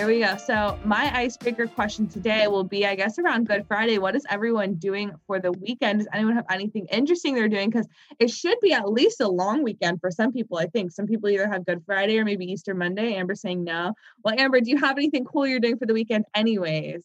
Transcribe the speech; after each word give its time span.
Right. 0.00 0.08
Here 0.08 0.18
we 0.18 0.24
go. 0.24 0.36
So, 0.36 0.78
my 0.84 1.14
icebreaker 1.16 1.66
question 1.66 2.08
today 2.08 2.46
will 2.46 2.64
be 2.64 2.86
I 2.86 2.94
guess 2.94 3.18
around 3.18 3.46
Good 3.46 3.66
Friday. 3.66 3.98
What 3.98 4.16
is 4.16 4.24
everyone 4.28 4.74
doing 4.74 5.12
for 5.26 5.38
the 5.38 5.52
weekend? 5.52 6.00
Does 6.00 6.08
anyone 6.12 6.34
have 6.34 6.46
anything 6.50 6.86
interesting 6.90 7.34
they're 7.34 7.48
doing? 7.48 7.70
Because 7.70 7.88
it 8.18 8.30
should 8.30 8.58
be 8.60 8.72
at 8.72 8.88
least 8.88 9.20
a 9.20 9.28
long 9.28 9.62
weekend 9.62 10.00
for 10.00 10.10
some 10.10 10.32
people, 10.32 10.58
I 10.58 10.66
think. 10.66 10.92
Some 10.92 11.06
people 11.06 11.28
either 11.28 11.48
have 11.48 11.66
Good 11.66 11.82
Friday 11.84 12.18
or 12.18 12.24
maybe 12.24 12.46
Easter 12.46 12.74
Monday. 12.74 13.14
Amber 13.14 13.34
saying 13.34 13.64
no. 13.64 13.94
Well, 14.24 14.34
Amber, 14.38 14.60
do 14.60 14.70
you 14.70 14.78
have 14.78 14.96
anything 14.96 15.24
cool 15.24 15.46
you're 15.46 15.60
doing 15.60 15.78
for 15.78 15.86
the 15.86 15.94
weekend, 15.94 16.24
anyways? 16.34 17.02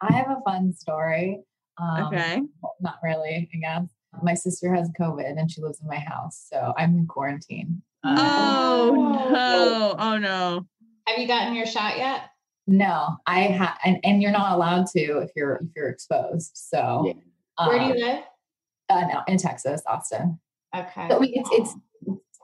I 0.00 0.12
have 0.12 0.30
a 0.30 0.40
fun 0.44 0.72
story. 0.72 1.40
Um, 1.78 2.04
okay. 2.04 2.42
Not 2.80 2.98
really, 3.02 3.48
I 3.54 3.58
guess. 3.58 3.88
My 4.22 4.34
sister 4.34 4.74
has 4.74 4.90
COVID 4.98 5.38
and 5.38 5.50
she 5.50 5.60
lives 5.60 5.80
in 5.80 5.88
my 5.88 5.98
house. 5.98 6.46
So 6.50 6.72
I'm 6.78 6.96
in 6.96 7.06
quarantine. 7.06 7.82
oh, 8.04 9.28
no. 9.30 9.94
Oh, 9.98 10.18
no. 10.18 10.66
Have 11.06 11.18
you 11.18 11.26
gotten 11.26 11.54
your 11.54 11.66
shot 11.66 11.98
yet? 11.98 12.30
No, 12.66 13.16
I 13.26 13.42
have, 13.42 13.78
and, 13.84 13.98
and 14.02 14.20
you're 14.20 14.32
not 14.32 14.52
allowed 14.52 14.86
to 14.88 15.18
if 15.18 15.30
you're 15.36 15.56
if 15.56 15.68
you're 15.76 15.88
exposed. 15.88 16.50
So, 16.54 17.04
yeah. 17.06 17.12
um, 17.58 17.68
where 17.68 17.78
do 17.78 17.84
you 17.86 18.04
live? 18.04 18.24
Uh, 18.88 19.00
no, 19.12 19.22
in 19.28 19.38
Texas, 19.38 19.82
Austin. 19.86 20.38
Okay. 20.76 21.08
So 21.08 21.20
it's, 21.22 21.48
it's, 21.52 21.74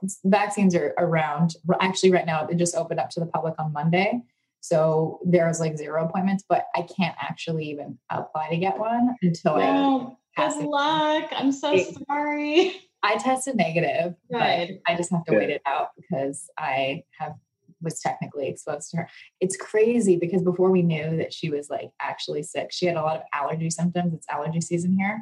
it's 0.01 0.19
vaccines 0.23 0.75
are 0.75 0.93
around. 0.97 1.55
Actually, 1.81 2.11
right 2.11 2.25
now 2.25 2.47
it 2.47 2.57
just 2.57 2.75
opened 2.75 2.99
up 2.99 3.09
to 3.11 3.19
the 3.19 3.25
public 3.25 3.55
on 3.59 3.73
Monday. 3.73 4.21
So 4.61 5.19
there's 5.25 5.59
like 5.59 5.77
zero 5.77 6.05
appointments, 6.05 6.45
but 6.47 6.67
I 6.73 6.83
can't 6.83 7.15
actually 7.21 7.65
even 7.65 7.97
apply 8.09 8.49
to 8.49 8.57
get 8.57 8.77
one 8.77 9.15
until 9.21 9.57
no, 9.57 10.17
I. 10.37 10.49
Good 10.49 10.65
luck. 10.65 11.29
I'm 11.35 11.51
so 11.51 11.73
it, 11.73 11.95
sorry. 12.07 12.81
I 13.03 13.17
tested 13.17 13.57
negative, 13.57 14.15
Good. 14.31 14.39
but 14.39 14.69
I 14.87 14.95
just 14.95 15.11
have 15.11 15.25
to 15.25 15.31
Good. 15.31 15.37
wait 15.37 15.49
it 15.49 15.61
out 15.65 15.89
because 15.97 16.49
I 16.57 17.03
have 17.19 17.33
was 17.83 17.99
technically 17.99 18.47
exposed 18.47 18.89
to 18.91 18.97
her. 18.97 19.09
It's 19.39 19.57
crazy 19.57 20.15
because 20.15 20.41
before 20.41 20.71
we 20.71 20.81
knew 20.81 21.17
that 21.17 21.33
she 21.33 21.49
was 21.49 21.69
like 21.69 21.91
actually 21.99 22.43
sick, 22.43 22.71
she 22.71 22.85
had 22.85 22.95
a 22.95 23.01
lot 23.01 23.17
of 23.17 23.23
allergy 23.33 23.69
symptoms. 23.69 24.13
It's 24.13 24.27
allergy 24.29 24.61
season 24.61 24.95
here. 24.97 25.21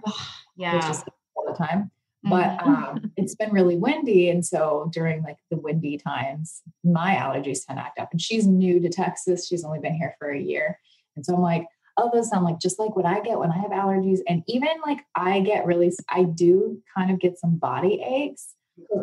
yeah. 0.56 0.76
Which 0.76 0.86
is 0.86 1.03
all 1.36 1.45
the 1.52 1.58
time. 1.58 1.92
But 2.23 2.59
mm-hmm. 2.59 2.70
um, 2.70 3.12
it's 3.18 3.36
been 3.36 3.52
really 3.52 3.78
windy. 3.78 4.30
And 4.30 4.45
so 4.45 4.90
during 4.94 5.23
like 5.23 5.38
the 5.50 5.58
windy 5.58 5.98
times, 5.98 6.62
my 6.84 7.16
allergies 7.16 7.66
tend 7.66 7.80
to 7.80 7.84
act 7.84 8.00
up. 8.00 8.09
And 8.12 8.22
she's 8.22 8.45
new 8.45 8.80
to 8.80 8.90
Texas. 8.90 9.48
She's 9.48 9.64
only 9.64 9.80
been 9.80 9.96
here 9.96 10.16
for 10.20 10.30
a 10.30 10.40
year. 10.40 10.80
And 11.16 11.25
so 11.25 11.34
I'm 11.34 11.42
like, 11.42 11.66
oh, 11.98 12.09
those 12.14 12.30
sound 12.30 12.46
like 12.46 12.59
just 12.59 12.80
like 12.80 12.96
what 12.96 13.06
I 13.06 13.22
get 13.22 13.40
when 13.40 13.52
I 13.52 13.58
have 13.58 13.72
allergies. 13.72 14.20
And 14.28 14.44
even 14.48 14.70
like 14.86 15.00
I 15.16 15.40
get 15.42 15.66
really, 15.66 15.92
I 16.09 16.23
do 16.23 16.81
kind 16.96 17.12
of 17.12 17.20
get 17.20 17.40
some 17.40 17.58
body 17.58 18.03
aches. 18.06 18.53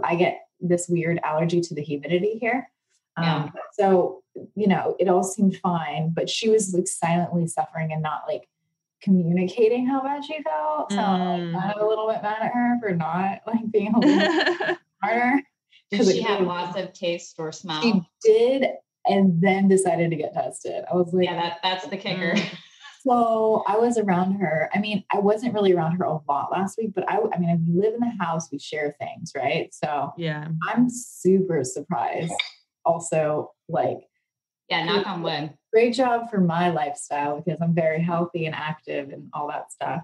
I 0.05 0.15
get 0.15 0.47
this 0.61 0.89
weird 0.89 1.21
allergy 1.23 1.61
to 1.61 1.75
the 1.75 1.83
humidity 1.83 2.39
here. 2.39 2.69
Um, 3.25 3.53
so, 3.73 4.23
you 4.55 4.67
know, 4.67 4.97
it 4.99 5.09
all 5.09 5.25
seemed 5.25 5.57
fine, 5.57 6.13
but 6.15 6.29
she 6.31 6.49
was 6.49 6.73
like 6.75 6.87
silently 6.87 7.47
suffering 7.47 7.93
and 7.93 8.03
not 8.03 8.23
like 8.29 8.49
communicating 9.03 9.87
how 9.87 10.03
bad 10.03 10.25
she 10.25 10.43
felt. 10.43 10.93
So 10.93 10.99
mm. 10.99 11.55
I'm 11.55 11.81
a 11.81 11.87
little 11.87 12.09
bit 12.09 12.23
mad 12.23 12.43
at 12.43 12.53
her 12.53 12.79
for 12.81 12.95
not 12.95 13.41
like 13.47 13.71
being 13.71 13.95
a 13.95 13.99
little 13.99 14.77
smarter. 15.01 15.43
Did 15.91 16.07
she 16.07 16.23
have 16.23 16.43
loss 16.43 16.77
of 16.77 16.93
taste 16.93 17.37
or 17.39 17.51
smell? 17.51 17.81
She 17.81 18.03
did, 18.23 18.67
and 19.07 19.41
then 19.41 19.69
decided 19.69 20.11
to 20.11 20.17
get 20.17 20.35
tested. 20.35 20.85
I 20.91 20.95
was 20.95 21.15
like, 21.15 21.25
yeah, 21.25 21.37
that, 21.37 21.59
that's 21.63 21.87
the 21.87 21.97
kicker. 21.97 22.35
Mm. 22.35 22.59
So 23.01 23.63
I 23.67 23.77
was 23.79 23.97
around 23.97 24.35
her. 24.35 24.69
I 24.75 24.81
mean, 24.81 25.05
I 25.11 25.19
wasn't 25.21 25.55
really 25.55 25.73
around 25.73 25.97
her 25.97 26.05
a 26.05 26.19
lot 26.29 26.51
last 26.53 26.77
week, 26.77 26.93
but 26.95 27.09
I, 27.09 27.19
I 27.33 27.39
mean, 27.39 27.65
we 27.67 27.81
live 27.81 27.95
in 27.95 28.01
the 28.01 28.23
house, 28.23 28.51
we 28.53 28.59
share 28.59 28.95
things, 28.99 29.33
right? 29.35 29.73
So 29.73 30.13
yeah, 30.19 30.49
I'm 30.67 30.91
super 30.91 31.65
surprised 31.65 32.35
also 32.85 33.53
like 33.69 34.01
yeah 34.69 34.85
knock 34.85 35.07
on 35.07 35.23
wood 35.23 35.53
great 35.73 35.95
job 35.95 36.31
for 36.31 36.41
my 36.41 36.71
lifestyle 36.71 37.41
because 37.41 37.61
i'm 37.61 37.75
very 37.75 38.03
healthy 38.03 38.47
and 38.47 38.55
active 38.55 39.11
and 39.11 39.29
all 39.33 39.49
that 39.49 39.71
stuff 39.73 40.03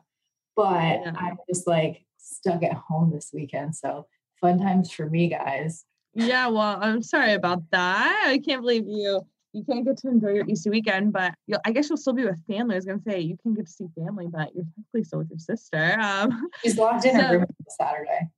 but 0.57 1.01
yeah. 1.01 1.13
i'm 1.17 1.37
just 1.49 1.67
like 1.67 2.05
stuck 2.19 2.63
at 2.63 2.75
home 2.75 3.11
this 3.13 3.31
weekend 3.33 3.75
so 3.75 4.07
fun 4.41 4.59
times 4.59 4.91
for 4.91 5.09
me 5.09 5.29
guys 5.29 5.85
yeah 6.15 6.47
well 6.47 6.79
i'm 6.81 7.03
sorry 7.03 7.33
about 7.33 7.63
that 7.71 8.25
i 8.27 8.39
can't 8.39 8.63
believe 8.63 8.85
you 8.87 9.25
you 9.55 9.65
can't 9.65 9.85
get 9.85 9.97
to 9.99 10.09
enjoy 10.09 10.31
your 10.31 10.45
Easter 10.49 10.69
weekend, 10.69 11.13
but 11.13 11.33
I 11.65 11.71
guess 11.71 11.89
you'll 11.89 11.97
still 11.97 12.13
be 12.13 12.25
with 12.25 12.45
family. 12.47 12.75
I 12.75 12.79
was 12.79 12.85
gonna 12.85 13.01
say 13.07 13.21
you 13.21 13.39
can 13.41 13.55
get 13.55 13.67
to 13.67 13.73
see 13.73 13.87
family, 13.97 14.27
but 14.27 14.55
you're 14.55 14.65
technically 14.65 15.05
still 15.05 15.21
with 15.21 15.31
your 15.31 15.39
sister. 15.39 15.97
Um, 16.01 16.49
She's 16.65 16.77
locked 16.77 17.07
in 17.07 17.15
so, 17.15 17.23
her 17.23 17.39
room 17.39 17.47
Saturday. 17.69 18.29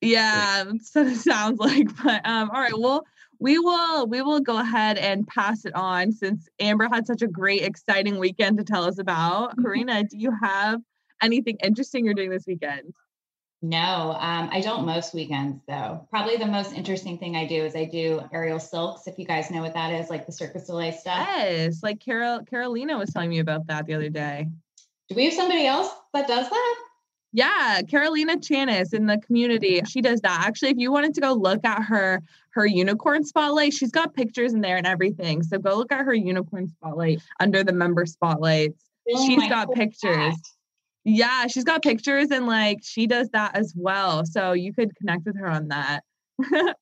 Yeah, 0.00 0.64
so 0.80 1.02
it 1.02 1.16
sounds 1.16 1.60
like. 1.60 1.88
But 2.02 2.26
um, 2.26 2.50
all 2.50 2.60
right, 2.60 2.76
well, 2.76 3.04
we 3.42 3.58
will 3.58 4.06
we 4.06 4.22
will 4.22 4.40
go 4.40 4.58
ahead 4.58 4.96
and 4.98 5.26
pass 5.26 5.64
it 5.64 5.74
on 5.74 6.12
since 6.12 6.48
Amber 6.60 6.88
had 6.90 7.06
such 7.06 7.22
a 7.22 7.26
great, 7.26 7.62
exciting 7.62 8.18
weekend 8.18 8.58
to 8.58 8.64
tell 8.64 8.84
us 8.84 8.98
about. 8.98 9.50
Mm-hmm. 9.50 9.62
Karina, 9.62 10.04
do 10.04 10.16
you 10.16 10.32
have 10.40 10.80
anything 11.20 11.58
interesting 11.62 12.04
you're 12.04 12.14
doing 12.14 12.30
this 12.30 12.46
weekend? 12.46 12.94
No, 13.60 14.16
um, 14.18 14.48
I 14.52 14.60
don't 14.60 14.86
most 14.86 15.12
weekends 15.12 15.60
though. 15.66 16.06
Probably 16.10 16.36
the 16.36 16.46
most 16.46 16.72
interesting 16.72 17.18
thing 17.18 17.36
I 17.36 17.46
do 17.46 17.64
is 17.64 17.74
I 17.74 17.84
do 17.84 18.22
aerial 18.32 18.60
silks. 18.60 19.08
If 19.08 19.18
you 19.18 19.24
guys 19.24 19.50
know 19.50 19.60
what 19.60 19.74
that 19.74 19.92
is, 19.92 20.08
like 20.08 20.24
the 20.24 20.32
Circus 20.32 20.68
Soleil 20.68 20.92
stuff. 20.92 21.26
Yes, 21.28 21.82
like 21.82 21.98
Carol 21.98 22.44
Carolina 22.44 22.96
was 22.96 23.10
telling 23.10 23.30
me 23.30 23.40
about 23.40 23.66
that 23.66 23.86
the 23.86 23.94
other 23.94 24.08
day. 24.08 24.46
Do 25.08 25.16
we 25.16 25.24
have 25.24 25.34
somebody 25.34 25.66
else 25.66 25.90
that 26.14 26.28
does 26.28 26.48
that? 26.48 26.76
Yeah, 27.32 27.80
Carolina 27.88 28.36
Chanis 28.36 28.92
in 28.92 29.06
the 29.06 29.18
community. 29.18 29.80
She 29.88 30.02
does 30.02 30.20
that. 30.20 30.44
Actually, 30.46 30.70
if 30.70 30.76
you 30.76 30.92
wanted 30.92 31.14
to 31.14 31.20
go 31.20 31.32
look 31.32 31.64
at 31.64 31.82
her 31.84 32.22
her 32.50 32.66
unicorn 32.66 33.24
spotlight, 33.24 33.72
she's 33.72 33.90
got 33.90 34.12
pictures 34.12 34.52
in 34.52 34.60
there 34.60 34.76
and 34.76 34.86
everything. 34.86 35.42
So 35.42 35.58
go 35.58 35.74
look 35.76 35.90
at 35.90 36.04
her 36.04 36.12
unicorn 36.12 36.68
spotlight 36.68 37.22
under 37.40 37.64
the 37.64 37.72
member 37.72 38.04
spotlights. 38.04 38.84
Oh 39.10 39.26
she's 39.26 39.48
got 39.48 39.72
pictures. 39.72 40.34
Yeah, 41.04 41.46
she's 41.46 41.64
got 41.64 41.82
pictures 41.82 42.30
and 42.30 42.46
like 42.46 42.80
she 42.82 43.06
does 43.06 43.30
that 43.30 43.56
as 43.56 43.72
well. 43.74 44.26
So 44.26 44.52
you 44.52 44.74
could 44.74 44.94
connect 44.96 45.24
with 45.24 45.38
her 45.38 45.48
on 45.48 45.68
that. 45.68 46.02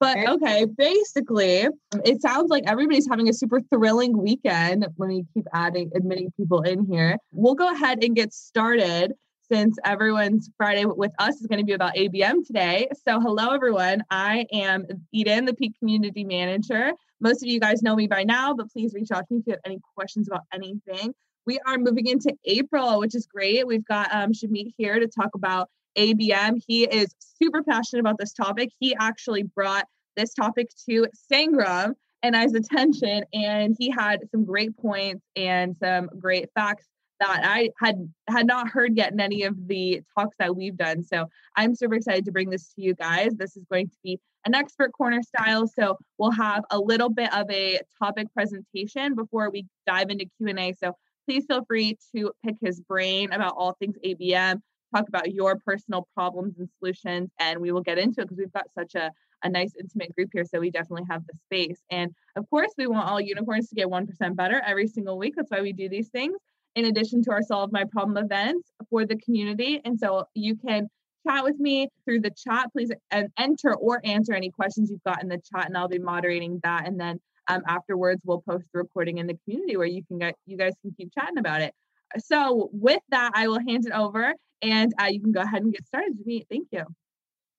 but 0.00 0.16
okay, 0.28 0.66
basically, 0.66 1.66
it 2.04 2.22
sounds 2.22 2.48
like 2.48 2.62
everybody's 2.68 3.08
having 3.08 3.28
a 3.28 3.32
super 3.32 3.60
thrilling 3.60 4.16
weekend. 4.16 4.86
Let 4.96 5.08
me 5.08 5.24
keep 5.34 5.46
adding, 5.52 5.90
admitting 5.96 6.32
people 6.36 6.62
in 6.62 6.86
here. 6.86 7.18
We'll 7.32 7.56
go 7.56 7.72
ahead 7.72 8.04
and 8.04 8.14
get 8.14 8.32
started 8.32 9.14
since 9.54 9.78
everyone's 9.84 10.50
Friday 10.56 10.84
with 10.84 11.12
us 11.20 11.40
is 11.40 11.46
going 11.46 11.60
to 11.60 11.64
be 11.64 11.74
about 11.74 11.94
ABM 11.94 12.44
today. 12.44 12.88
So, 13.06 13.20
hello, 13.20 13.50
everyone. 13.50 14.02
I 14.10 14.46
am 14.52 14.84
Eden, 15.12 15.44
the 15.44 15.54
Peak 15.54 15.78
Community 15.78 16.24
Manager. 16.24 16.90
Most 17.20 17.40
of 17.40 17.48
you 17.48 17.60
guys 17.60 17.80
know 17.80 17.94
me 17.94 18.08
by 18.08 18.24
now, 18.24 18.52
but 18.54 18.68
please 18.72 18.94
reach 18.94 19.12
out 19.12 19.28
to 19.28 19.34
me 19.34 19.38
if 19.38 19.46
you 19.46 19.52
have 19.52 19.60
any 19.64 19.78
questions 19.96 20.26
about 20.26 20.40
anything. 20.52 21.14
We 21.46 21.60
are 21.68 21.78
moving 21.78 22.08
into 22.08 22.34
April, 22.46 22.98
which 22.98 23.14
is 23.14 23.28
great. 23.28 23.64
We've 23.64 23.86
got 23.86 24.12
um, 24.12 24.32
Jimit 24.32 24.74
here 24.76 24.98
to 24.98 25.06
talk 25.06 25.30
about 25.36 25.68
ABM. 25.96 26.60
He 26.66 26.82
is 26.82 27.14
super 27.20 27.62
passionate 27.62 28.00
about 28.00 28.18
this 28.18 28.32
topic. 28.32 28.70
He 28.80 28.96
actually 28.96 29.44
brought 29.44 29.86
this 30.16 30.34
topic 30.34 30.66
to 30.88 31.06
Sangram 31.32 31.94
and 32.24 32.34
I's 32.34 32.54
attention, 32.54 33.22
and 33.32 33.76
he 33.78 33.88
had 33.88 34.28
some 34.32 34.44
great 34.44 34.76
points 34.76 35.22
and 35.36 35.76
some 35.80 36.10
great 36.18 36.48
facts 36.56 36.88
I 37.28 37.70
had 37.78 38.08
had 38.28 38.46
not 38.46 38.68
heard 38.68 38.96
yet 38.96 39.12
in 39.12 39.20
any 39.20 39.44
of 39.44 39.68
the 39.68 40.02
talks 40.16 40.36
that 40.38 40.54
we've 40.54 40.76
done. 40.76 41.02
So 41.02 41.26
I'm 41.56 41.74
super 41.74 41.94
excited 41.94 42.24
to 42.26 42.32
bring 42.32 42.50
this 42.50 42.72
to 42.74 42.82
you 42.82 42.94
guys. 42.94 43.32
This 43.36 43.56
is 43.56 43.64
going 43.70 43.88
to 43.88 43.96
be 44.02 44.18
an 44.46 44.54
expert 44.54 44.92
corner 44.92 45.22
style. 45.22 45.66
So 45.66 45.96
we'll 46.18 46.30
have 46.32 46.64
a 46.70 46.78
little 46.78 47.08
bit 47.08 47.32
of 47.34 47.50
a 47.50 47.80
topic 47.98 48.26
presentation 48.34 49.14
before 49.14 49.50
we 49.50 49.66
dive 49.86 50.10
into 50.10 50.26
Q&A. 50.38 50.74
So 50.74 50.96
please 51.26 51.46
feel 51.46 51.64
free 51.64 51.98
to 52.14 52.32
pick 52.44 52.56
his 52.60 52.80
brain 52.80 53.32
about 53.32 53.54
all 53.56 53.72
things 53.74 53.96
ABM, 54.04 54.60
talk 54.94 55.08
about 55.08 55.32
your 55.32 55.56
personal 55.64 56.08
problems 56.14 56.58
and 56.58 56.68
solutions, 56.78 57.30
and 57.38 57.60
we 57.60 57.72
will 57.72 57.80
get 57.80 57.98
into 57.98 58.20
it 58.20 58.24
because 58.24 58.38
we've 58.38 58.52
got 58.52 58.66
such 58.76 58.94
a, 58.94 59.10
a 59.42 59.48
nice 59.48 59.72
intimate 59.80 60.14
group 60.14 60.30
here. 60.32 60.44
So 60.44 60.60
we 60.60 60.70
definitely 60.70 61.06
have 61.08 61.22
the 61.26 61.34
space. 61.46 61.80
And 61.90 62.12
of 62.36 62.48
course, 62.50 62.72
we 62.76 62.86
want 62.86 63.08
all 63.08 63.20
unicorns 63.20 63.68
to 63.68 63.74
get 63.74 63.88
1% 63.88 64.36
better 64.36 64.62
every 64.66 64.86
single 64.86 65.16
week. 65.16 65.34
That's 65.36 65.50
why 65.50 65.62
we 65.62 65.72
do 65.72 65.88
these 65.88 66.08
things 66.08 66.36
in 66.74 66.86
addition 66.86 67.22
to 67.24 67.30
our 67.30 67.42
Solve 67.42 67.72
My 67.72 67.84
Problem 67.84 68.16
events 68.22 68.70
for 68.90 69.06
the 69.06 69.16
community. 69.16 69.80
And 69.84 69.98
so 69.98 70.26
you 70.34 70.56
can 70.56 70.88
chat 71.26 71.44
with 71.44 71.58
me 71.58 71.88
through 72.04 72.20
the 72.20 72.30
chat. 72.30 72.70
Please 72.72 72.90
enter 73.38 73.74
or 73.74 74.00
answer 74.04 74.34
any 74.34 74.50
questions 74.50 74.90
you've 74.90 75.02
got 75.04 75.22
in 75.22 75.28
the 75.28 75.40
chat, 75.52 75.66
and 75.66 75.76
I'll 75.76 75.88
be 75.88 75.98
moderating 75.98 76.60
that. 76.62 76.86
And 76.86 77.00
then 77.00 77.20
um, 77.48 77.62
afterwards 77.66 78.22
we'll 78.24 78.40
post 78.40 78.64
the 78.72 78.78
recording 78.78 79.18
in 79.18 79.26
the 79.26 79.38
community 79.44 79.76
where 79.76 79.86
you 79.86 80.02
can 80.04 80.18
get 80.18 80.34
you 80.46 80.56
guys 80.56 80.72
can 80.82 80.92
keep 80.96 81.12
chatting 81.12 81.38
about 81.38 81.60
it 81.60 81.74
so 82.18 82.68
with 82.72 83.00
that 83.10 83.32
i 83.34 83.48
will 83.48 83.60
hand 83.66 83.86
it 83.86 83.92
over 83.92 84.34
and 84.62 84.92
uh, 85.00 85.06
you 85.06 85.20
can 85.20 85.32
go 85.32 85.40
ahead 85.40 85.62
and 85.62 85.72
get 85.72 85.86
started 85.86 86.14
Meet. 86.24 86.46
thank 86.50 86.68
you 86.72 86.84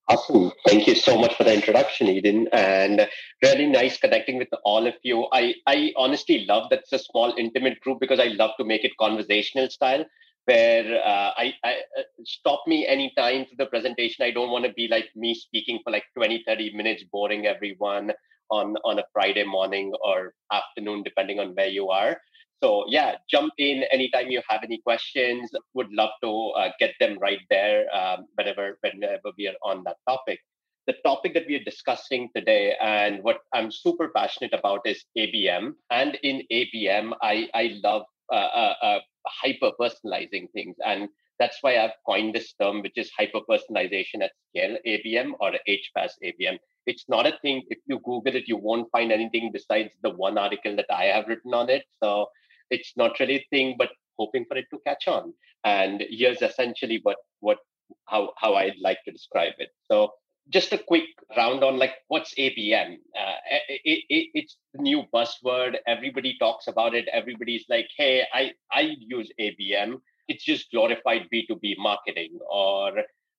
Awesome. 0.07 0.51
Thank 0.67 0.85
you 0.85 0.93
so 0.93 1.17
much 1.17 1.35
for 1.35 1.43
the 1.43 1.53
introduction, 1.53 2.07
Eden. 2.07 2.47
And 2.53 3.07
really 3.41 3.65
nice 3.65 3.97
connecting 3.97 4.37
with 4.37 4.49
all 4.63 4.85
of 4.85 4.93
you. 5.03 5.27
I, 5.31 5.55
I 5.65 5.93
honestly 5.97 6.45
love 6.45 6.69
that 6.69 6.81
it's 6.81 6.93
a 6.93 6.99
small, 6.99 7.33
intimate 7.37 7.79
group 7.79 7.99
because 7.99 8.19
I 8.19 8.25
love 8.25 8.51
to 8.59 8.65
make 8.65 8.83
it 8.83 8.91
conversational 8.99 9.69
style 9.69 10.05
where 10.45 11.01
uh, 11.03 11.31
I, 11.35 11.53
I 11.63 11.71
uh, 11.97 12.03
stop 12.23 12.61
me 12.67 12.85
anytime 12.85 13.45
for 13.45 13.55
the 13.57 13.65
presentation. 13.65 14.23
I 14.23 14.29
don't 14.29 14.51
want 14.51 14.65
to 14.65 14.73
be 14.73 14.87
like 14.87 15.09
me 15.15 15.33
speaking 15.33 15.79
for 15.83 15.89
like 15.91 16.03
20, 16.15 16.43
30 16.45 16.71
minutes, 16.75 17.03
boring 17.11 17.47
everyone 17.47 18.11
on, 18.51 18.75
on 18.85 18.99
a 18.99 19.03
Friday 19.11 19.43
morning 19.43 19.91
or 20.03 20.35
afternoon, 20.51 21.01
depending 21.01 21.39
on 21.39 21.55
where 21.55 21.67
you 21.67 21.89
are. 21.89 22.17
So 22.65 22.83
yeah, 22.87 23.17
jump 23.29 23.53
in 23.59 23.83
anytime 23.91 24.31
you 24.31 24.41
have 24.49 24.61
any 24.63 24.79
questions. 24.79 25.51
Would 25.75 25.93
love 25.93 26.09
to 26.23 26.31
uh, 26.57 26.71
get 26.79 26.95
them 26.99 27.15
right 27.21 27.41
there 27.51 27.85
um, 27.95 28.25
whenever 28.33 28.79
whenever 28.81 29.29
we 29.37 29.47
are 29.49 29.59
on 29.61 29.83
that 29.83 29.97
topic. 30.09 30.39
The 30.87 30.95
topic 31.05 31.35
that 31.35 31.45
we 31.47 31.57
are 31.57 31.63
discussing 31.63 32.29
today 32.35 32.73
and 32.81 33.21
what 33.21 33.41
I'm 33.53 33.69
super 33.69 34.09
passionate 34.15 34.53
about 34.53 34.81
is 34.85 35.05
ABM. 35.15 35.73
And 35.91 36.17
in 36.23 36.41
ABM, 36.51 37.13
I 37.21 37.47
I 37.53 37.79
love 37.83 38.01
uh, 38.33 38.49
uh, 38.63 38.73
uh 38.81 38.99
hyper 39.27 39.69
personalizing 39.79 40.51
things. 40.53 40.75
And 40.83 41.09
that's 41.37 41.59
why 41.61 41.77
I've 41.77 41.99
coined 42.07 42.33
this 42.33 42.53
term, 42.59 42.81
which 42.81 42.97
is 42.97 43.11
hyper 43.15 43.41
personalization 43.47 44.23
at 44.23 44.31
scale, 44.49 44.75
ABM 44.87 45.33
or 45.39 45.51
HPAS 45.69 46.13
ABM. 46.23 46.57
It's 46.87 47.05
not 47.09 47.27
a 47.27 47.37
thing. 47.43 47.61
If 47.69 47.77
you 47.85 47.99
Google 47.99 48.35
it, 48.35 48.47
you 48.47 48.57
won't 48.57 48.89
find 48.91 49.11
anything 49.11 49.51
besides 49.53 49.91
the 50.01 50.09
one 50.09 50.39
article 50.39 50.75
that 50.77 50.89
I 50.89 51.05
have 51.05 51.27
written 51.27 51.53
on 51.53 51.69
it. 51.69 51.83
So 52.01 52.27
it's 52.69 52.93
not 52.95 53.19
really 53.19 53.37
a 53.37 53.47
thing, 53.49 53.75
but 53.77 53.89
hoping 54.17 54.45
for 54.45 54.57
it 54.57 54.65
to 54.71 54.79
catch 54.85 55.07
on. 55.07 55.33
And 55.63 56.03
here's 56.09 56.41
essentially 56.41 56.99
what 57.03 57.17
what 57.39 57.57
how 58.05 58.33
how 58.37 58.55
I'd 58.55 58.79
like 58.81 58.99
to 59.05 59.11
describe 59.11 59.53
it. 59.59 59.69
So 59.91 60.11
just 60.49 60.73
a 60.73 60.77
quick 60.77 61.05
round 61.35 61.63
on 61.63 61.77
like 61.77 61.95
what's 62.07 62.33
ABM. 62.35 62.97
Uh, 63.17 63.35
it, 63.67 64.03
it, 64.09 64.29
it's 64.33 64.57
the 64.73 64.81
new 64.81 65.03
buzzword. 65.13 65.75
Everybody 65.87 66.37
talks 66.39 66.67
about 66.67 66.93
it. 66.93 67.07
Everybody's 67.11 67.65
like, 67.69 67.87
hey, 67.97 68.23
I 68.33 68.51
I 68.71 68.95
use 68.99 69.31
ABM. 69.39 69.95
It's 70.27 70.43
just 70.43 70.71
glorified 70.71 71.27
B2B 71.33 71.75
marketing. 71.77 72.39
Or 72.49 72.91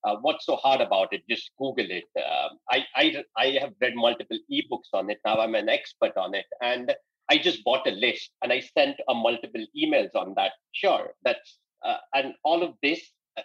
uh, 0.03 0.15
what's 0.21 0.45
so 0.45 0.55
hard 0.57 0.81
about 0.81 1.13
it? 1.13 1.21
Just 1.29 1.51
Google 1.57 1.89
it. 1.89 2.05
Uh, 2.17 2.49
I 2.69 2.85
I 2.95 3.23
I 3.37 3.45
have 3.61 3.73
read 3.81 3.95
multiple 3.95 4.39
ebooks 4.51 4.91
on 4.93 5.09
it. 5.09 5.19
Now 5.25 5.39
I'm 5.39 5.55
an 5.55 5.69
expert 5.69 6.17
on 6.17 6.35
it, 6.35 6.45
and 6.61 6.93
I 7.29 7.37
just 7.37 7.63
bought 7.63 7.87
a 7.87 7.91
list 7.91 8.31
and 8.41 8.51
I 8.51 8.59
sent 8.59 8.97
a 9.09 9.13
multiple 9.13 9.65
emails 9.77 10.15
on 10.15 10.33
that. 10.35 10.53
Sure, 10.71 11.11
that's 11.23 11.59
uh, 11.85 11.97
and 12.13 12.33
all 12.43 12.63
of 12.63 12.73
this 12.81 13.01
uh, 13.37 13.41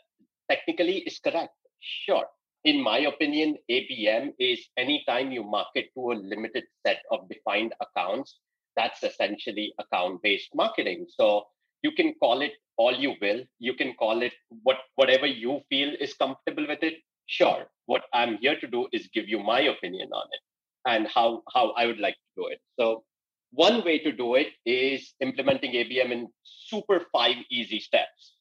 technically 0.50 0.98
is 0.98 1.18
correct. 1.18 1.52
Sure, 1.80 2.26
in 2.64 2.80
my 2.80 2.98
opinion, 2.98 3.56
ABM 3.70 4.34
is 4.38 4.60
anytime 4.76 5.32
you 5.32 5.42
market 5.42 5.86
to 5.94 6.12
a 6.12 6.14
limited 6.14 6.64
set 6.86 7.00
of 7.10 7.28
defined 7.28 7.74
accounts, 7.80 8.38
that's 8.76 9.02
essentially 9.02 9.74
account 9.78 10.22
based 10.22 10.50
marketing. 10.54 11.06
So 11.08 11.44
you 11.82 11.92
can 11.92 12.14
call 12.14 12.40
it 12.40 12.52
all 12.76 12.94
you 12.94 13.14
will. 13.20 13.42
You 13.58 13.74
can 13.74 13.94
call 13.94 14.22
it 14.22 14.32
what 14.62 14.78
whatever 14.94 15.26
you 15.26 15.60
feel 15.68 15.92
is 16.00 16.14
comfortable 16.14 16.66
with 16.68 16.82
it. 16.82 16.94
Sure. 17.26 17.66
What 17.86 18.02
I'm 18.12 18.38
here 18.38 18.58
to 18.60 18.66
do 18.66 18.86
is 18.92 19.08
give 19.12 19.28
you 19.28 19.40
my 19.40 19.60
opinion 19.60 20.10
on 20.12 20.26
it 20.32 20.40
and 20.86 21.08
how 21.08 21.42
how 21.52 21.70
I 21.72 21.86
would 21.86 21.98
like 21.98 22.14
to 22.14 22.42
do 22.42 22.46
it. 22.46 22.60
So 22.78 23.04
one 23.52 23.84
way 23.84 23.98
to 23.98 24.12
do 24.12 24.34
it 24.34 24.48
is 24.64 25.14
implementing 25.20 25.72
ABM 25.72 26.10
in 26.10 26.28
super 26.42 27.02
five 27.12 27.36
easy 27.50 27.80
steps. 27.80 28.36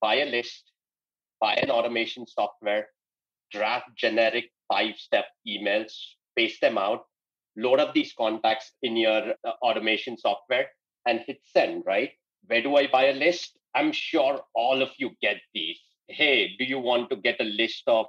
Buy 0.00 0.16
a 0.16 0.26
list, 0.26 0.72
buy 1.40 1.54
an 1.54 1.70
automation 1.70 2.26
software, 2.26 2.88
draft 3.52 3.86
generic 3.96 4.50
five 4.68 4.96
step 4.96 5.26
emails, 5.46 5.92
paste 6.36 6.60
them 6.62 6.78
out, 6.78 7.04
load 7.56 7.78
up 7.78 7.92
these 7.92 8.14
contacts 8.16 8.72
in 8.82 8.96
your 8.96 9.34
uh, 9.46 9.52
automation 9.62 10.16
software, 10.16 10.68
and 11.06 11.20
hit 11.26 11.40
send, 11.44 11.84
right? 11.86 12.10
Where 12.46 12.62
do 12.62 12.76
I 12.76 12.86
buy 12.86 13.06
a 13.08 13.14
list? 13.14 13.58
I'm 13.74 13.92
sure 13.92 14.40
all 14.54 14.82
of 14.82 14.90
you 14.98 15.10
get 15.20 15.36
these. 15.52 15.78
Hey, 16.08 16.56
do 16.58 16.64
you 16.64 16.78
want 16.78 17.10
to 17.10 17.16
get 17.16 17.40
a 17.40 17.44
list 17.44 17.82
of 17.86 18.06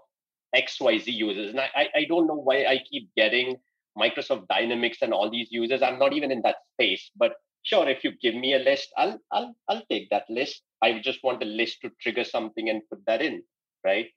XYZ 0.56 1.08
users? 1.08 1.52
And 1.52 1.60
I, 1.60 1.70
I, 1.76 1.88
I 1.96 2.06
don't 2.08 2.28
know 2.28 2.36
why 2.36 2.66
I 2.66 2.80
keep 2.90 3.10
getting 3.16 3.58
Microsoft 3.98 4.48
Dynamics 4.48 5.00
and 5.02 5.14
all 5.14 5.30
these 5.30 5.48
users. 5.52 5.82
I'm 5.82 6.00
not 6.00 6.14
even 6.14 6.32
in 6.32 6.42
that 6.44 6.58
space, 6.74 7.10
but 7.16 7.34
sure, 7.64 7.88
if 7.88 8.04
you 8.04 8.12
give 8.22 8.36
me 8.36 8.54
a 8.54 8.60
list, 8.60 8.90
I'll 8.98 9.20
I'll 9.32 9.56
I'll 9.70 9.86
take 9.90 10.10
that 10.10 10.26
list. 10.30 10.62
I 10.82 11.00
just 11.00 11.24
want 11.24 11.44
a 11.44 11.46
list 11.46 11.82
to 11.82 11.92
trigger 12.02 12.24
something 12.24 12.70
and 12.70 12.82
put 12.90 13.06
that 13.06 13.22
in, 13.22 13.44
right? 13.84 14.08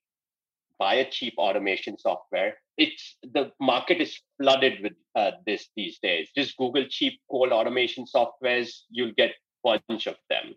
buy 0.78 0.94
a 0.94 1.10
cheap 1.10 1.34
automation 1.38 1.98
software. 1.98 2.54
It's 2.76 3.16
the 3.22 3.50
market 3.60 4.00
is 4.00 4.20
flooded 4.40 4.80
with 4.82 4.92
uh, 5.16 5.32
this 5.44 5.68
these 5.76 5.98
days. 5.98 6.30
Just 6.36 6.56
Google 6.56 6.86
cheap 6.88 7.20
cold 7.30 7.52
automation 7.52 8.06
softwares, 8.06 8.82
you'll 8.90 9.14
get 9.16 9.32
bunch 9.64 10.06
of 10.06 10.16
them. 10.30 10.54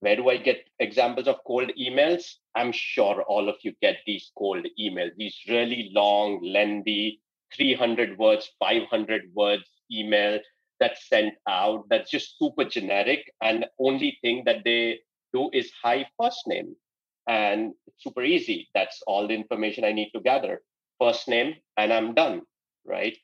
Where 0.00 0.16
do 0.16 0.28
I 0.30 0.38
get 0.38 0.68
examples 0.80 1.28
of 1.28 1.36
cold 1.46 1.70
emails? 1.78 2.24
I'm 2.54 2.72
sure 2.72 3.22
all 3.22 3.48
of 3.48 3.56
you 3.62 3.72
get 3.80 3.98
these 4.06 4.32
cold 4.36 4.66
emails, 4.80 5.10
these 5.16 5.38
really 5.48 5.90
long, 5.94 6.40
lengthy, 6.42 7.20
300 7.54 8.18
words, 8.18 8.50
500 8.58 9.30
words 9.34 9.64
email 9.90 10.38
that's 10.78 11.08
sent 11.08 11.34
out 11.48 11.84
that's 11.88 12.10
just 12.10 12.38
super 12.38 12.64
generic. 12.64 13.30
And 13.42 13.66
only 13.78 14.18
thing 14.22 14.42
that 14.46 14.64
they 14.64 15.00
do 15.32 15.50
is 15.52 15.70
hi 15.82 16.06
first 16.20 16.42
name 16.46 16.74
and 17.26 17.72
it's 17.86 18.02
super 18.02 18.22
easy. 18.22 18.68
That's 18.74 19.02
all 19.06 19.26
the 19.26 19.34
information 19.34 19.84
I 19.84 19.92
need 19.92 20.10
to 20.14 20.20
gather. 20.20 20.60
First 21.00 21.28
name, 21.28 21.54
and 21.76 21.92
I'm 21.92 22.14
done, 22.14 22.42
right? 22.86 23.16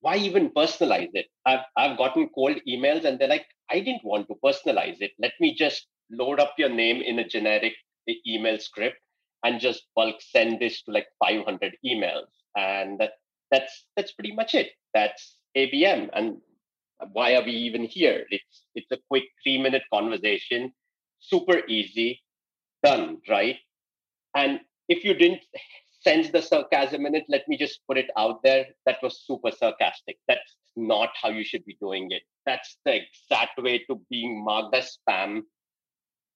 Why 0.00 0.16
even 0.16 0.50
personalize 0.50 1.10
it? 1.14 1.26
I've, 1.46 1.64
I've 1.76 1.98
gotten 1.98 2.28
cold 2.34 2.56
emails 2.68 3.04
and 3.04 3.18
they're 3.18 3.28
like, 3.28 3.46
I 3.70 3.80
didn't 3.80 4.04
want 4.04 4.28
to 4.28 4.34
personalize 4.44 5.00
it. 5.00 5.12
Let 5.18 5.32
me 5.40 5.54
just 5.54 5.86
load 6.10 6.40
up 6.40 6.54
your 6.58 6.68
name 6.68 7.02
in 7.02 7.18
a 7.18 7.28
generic 7.28 7.74
uh, 8.08 8.14
email 8.26 8.58
script 8.58 8.96
and 9.44 9.60
just 9.60 9.84
bulk 9.94 10.16
send 10.20 10.60
this 10.60 10.82
to 10.82 10.92
like 10.92 11.06
500 11.22 11.76
emails. 11.86 12.26
And 12.56 13.00
that's 13.54 13.86
that's 13.96 14.12
pretty 14.12 14.34
much 14.34 14.54
it. 14.54 14.70
That's 14.92 15.38
ABM. 15.56 16.10
And 16.12 16.38
why 17.12 17.34
are 17.36 17.44
we 17.44 17.52
even 17.52 17.84
here? 17.84 18.26
It's 18.30 18.66
it's 18.74 18.90
a 18.90 18.98
quick 19.08 19.24
three 19.42 19.58
minute 19.62 19.82
conversation, 19.92 20.72
super 21.20 21.62
easy 21.68 22.20
done, 22.82 23.18
right? 23.28 23.56
And 24.34 24.60
if 24.88 25.04
you 25.04 25.14
didn't 25.14 25.42
sense 26.02 26.30
the 26.30 26.42
sarcasm 26.42 27.06
in 27.06 27.14
it, 27.14 27.24
let 27.28 27.46
me 27.48 27.56
just 27.56 27.80
put 27.88 27.96
it 27.96 28.10
out 28.18 28.42
there. 28.42 28.66
That 28.86 28.98
was 29.02 29.22
super 29.24 29.52
sarcastic. 29.52 30.18
That's 30.28 30.56
not 30.76 31.10
how 31.20 31.30
you 31.30 31.44
should 31.44 31.64
be 31.64 31.76
doing 31.80 32.10
it. 32.10 32.22
That's 32.44 32.76
the 32.84 32.96
exact 33.02 33.62
way 33.62 33.78
to 33.86 34.00
being 34.10 34.44
marked 34.44 34.74
as 34.74 34.98
spam, 34.98 35.42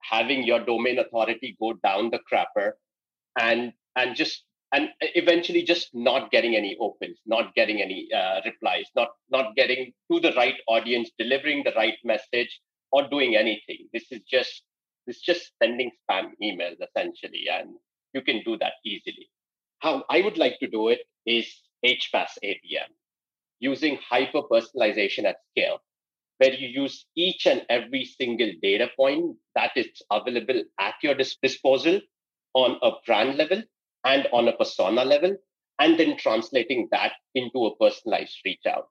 having 0.02 0.44
your 0.44 0.64
domain 0.64 0.98
authority 1.00 1.56
go 1.60 1.74
down 1.84 2.10
the 2.10 2.20
crapper, 2.30 2.72
and 3.38 3.72
and 3.96 4.14
just 4.14 4.44
and 4.72 4.90
eventually 5.00 5.62
just 5.62 5.88
not 5.94 6.30
getting 6.30 6.54
any 6.54 6.76
opens, 6.80 7.18
not 7.26 7.54
getting 7.54 7.80
any 7.80 8.08
uh, 8.14 8.40
replies, 8.44 8.86
not 8.94 9.08
not 9.30 9.56
getting 9.56 9.92
to 10.12 10.20
the 10.20 10.32
right 10.34 10.56
audience, 10.68 11.10
delivering 11.18 11.62
the 11.64 11.72
right 11.76 11.96
message, 12.04 12.60
or 12.92 13.08
doing 13.08 13.36
anything. 13.36 13.88
This 13.92 14.10
is 14.10 14.20
just 14.30 14.62
it's 15.06 15.20
just 15.20 15.52
sending 15.62 15.90
spam 16.02 16.32
emails 16.42 16.76
essentially, 16.82 17.46
and 17.50 17.70
you 18.12 18.22
can 18.22 18.42
do 18.44 18.58
that 18.58 18.74
easily. 18.84 19.30
How 19.78 20.04
I 20.10 20.20
would 20.20 20.36
like 20.36 20.58
to 20.60 20.68
do 20.68 20.88
it 20.88 21.00
is 21.24 21.46
HPAS 21.84 22.36
ABM, 22.44 22.90
using 23.60 23.98
hyper 24.06 24.42
personalization 24.42 25.24
at 25.24 25.36
scale, 25.50 25.78
where 26.38 26.52
you 26.52 26.68
use 26.68 27.06
each 27.16 27.46
and 27.46 27.64
every 27.70 28.04
single 28.04 28.50
data 28.62 28.90
point 28.96 29.36
that 29.54 29.72
is 29.76 29.88
available 30.10 30.62
at 30.78 30.94
your 31.02 31.14
disposal 31.14 32.00
on 32.54 32.78
a 32.82 32.90
brand 33.06 33.38
level 33.38 33.62
and 34.04 34.28
on 34.32 34.48
a 34.48 34.56
persona 34.56 35.04
level, 35.04 35.36
and 35.78 35.98
then 35.98 36.16
translating 36.16 36.88
that 36.90 37.12
into 37.34 37.66
a 37.66 37.76
personalized 37.76 38.36
reach 38.44 38.66
out. 38.66 38.88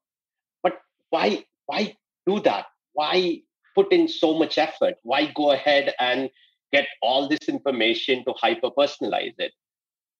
But 0.63 0.79
why 1.09 1.45
why 1.65 1.95
do 2.25 2.39
that? 2.41 2.65
Why 2.93 3.41
put 3.75 3.91
in 3.91 4.07
so 4.07 4.37
much 4.37 4.57
effort? 4.57 4.95
Why 5.03 5.31
go 5.35 5.51
ahead 5.51 5.93
and 5.99 6.29
get 6.73 6.87
all 7.01 7.27
this 7.27 7.47
information 7.47 8.25
to 8.25 8.33
hyper 8.37 8.71
personalize 8.71 9.35
it? 9.37 9.53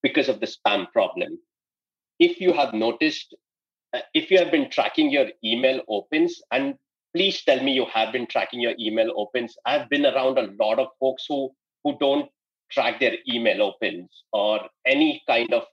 Because 0.04 0.30
of 0.30 0.40
the 0.40 0.48
spam 0.48 0.92
problem. 0.92 1.40
If 2.20 2.40
you 2.40 2.54
have 2.54 2.74
noticed, 2.74 3.36
uh, 3.94 4.02
if 4.14 4.32
you 4.32 4.38
have 4.38 4.52
been 4.52 4.70
tracking 4.70 5.10
your 5.10 5.28
email 5.44 5.82
opens, 5.88 6.42
and 6.52 6.76
please 7.16 7.44
tell 7.44 7.62
me 7.64 7.74
you 7.74 7.86
have 7.86 8.12
been 8.12 8.28
tracking 8.28 8.62
your 8.62 8.74
email 8.80 9.12
opens. 9.16 9.56
I've 9.66 9.90
been 9.90 10.06
around 10.06 10.38
a 10.38 10.50
lot 10.64 10.80
of 10.80 10.88
folks 11.00 11.26
who 11.28 11.52
who 11.84 11.98
don't 12.00 12.30
track 12.72 13.00
their 13.00 13.18
email 13.30 13.62
opens 13.62 14.24
or 14.34 14.62
any 14.86 15.22
kind 15.28 15.54
of 15.54 15.64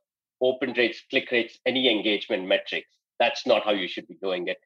open 0.41 0.73
rates, 0.77 1.03
click 1.11 1.31
rates, 1.31 1.59
any 1.67 1.91
engagement 1.91 2.47
metrics. 2.47 2.91
That's 3.19 3.47
not 3.47 3.65
how 3.65 3.73
you 3.73 3.89
should 3.89 4.07
be 4.09 4.19
doing 4.21 4.49
it 4.49 4.59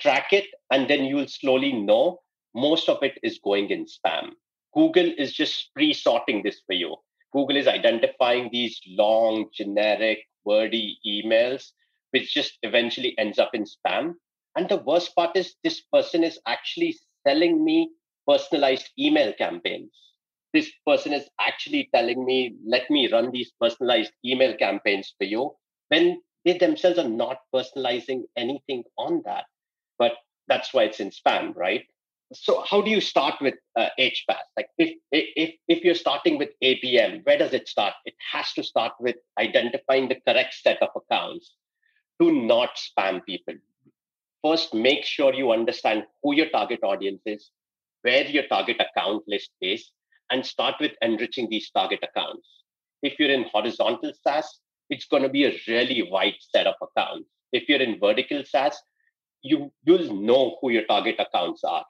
track 0.00 0.32
it, 0.32 0.46
and 0.70 0.88
then 0.88 1.04
you'll 1.04 1.28
slowly 1.28 1.72
know 1.72 2.20
most 2.54 2.88
of 2.88 3.02
it 3.02 3.18
is 3.22 3.38
going 3.44 3.70
in 3.70 3.86
spam. 3.86 4.30
Google 4.74 5.12
is 5.18 5.32
just 5.32 5.72
pre 5.74 5.92
sorting 5.92 6.42
this 6.42 6.60
for 6.66 6.72
you. 6.72 6.96
Google 7.32 7.56
is 7.56 7.68
identifying 7.68 8.48
these 8.50 8.80
long, 8.88 9.46
generic, 9.52 10.18
wordy 10.44 10.98
emails, 11.06 11.70
which 12.10 12.34
just 12.34 12.58
eventually 12.62 13.16
ends 13.18 13.38
up 13.38 13.50
in 13.54 13.64
spam. 13.64 14.14
And 14.56 14.68
the 14.68 14.78
worst 14.78 15.14
part 15.14 15.36
is 15.36 15.54
this 15.62 15.80
person 15.92 16.24
is 16.24 16.40
actually 16.46 16.96
selling 17.26 17.64
me 17.64 17.90
personalized 18.26 18.90
email 18.98 19.32
campaigns. 19.34 19.92
This 20.52 20.70
person 20.86 21.12
is 21.12 21.28
actually 21.40 21.88
telling 21.94 22.24
me, 22.24 22.56
let 22.66 22.90
me 22.90 23.10
run 23.10 23.30
these 23.30 23.52
personalized 23.60 24.12
email 24.24 24.56
campaigns 24.56 25.14
for 25.18 25.24
you 25.24 25.52
when 25.88 26.20
they 26.44 26.58
themselves 26.58 26.98
are 26.98 27.08
not 27.08 27.38
personalizing 27.54 28.22
anything 28.36 28.84
on 28.98 29.22
that. 29.24 29.44
But 29.98 30.12
that's 30.48 30.74
why 30.74 30.84
it's 30.84 31.00
in 31.00 31.10
spam, 31.10 31.54
right? 31.54 31.84
so 32.32 32.62
how 32.68 32.80
do 32.80 32.90
you 32.90 33.00
start 33.00 33.34
with 33.40 33.54
uh, 33.76 33.88
HPAS? 33.98 34.44
Like 34.56 34.68
if, 34.78 34.96
if, 35.10 35.54
if 35.68 35.84
you're 35.84 35.94
starting 35.94 36.38
with 36.38 36.50
ABM, 36.62 37.26
where 37.26 37.38
does 37.38 37.52
it 37.52 37.68
start? 37.68 37.94
It 38.04 38.14
has 38.32 38.52
to 38.52 38.62
start 38.62 38.92
with 39.00 39.16
identifying 39.38 40.08
the 40.08 40.16
correct 40.26 40.54
set 40.54 40.80
of 40.80 40.90
accounts. 40.94 41.54
Do 42.20 42.32
not 42.32 42.70
spam 42.76 43.24
people. 43.24 43.54
First, 44.44 44.74
make 44.74 45.04
sure 45.04 45.34
you 45.34 45.50
understand 45.52 46.04
who 46.22 46.34
your 46.34 46.48
target 46.50 46.80
audience 46.82 47.20
is, 47.26 47.50
where 48.02 48.24
your 48.24 48.46
target 48.46 48.80
account 48.80 49.24
list 49.26 49.50
is, 49.60 49.90
and 50.30 50.44
start 50.44 50.76
with 50.80 50.92
enriching 51.02 51.48
these 51.50 51.70
target 51.70 52.00
accounts. 52.02 52.46
If 53.02 53.18
you're 53.18 53.30
in 53.30 53.46
horizontal 53.52 54.12
SaaS, 54.22 54.60
it's 54.88 55.06
going 55.06 55.22
to 55.22 55.28
be 55.28 55.44
a 55.44 55.58
really 55.68 56.08
wide 56.10 56.36
set 56.40 56.66
of 56.66 56.74
accounts. 56.82 57.28
If 57.52 57.68
you're 57.68 57.80
in 57.80 57.98
vertical 57.98 58.42
SaaS, 58.44 58.80
you, 59.42 59.72
you'll 59.84 60.14
know 60.14 60.58
who 60.60 60.70
your 60.70 60.84
target 60.84 61.16
accounts 61.18 61.64
are 61.64 61.84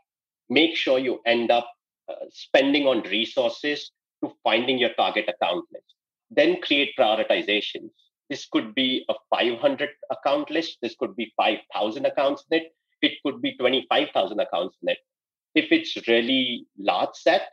make 0.50 0.76
sure 0.76 0.98
you 0.98 1.20
end 1.24 1.50
up 1.50 1.70
uh, 2.10 2.26
spending 2.30 2.86
on 2.86 3.02
resources 3.02 3.92
to 4.22 4.32
finding 4.42 4.78
your 4.78 4.92
target 4.94 5.28
account 5.28 5.64
list. 5.72 5.94
Then 6.30 6.60
create 6.60 6.90
prioritizations. 6.98 7.90
This 8.28 8.46
could 8.52 8.74
be 8.74 9.04
a 9.08 9.14
500 9.30 9.88
account 10.10 10.50
list. 10.50 10.78
This 10.82 10.94
could 10.96 11.16
be 11.16 11.32
5,000 11.36 12.04
accounts 12.04 12.44
in 12.50 12.58
it. 12.58 12.74
It 13.00 13.12
could 13.24 13.40
be 13.40 13.56
25,000 13.56 14.38
accounts 14.38 14.76
in 14.82 14.90
it. 14.90 14.98
If 15.54 15.72
it's 15.72 16.06
really 16.06 16.66
large 16.78 17.14
set, 17.14 17.48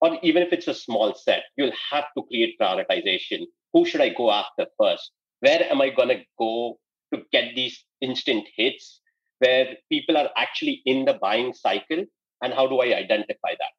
or 0.00 0.18
even 0.22 0.42
if 0.42 0.52
it's 0.52 0.68
a 0.68 0.74
small 0.74 1.14
set, 1.14 1.44
you'll 1.56 1.72
have 1.90 2.04
to 2.16 2.24
create 2.24 2.56
prioritization. 2.60 3.46
Who 3.72 3.84
should 3.84 4.00
I 4.00 4.10
go 4.10 4.30
after 4.30 4.66
first? 4.78 5.12
Where 5.40 5.70
am 5.70 5.80
I 5.80 5.90
going 5.90 6.08
to 6.08 6.22
go 6.38 6.78
to 7.12 7.22
get 7.32 7.54
these 7.54 7.84
instant 8.00 8.46
hits 8.56 9.00
where 9.38 9.76
people 9.90 10.16
are 10.16 10.30
actually 10.36 10.82
in 10.86 11.04
the 11.04 11.14
buying 11.14 11.52
cycle 11.52 12.04
and 12.42 12.52
how 12.52 12.66
do 12.66 12.80
I 12.80 12.96
identify 12.96 13.52
that? 13.58 13.72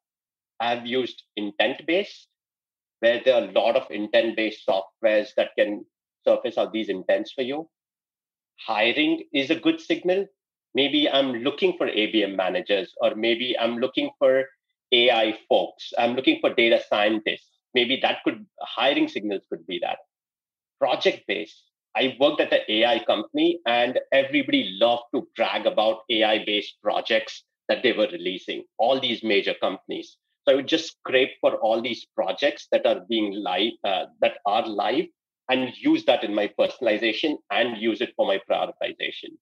I've 0.59 0.85
used 0.85 1.23
intent 1.35 1.85
based, 1.85 2.27
where 2.99 3.21
there 3.23 3.35
are 3.35 3.47
a 3.47 3.51
lot 3.51 3.75
of 3.75 3.89
intent 3.91 4.35
based 4.35 4.67
softwares 4.67 5.29
that 5.37 5.51
can 5.57 5.85
surface 6.23 6.57
out 6.57 6.73
these 6.73 6.89
intents 6.89 7.31
for 7.31 7.43
you. 7.43 7.69
Hiring 8.65 9.23
is 9.33 9.51
a 9.51 9.55
good 9.55 9.79
signal. 9.79 10.25
Maybe 10.73 11.07
I'm 11.09 11.43
looking 11.43 11.77
for 11.77 11.87
ABM 11.87 12.35
managers, 12.35 12.93
or 13.01 13.15
maybe 13.15 13.57
I'm 13.57 13.77
looking 13.77 14.09
for 14.17 14.45
AI 14.91 15.37
folks. 15.49 15.93
I'm 15.97 16.15
looking 16.15 16.39
for 16.39 16.53
data 16.53 16.81
scientists. 16.89 17.51
Maybe 17.73 17.99
that 18.01 18.23
could 18.23 18.45
hiring 18.61 19.07
signals 19.07 19.43
could 19.49 19.65
be 19.67 19.79
that. 19.79 19.99
Project 20.79 21.23
based. 21.27 21.63
I 21.95 22.15
worked 22.19 22.41
at 22.41 22.53
an 22.53 22.61
AI 22.69 23.03
company 23.05 23.59
and 23.65 23.99
everybody 24.11 24.77
loved 24.79 25.03
to 25.15 25.27
brag 25.35 25.65
about 25.65 26.01
AI 26.09 26.43
based 26.45 26.75
projects 26.81 27.43
that 27.67 27.83
they 27.83 27.91
were 27.91 28.07
releasing, 28.11 28.63
all 28.77 28.99
these 28.99 29.23
major 29.23 29.55
companies. 29.59 30.17
So 30.43 30.53
I 30.53 30.55
would 30.55 30.67
just 30.67 30.91
scrape 30.91 31.31
for 31.41 31.55
all 31.55 31.81
these 31.81 32.05
projects 32.15 32.67
that 32.71 32.85
are 32.85 33.01
being 33.09 33.33
live, 33.33 33.73
uh, 33.83 34.05
that 34.21 34.37
are 34.45 34.65
live, 34.65 35.05
and 35.49 35.73
use 35.77 36.05
that 36.05 36.23
in 36.23 36.33
my 36.33 36.51
personalization 36.59 37.37
and 37.51 37.77
use 37.77 38.01
it 38.01 38.13
for 38.15 38.27
my 38.27 38.39
prioritizations. 38.49 39.39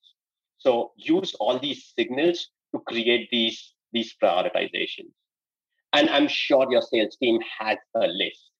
So 0.57 0.93
use 0.95 1.33
all 1.35 1.59
these 1.59 1.93
signals 1.97 2.49
to 2.73 2.81
create 2.81 3.29
these 3.31 3.73
these 3.91 4.15
prioritizations. 4.21 5.13
And 5.95 6.09
I'm 6.09 6.27
sure 6.27 6.67
your 6.69 6.81
sales 6.81 7.15
team 7.15 7.39
has 7.59 7.77
a 7.95 8.07
list. 8.07 8.51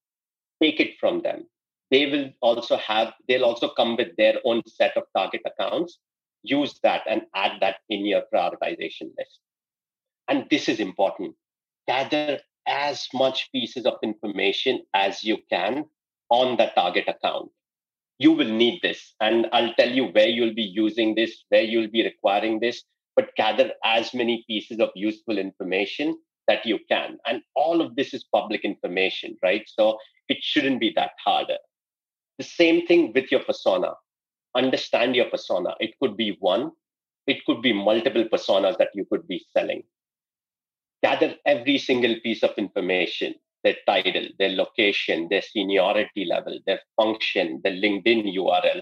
Take 0.62 0.80
it 0.80 0.98
from 1.00 1.22
them. 1.22 1.46
They 1.92 2.06
will 2.08 2.30
also 2.42 2.78
have, 2.78 3.14
they'll 3.28 3.44
also 3.44 3.70
come 3.70 3.96
with 3.98 4.16
their 4.18 4.36
own 4.46 4.64
set 4.68 4.96
of 4.98 5.04
target 5.16 5.42
accounts. 5.46 6.00
Use 6.44 6.80
that 6.84 7.04
and 7.10 7.24
add 7.36 7.54
that 7.62 7.78
in 7.90 8.06
your 8.06 8.24
prioritization 8.34 9.12
list 9.18 9.40
and 10.28 10.46
this 10.50 10.68
is 10.70 10.80
important 10.80 11.36
gather 11.88 12.40
as 12.68 13.08
much 13.14 13.52
pieces 13.52 13.86
of 13.86 13.94
information 14.04 14.82
as 14.94 15.24
you 15.24 15.38
can 15.50 15.86
on 16.30 16.58
the 16.58 16.72
target 16.76 17.08
account 17.08 17.50
you 18.18 18.32
will 18.32 18.52
need 18.62 18.80
this 18.82 19.14
and 19.22 19.48
i'll 19.54 19.74
tell 19.76 19.90
you 19.90 20.06
where 20.06 20.28
you'll 20.28 20.54
be 20.54 20.72
using 20.84 21.14
this 21.16 21.44
where 21.50 21.62
you'll 21.62 21.92
be 21.92 22.04
requiring 22.04 22.60
this 22.60 22.84
but 23.16 23.36
gather 23.38 23.72
as 23.84 24.14
many 24.14 24.44
pieces 24.48 24.80
of 24.80 24.90
useful 24.96 25.38
information 25.38 26.18
that 26.48 26.66
you 26.66 26.80
can. 26.90 27.18
And 27.26 27.42
all 27.56 27.82
of 27.82 27.96
this 27.96 28.14
is 28.14 28.24
public 28.24 28.64
information 28.64 29.38
right? 29.44 29.64
So 29.68 29.98
it 30.30 30.38
shouldn't 30.42 30.80
be 30.80 30.92
that 30.96 31.12
harder. 31.24 31.58
The 32.38 32.44
same 32.44 32.86
thing 32.86 33.12
with 33.14 33.32
your 33.32 33.44
persona. 33.44 33.94
Understand 34.56 35.16
your 35.16 35.30
persona. 35.30 35.76
It 35.80 35.92
could 36.02 36.18
be 36.18 36.38
one. 36.40 36.72
It 37.28 37.44
could 37.46 37.62
be 37.62 37.74
multiple 37.74 38.26
personas 38.26 38.78
that 38.78 38.90
you 38.94 39.06
could 39.12 39.28
be 39.28 39.44
selling. 39.56 39.84
Gather 41.04 41.36
every 41.46 41.78
single 41.78 42.16
piece 42.24 42.44
of 42.44 42.52
information 42.58 43.36
their 43.66 43.76
title, 43.88 44.28
their 44.38 44.50
location, 44.50 45.28
their 45.30 45.42
seniority 45.42 46.24
level, 46.24 46.60
their 46.68 46.80
function, 46.96 47.60
the 47.64 47.72
LinkedIn 47.72 48.32
URL. 48.38 48.82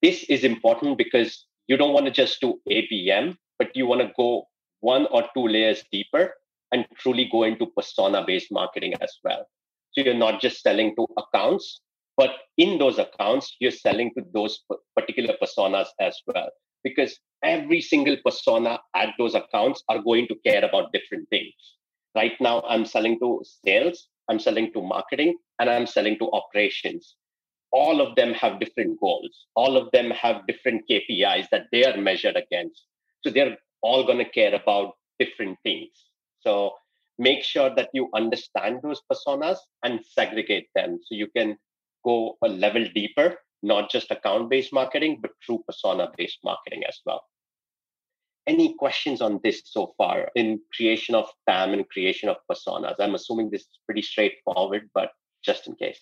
This 0.00 0.24
is 0.24 0.44
important 0.44 0.96
because 0.96 1.46
you 1.68 1.76
don't 1.76 1.92
want 1.92 2.06
to 2.06 2.10
just 2.10 2.40
do 2.40 2.58
ABM, 2.68 3.36
but 3.58 3.76
you 3.76 3.86
want 3.86 4.00
to 4.00 4.10
go 4.16 4.48
one 4.80 5.06
or 5.12 5.24
two 5.34 5.46
layers 5.46 5.84
deeper 5.92 6.32
and 6.72 6.86
truly 6.96 7.28
go 7.30 7.44
into 7.44 7.66
persona 7.66 8.24
based 8.26 8.50
marketing 8.50 8.94
as 9.00 9.18
well. 9.22 9.46
So 9.92 10.02
you're 10.02 10.14
not 10.14 10.40
just 10.40 10.62
selling 10.62 10.94
to 10.96 11.06
accounts, 11.16 11.80
but 12.16 12.30
in 12.56 12.78
those 12.78 12.98
accounts, 12.98 13.56
you're 13.60 13.70
selling 13.70 14.12
to 14.16 14.24
those 14.32 14.60
particular 14.96 15.34
personas 15.40 15.86
as 16.00 16.20
well 16.26 16.50
because 16.84 17.18
every 17.42 17.80
single 17.80 18.16
persona 18.24 18.78
at 18.94 19.10
those 19.18 19.34
accounts 19.34 19.82
are 19.88 20.02
going 20.02 20.26
to 20.28 20.36
care 20.46 20.64
about 20.64 20.92
different 20.92 21.28
things. 21.30 21.52
Right 22.14 22.38
now, 22.40 22.62
I'm 22.62 22.84
selling 22.84 23.18
to 23.20 23.42
sales, 23.64 24.08
I'm 24.28 24.38
selling 24.38 24.72
to 24.72 24.82
marketing, 24.82 25.36
and 25.58 25.70
I'm 25.70 25.86
selling 25.86 26.18
to 26.18 26.30
operations. 26.32 27.16
All 27.70 28.00
of 28.00 28.14
them 28.16 28.34
have 28.34 28.60
different 28.60 29.00
goals. 29.00 29.46
All 29.54 29.76
of 29.76 29.90
them 29.92 30.10
have 30.10 30.46
different 30.46 30.82
KPIs 30.90 31.48
that 31.50 31.66
they 31.72 31.84
are 31.84 31.96
measured 31.96 32.36
against. 32.36 32.84
So 33.22 33.30
they're 33.30 33.56
all 33.80 34.04
going 34.04 34.18
to 34.18 34.28
care 34.28 34.54
about 34.54 34.94
different 35.18 35.58
things. 35.62 35.90
So 36.44 36.74
make 37.18 37.44
sure 37.44 37.74
that 37.74 37.90
you 37.92 38.08
understand 38.14 38.80
those 38.82 39.00
personas 39.10 39.58
and 39.82 40.00
segregate 40.04 40.68
them 40.74 40.98
so 41.02 41.14
you 41.14 41.28
can 41.36 41.56
go 42.04 42.36
a 42.42 42.48
level 42.48 42.84
deeper 42.94 43.36
not 43.62 43.90
just 43.90 44.10
account 44.10 44.50
based 44.50 44.72
marketing, 44.72 45.18
but 45.22 45.30
true 45.40 45.62
persona 45.66 46.10
based 46.16 46.38
marketing 46.44 46.82
as 46.88 46.98
well. 47.06 47.22
Any 48.46 48.74
questions 48.74 49.20
on 49.20 49.40
this 49.44 49.62
so 49.64 49.94
far 49.96 50.30
in 50.34 50.60
creation 50.74 51.14
of 51.14 51.28
TAM 51.48 51.72
and 51.72 51.88
creation 51.88 52.28
of 52.28 52.36
personas? 52.50 52.96
I'm 52.98 53.14
assuming 53.14 53.50
this 53.50 53.62
is 53.62 53.78
pretty 53.86 54.02
straightforward, 54.02 54.90
but 54.94 55.10
just 55.44 55.68
in 55.68 55.76
case. 55.76 56.00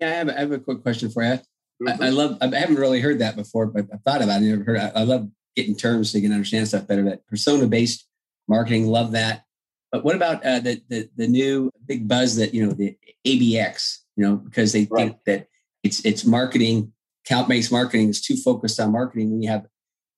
Yeah, 0.00 0.08
I 0.08 0.10
have, 0.12 0.28
I 0.30 0.40
have 0.40 0.52
a 0.52 0.58
quick 0.58 0.82
question 0.82 1.10
for 1.10 1.22
you. 1.22 1.32
Mm-hmm. 1.32 2.02
I, 2.02 2.06
I, 2.06 2.08
love, 2.08 2.38
I 2.40 2.46
haven't 2.46 2.76
really 2.76 3.00
heard 3.00 3.18
that 3.18 3.36
before, 3.36 3.66
but 3.66 3.86
I've 3.92 4.02
thought 4.02 4.22
about 4.22 4.42
it. 4.42 4.52
I've 4.52 4.64
heard, 4.64 4.78
I, 4.78 4.92
I 4.94 5.02
love 5.02 5.28
getting 5.54 5.76
terms 5.76 6.10
so 6.10 6.18
you 6.18 6.22
can 6.22 6.32
understand 6.32 6.66
stuff 6.66 6.86
better. 6.86 7.02
But 7.02 7.26
persona 7.26 7.66
based 7.66 8.06
marketing, 8.48 8.86
love 8.86 9.12
that. 9.12 9.44
But 9.92 10.04
what 10.04 10.16
about 10.16 10.44
uh, 10.44 10.58
the, 10.58 10.82
the 10.88 11.08
the 11.16 11.28
new 11.28 11.70
big 11.86 12.08
buzz 12.08 12.36
that 12.36 12.54
you 12.54 12.66
know 12.66 12.72
the 12.72 12.96
ABX? 13.26 13.98
You 14.16 14.24
know, 14.24 14.36
because 14.36 14.72
they 14.72 14.88
right. 14.90 15.08
think 15.08 15.18
that 15.26 15.48
it's 15.82 16.04
it's 16.04 16.24
marketing 16.24 16.92
account-based 17.24 17.70
marketing 17.70 18.08
is 18.08 18.20
too 18.20 18.36
focused 18.36 18.80
on 18.80 18.92
marketing. 18.92 19.42
You 19.42 19.50
have, 19.50 19.66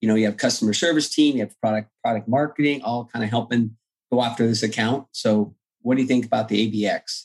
you 0.00 0.08
know, 0.08 0.14
you 0.14 0.26
have 0.26 0.36
customer 0.36 0.72
service 0.72 1.08
team, 1.08 1.36
you 1.36 1.42
have 1.42 1.58
product 1.60 1.90
product 2.02 2.28
marketing, 2.28 2.82
all 2.82 3.06
kind 3.06 3.24
of 3.24 3.30
helping 3.30 3.76
go 4.12 4.22
after 4.22 4.46
this 4.46 4.62
account. 4.62 5.06
So, 5.12 5.54
what 5.82 5.96
do 5.96 6.02
you 6.02 6.08
think 6.08 6.24
about 6.24 6.48
the 6.48 6.70
ABX? 6.70 7.24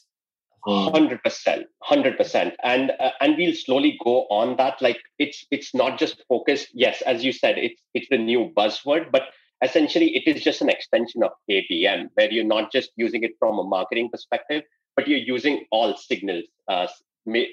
Hundred 0.66 1.24
percent, 1.24 1.68
hundred 1.82 2.18
percent, 2.18 2.54
and 2.64 2.92
uh, 3.00 3.12
and 3.22 3.38
we'll 3.38 3.56
slowly 3.56 3.98
go 4.04 4.28
on 4.30 4.58
that. 4.58 4.82
Like 4.82 5.00
it's 5.18 5.46
it's 5.50 5.74
not 5.74 5.98
just 5.98 6.22
focused. 6.28 6.68
Yes, 6.74 7.02
as 7.04 7.24
you 7.24 7.32
said, 7.32 7.58
it's 7.58 7.82
it's 7.94 8.08
the 8.10 8.18
new 8.18 8.52
buzzword, 8.56 9.10
but 9.12 9.24
essentially 9.64 10.16
it 10.16 10.28
is 10.28 10.44
just 10.44 10.62
an 10.62 10.70
extension 10.70 11.24
of 11.24 11.32
ABM, 11.50 12.10
where 12.14 12.32
you're 12.32 12.44
not 12.44 12.72
just 12.72 12.92
using 12.96 13.24
it 13.24 13.32
from 13.40 13.60
a 13.60 13.64
marketing 13.64 14.10
perspective, 14.12 14.64
but 14.96 15.08
you're 15.08 15.20
using 15.20 15.66
all 15.72 15.96
signals, 15.96 16.46
uh, 16.68 16.88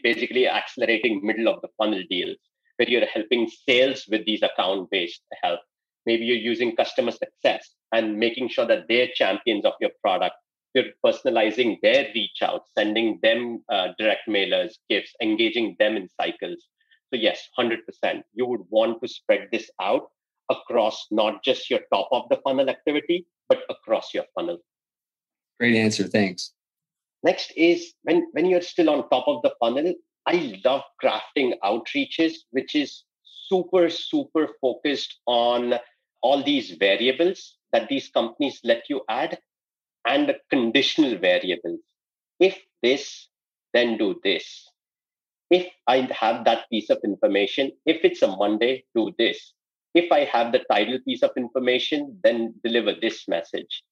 basically 0.03 0.49
accelerating 0.49 1.21
middle 1.25 1.49
of 1.49 1.61
the 1.63 1.69
funnel 1.79 2.03
deals 2.09 2.37
where 2.77 2.89
you're 2.89 3.07
helping 3.07 3.49
sales 3.67 4.05
with 4.11 4.25
these 4.27 4.43
account 4.43 4.91
based 4.91 5.23
help. 5.43 5.61
Maybe 6.05 6.25
you're 6.25 6.37
using 6.37 6.77
customer 6.77 7.11
success 7.11 7.75
and 7.93 8.19
making 8.19 8.49
sure 8.49 8.67
that 8.67 8.85
they're 8.89 9.09
champions 9.15 9.65
of 9.65 9.73
your 9.81 9.91
product. 10.03 10.37
You're 10.75 10.93
personalizing 11.05 11.79
their 11.83 12.09
reach 12.15 12.43
out 12.43 12.63
sending 12.77 13.19
them 13.23 13.65
uh, 13.71 13.89
direct 13.99 14.29
mailers 14.29 14.75
gifts 14.91 15.15
engaging 15.23 15.75
them 15.79 15.97
in 15.97 16.09
cycles. 16.21 16.67
So 17.13 17.19
yes 17.19 17.49
100% 17.59 17.79
you 18.35 18.47
would 18.47 18.63
want 18.69 19.01
to 19.03 19.09
spread 19.09 19.49
this 19.51 19.71
out 19.81 20.09
across 20.51 21.07
not 21.11 21.43
just 21.45 21.71
your 21.71 21.81
top 21.93 22.09
of 22.13 22.25
the 22.31 22.39
funnel 22.45 22.69
activity 22.69 23.27
but 23.49 23.63
across 23.71 24.13
your 24.15 24.25
funnel 24.35 24.59
great 25.59 25.77
answer 25.77 26.05
thanks 26.05 26.53
next 27.23 27.53
is 27.57 27.95
when 28.03 28.27
when 28.33 28.47
you're 28.47 28.69
still 28.73 28.91
on 28.91 29.09
top 29.09 29.27
of 29.27 29.43
the 29.43 29.53
funnel 29.61 29.93
i 30.27 30.55
love 30.65 30.83
crafting 31.03 31.53
outreaches 31.65 32.35
which 32.51 32.75
is 32.75 33.05
super 33.49 33.89
super 33.89 34.49
focused 34.61 35.21
on 35.27 35.75
all 36.23 36.43
these 36.43 36.73
variables 36.73 37.57
that 37.73 37.89
these 37.89 38.09
companies 38.09 38.61
let 38.65 38.83
you 38.89 39.03
add 39.09 39.39
and 40.07 40.29
the 40.29 40.37
conditional 40.51 41.19
variables. 41.19 41.81
If 42.39 42.59
this, 42.83 43.29
then 43.75 43.99
do 43.99 44.19
this. 44.23 44.71
If 45.51 45.67
I 45.87 46.09
have 46.19 46.45
that 46.45 46.69
piece 46.71 46.91
of 46.91 46.99
information, 47.05 47.73
if 47.85 48.05
it's 48.05 48.23
a 48.23 48.29
Monday, 48.29 48.85
do 48.95 49.13
this. 49.19 49.53
If 49.97 50.13
I 50.13 50.25
have 50.25 50.53
the 50.53 50.63
title 50.71 50.99
piece 51.07 51.23
of 51.23 51.31
information, 51.39 52.21
then 52.23 52.55
deliver 52.63 52.93
this 53.01 53.27
message. 53.29 53.83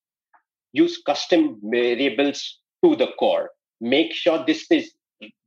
Use 0.74 1.00
custom 1.00 1.58
variables 1.62 2.60
to 2.84 2.94
the 2.94 3.08
core. 3.18 3.48
Make 3.80 4.12
sure 4.12 4.44
this 4.44 4.66
is 4.70 4.92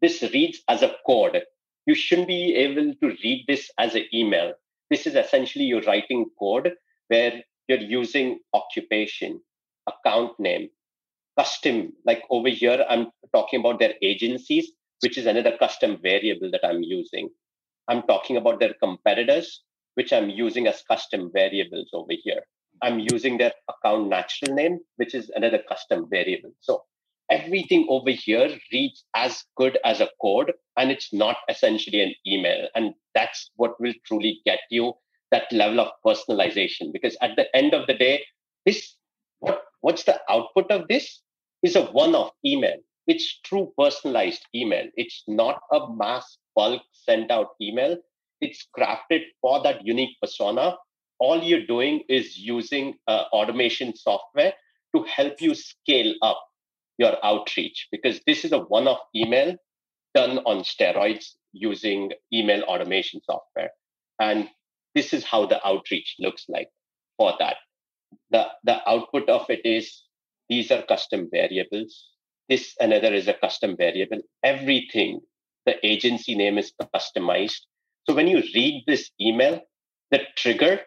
this 0.02 0.24
reads 0.34 0.64
as 0.68 0.82
a 0.82 0.96
code. 1.06 1.44
You 1.86 1.94
shouldn't 1.94 2.28
be 2.28 2.56
able 2.56 2.96
to 2.96 3.08
read 3.24 3.46
this 3.48 3.70
as 3.78 3.94
an 3.94 4.06
email. 4.12 4.54
This 4.90 5.06
is 5.06 5.14
essentially 5.14 5.66
you're 5.66 5.84
writing 5.84 6.26
code 6.40 6.74
where 7.10 7.44
you're 7.68 7.78
using 8.00 8.40
occupation, 8.54 9.40
account 9.86 10.40
name, 10.40 10.70
custom. 11.38 11.94
Like 12.04 12.24
over 12.32 12.50
here, 12.50 12.84
I'm 12.90 13.12
talking 13.32 13.60
about 13.60 13.78
their 13.78 13.94
agencies, 14.02 14.72
which 15.02 15.20
is 15.20 15.28
another 15.28 15.56
custom 15.58 16.00
variable 16.02 16.50
that 16.50 16.66
I'm 16.66 16.82
using. 16.82 17.30
I'm 17.88 18.02
talking 18.04 18.38
about 18.38 18.60
their 18.60 18.74
competitors, 18.82 19.62
which 19.98 20.14
I'm 20.14 20.30
using 20.30 20.68
as 20.68 20.84
custom 20.88 21.32
variables 21.34 21.90
over 21.92 22.14
here. 22.24 22.44
I'm 22.84 23.00
using 23.00 23.40
their 23.40 23.54
account 23.68 24.10
natural 24.10 24.54
name, 24.54 24.80
which 24.98 25.16
is 25.16 25.32
another 25.36 25.60
custom 25.68 26.08
variable. 26.08 26.52
So 26.62 26.84
everything 27.32 27.88
over 27.90 28.12
here 28.12 28.56
reads 28.72 29.04
as 29.16 29.44
good 29.56 29.80
as 29.84 30.00
a 30.00 30.10
code, 30.22 30.54
and 30.78 30.92
it's 30.92 31.12
not 31.12 31.38
essentially 31.50 32.02
an 32.02 32.14
email. 32.28 32.68
And 32.76 32.94
that's 33.16 33.50
what 33.56 33.82
will 33.82 33.94
truly 34.06 34.40
get 34.46 34.60
you 34.70 34.94
that 35.32 35.52
level 35.52 35.80
of 35.80 35.90
personalization. 36.06 36.94
Because 36.94 37.18
at 37.24 37.36
the 37.36 37.48
end 37.56 37.74
of 37.74 37.88
the 37.88 37.96
day, 37.96 38.24
this 38.68 38.96
what 39.40 39.64
what's 39.82 40.04
the 40.04 40.20
output 40.30 40.70
of 40.70 40.88
this 40.88 41.22
is 41.64 41.76
a 41.76 41.86
one-off 41.86 42.34
email. 42.46 42.78
It's 43.08 43.40
true 43.40 43.74
personalized 43.80 44.46
email. 44.54 44.86
It's 44.96 45.24
not 45.28 45.62
a 45.72 45.92
mass 45.96 46.38
bulk 46.56 46.84
sent 46.92 47.32
out 47.32 47.50
email. 47.60 47.98
It's 48.42 48.68
crafted 48.78 49.22
for 49.42 49.62
that 49.64 49.86
unique 49.86 50.18
persona. 50.22 50.76
All 51.20 51.42
you're 51.42 51.66
doing 51.66 52.04
is 52.10 52.38
using 52.38 52.96
uh, 53.08 53.24
automation 53.34 53.96
software 53.96 54.54
to 54.96 55.04
help 55.04 55.42
you 55.42 55.56
scale 55.56 56.14
up 56.22 56.42
your 56.98 57.14
outreach 57.24 57.88
because 57.92 58.22
this 58.26 58.46
is 58.46 58.52
a 58.52 58.60
one-off 58.60 59.00
email 59.16 59.56
done 60.16 60.40
on 60.40 60.64
steroids 60.64 61.36
using 61.54 62.12
email 62.34 62.62
automation 62.64 63.22
software. 63.24 63.72
And 64.20 64.50
this 64.96 65.14
is 65.14 65.24
how 65.24 65.46
the 65.46 65.66
outreach 65.66 66.16
looks 66.20 66.46
like 66.50 66.70
for 67.18 67.34
that. 67.40 67.58
The, 68.32 68.48
the 68.64 68.90
output 68.90 69.30
of 69.30 69.46
it 69.50 69.66
is 69.66 70.04
these 70.50 70.72
are 70.72 70.82
custom 70.84 71.30
variables. 71.32 72.10
This 72.50 72.76
another 72.80 73.14
is 73.14 73.28
a 73.28 73.34
custom 73.34 73.76
variable. 73.78 74.22
Everything, 74.44 75.20
the 75.66 75.86
agency 75.86 76.36
name 76.36 76.58
is 76.58 76.72
customized. 76.96 77.62
So 78.08 78.16
when 78.16 78.28
you 78.28 78.42
read 78.56 78.84
this 78.88 79.12
email, 79.20 79.62
the 80.12 80.22
trigger 80.36 80.82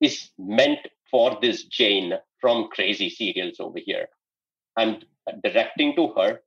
is 0.00 0.30
meant 0.38 0.80
for 1.10 1.38
this 1.40 1.64
Jane 1.64 2.14
from 2.40 2.68
Crazy 2.68 3.08
Cereals 3.08 3.60
over 3.60 3.78
here. 3.78 4.08
I'm 4.76 5.00
directing 5.42 5.94
to 5.96 6.08
her. 6.14 6.40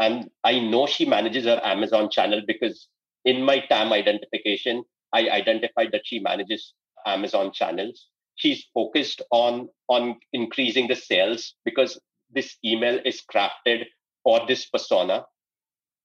And 0.00 0.30
I 0.42 0.58
know 0.58 0.86
she 0.86 1.04
manages 1.04 1.44
her 1.44 1.60
Amazon 1.62 2.10
channel 2.10 2.42
because 2.46 2.88
in 3.24 3.42
my 3.42 3.60
TAM 3.60 3.92
identification, 3.92 4.84
I 5.12 5.28
identified 5.30 5.92
that 5.92 6.06
she 6.06 6.18
manages 6.18 6.74
Amazon 7.06 7.52
channels 7.52 8.08
she's 8.36 8.66
focused 8.74 9.22
on 9.30 9.68
on 9.88 10.16
increasing 10.32 10.88
the 10.88 10.96
sales 10.96 11.54
because 11.64 11.98
this 12.30 12.56
email 12.64 12.98
is 13.04 13.22
crafted 13.32 13.84
for 14.22 14.40
this 14.48 14.66
persona 14.66 15.24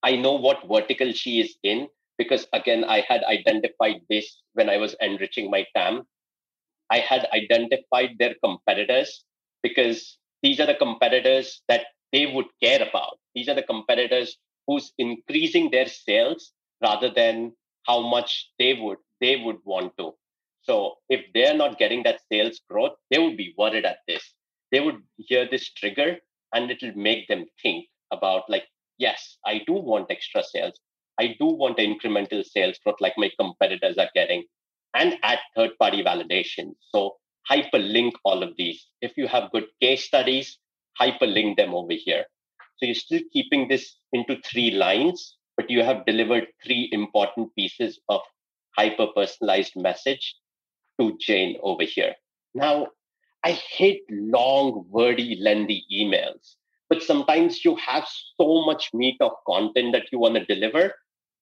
i 0.02 0.14
know 0.16 0.34
what 0.34 0.68
vertical 0.68 1.12
she 1.12 1.40
is 1.40 1.56
in 1.62 1.88
because 2.20 2.46
again 2.60 2.84
i 2.84 3.00
had 3.08 3.24
identified 3.36 4.00
this 4.10 4.28
when 4.54 4.70
i 4.74 4.76
was 4.84 4.96
enriching 5.08 5.50
my 5.54 5.62
tam 5.76 6.02
i 6.90 6.98
had 7.10 7.26
identified 7.40 8.16
their 8.18 8.34
competitors 8.44 9.24
because 9.62 10.18
these 10.42 10.60
are 10.60 10.66
the 10.72 10.80
competitors 10.86 11.62
that 11.68 11.86
they 12.12 12.26
would 12.34 12.50
care 12.62 12.82
about 12.88 13.18
these 13.34 13.48
are 13.48 13.58
the 13.60 13.70
competitors 13.74 14.36
who's 14.66 14.92
increasing 14.98 15.70
their 15.70 15.86
sales 15.86 16.52
rather 16.82 17.10
than 17.20 17.52
how 17.86 18.00
much 18.16 18.50
they 18.58 18.74
would 18.74 18.98
they 19.20 19.36
would 19.44 19.60
want 19.64 19.96
to 19.98 20.12
so 20.62 20.96
if 21.08 21.24
they're 21.34 21.56
not 21.56 21.78
getting 21.78 22.02
that 22.04 22.20
sales 22.30 22.60
growth, 22.68 22.92
they 23.10 23.18
would 23.18 23.36
be 23.36 23.54
worried 23.56 23.84
at 23.84 23.98
this. 24.06 24.22
They 24.72 24.80
would 24.80 25.02
hear 25.16 25.48
this 25.48 25.72
trigger 25.72 26.18
and 26.54 26.70
it'll 26.70 26.96
make 26.96 27.28
them 27.28 27.46
think 27.62 27.86
about 28.12 28.48
like, 28.50 28.66
yes, 28.98 29.38
I 29.44 29.62
do 29.66 29.72
want 29.72 30.10
extra 30.10 30.42
sales. 30.42 30.78
I 31.20 31.36
do 31.38 31.46
want 31.46 31.76
incremental 31.76 32.42
sales 32.44 32.78
growth 32.82 33.00
like 33.00 33.12
my 33.18 33.30
competitors 33.38 33.98
are 33.98 34.08
getting 34.14 34.44
and 34.94 35.18
add 35.22 35.38
third 35.54 35.72
party 35.78 36.02
validation. 36.02 36.72
So 36.92 37.16
hyperlink 37.50 38.12
all 38.24 38.42
of 38.42 38.56
these. 38.56 38.86
If 39.02 39.12
you 39.16 39.28
have 39.28 39.52
good 39.52 39.66
case 39.82 40.04
studies, 40.04 40.58
hyperlink 41.00 41.58
them 41.58 41.74
over 41.74 41.92
here. 41.92 42.24
So 42.76 42.86
you're 42.86 42.94
still 42.94 43.20
keeping 43.34 43.68
this 43.68 43.96
into 44.14 44.38
three 44.50 44.70
lines, 44.70 45.36
but 45.58 45.68
you 45.68 45.84
have 45.84 46.06
delivered 46.06 46.46
three 46.64 46.88
important 46.92 47.54
pieces 47.54 48.00
of 48.08 48.22
hyper 48.78 49.08
personalized 49.14 49.74
message 49.76 50.34
to 50.98 51.18
Jane 51.20 51.58
over 51.62 51.84
here. 51.84 52.14
Now, 52.54 52.88
I 53.44 53.52
hate 53.52 54.02
long, 54.10 54.86
wordy, 54.88 55.38
lengthy 55.40 55.84
emails, 55.92 56.56
but 56.88 57.02
sometimes 57.02 57.64
you 57.64 57.76
have 57.76 58.06
so 58.40 58.64
much 58.64 58.90
meat 58.94 59.16
of 59.20 59.32
content 59.46 59.92
that 59.92 60.06
you 60.12 60.18
want 60.18 60.36
to 60.36 60.44
deliver. 60.46 60.94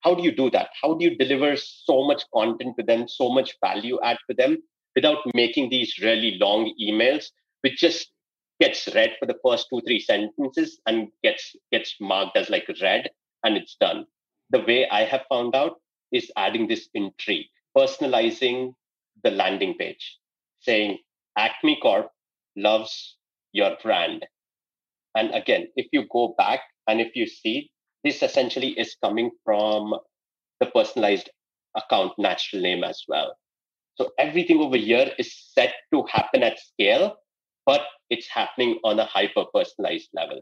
How 0.03 0.15
do 0.15 0.23
you 0.23 0.33
do 0.35 0.51
that? 0.51 0.71
How 0.81 0.95
do 0.95 1.05
you 1.05 1.17
deliver 1.17 1.57
so 1.57 2.07
much 2.07 2.23
content 2.33 2.77
to 2.79 2.85
them, 2.85 3.09
so 3.09 3.31
much 3.31 3.57
value 3.65 3.99
add 4.03 4.19
to 4.29 4.35
them 4.35 4.59
without 4.95 5.19
making 5.35 5.71
these 5.71 5.99
really 6.01 6.39
long 6.41 6.73
emails, 6.81 7.27
which 7.63 7.79
just 7.79 8.11
gets 8.61 8.89
read 8.95 9.15
for 9.19 9.27
the 9.27 9.39
first 9.45 9.67
two, 9.71 9.81
three 9.87 10.01
sentences 10.01 10.81
and 10.87 11.09
gets 11.23 11.55
gets 11.73 11.95
marked 12.01 12.37
as 12.37 12.51
like 12.51 12.69
read 12.83 13.11
and 13.45 13.57
it's 13.57 13.77
done. 13.81 14.07
The 14.51 14.61
way 14.61 14.89
I 14.89 15.05
have 15.05 15.25
found 15.29 15.55
out 15.55 15.77
is 16.13 16.33
adding 16.37 16.67
this 16.67 16.89
intrigue, 16.95 17.47
personalizing 17.77 18.75
the 19.23 19.31
landing 19.31 19.75
page 19.75 20.19
saying 20.61 20.99
Acme 21.37 21.79
Corp 21.81 22.11
loves 22.57 23.17
your 23.53 23.77
brand. 23.83 24.27
And 25.15 25.35
again, 25.35 25.69
if 25.77 25.87
you 25.93 26.07
go 26.11 26.35
back 26.37 26.61
and 26.87 27.01
if 27.01 27.15
you 27.15 27.27
see, 27.27 27.71
this 28.05 28.23
essentially 28.23 28.71
is 28.71 28.97
coming 29.03 29.31
from 29.45 29.95
the 30.61 30.67
personalized 30.67 31.31
account 31.77 32.13
natural 32.19 32.63
name 32.63 32.85
as 32.85 33.03
well. 33.09 33.37
So 33.97 34.11
everything 34.19 34.61
over 34.61 34.77
here 34.77 35.11
is 35.19 35.35
set 35.55 35.75
to 35.93 36.05
happen 36.11 36.43
at 36.43 36.59
scale, 36.59 37.17
but 37.67 37.83
it's 38.11 38.29
happening 38.29 38.79
on 38.85 38.99
a 38.99 39.05
hyper 39.05 39.45
personalized 39.53 40.09
level. 40.15 40.41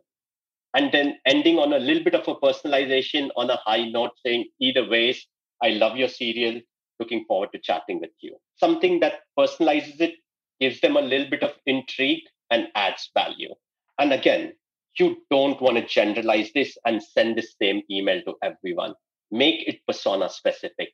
And 0.75 0.93
then 0.93 1.19
ending 1.25 1.59
on 1.59 1.73
a 1.73 1.79
little 1.79 2.05
bit 2.05 2.15
of 2.15 2.29
a 2.29 2.35
personalization 2.35 3.31
on 3.37 3.49
a 3.49 3.57
high 3.57 3.89
note 3.89 4.13
saying, 4.25 4.49
either 4.61 4.87
ways, 4.87 5.27
I 5.63 5.71
love 5.71 5.97
your 5.97 6.09
cereal. 6.09 6.61
Looking 6.99 7.25
forward 7.27 7.51
to 7.53 7.59
chatting 7.59 8.01
with 8.01 8.11
you. 8.21 8.37
Something 8.57 9.01
that 9.01 9.21
personalizes 9.39 10.01
it, 10.01 10.15
gives 10.61 10.81
them 10.81 10.97
a 10.97 11.01
little 11.01 11.29
bit 11.29 11.43
of 11.43 11.53
intrigue, 11.67 12.25
and 12.51 12.69
adds 12.75 13.11
value. 13.15 13.55
And 13.99 14.13
again, 14.13 14.53
you 14.99 15.17
don't 15.31 15.61
want 15.61 15.77
to 15.77 15.87
generalize 15.87 16.51
this 16.55 16.77
and 16.85 17.03
send 17.03 17.37
the 17.37 17.47
same 17.61 17.83
email 17.91 18.23
to 18.23 18.35
everyone. 18.43 18.95
Make 19.31 19.67
it 19.69 19.81
persona 19.87 20.29
specific. 20.29 20.93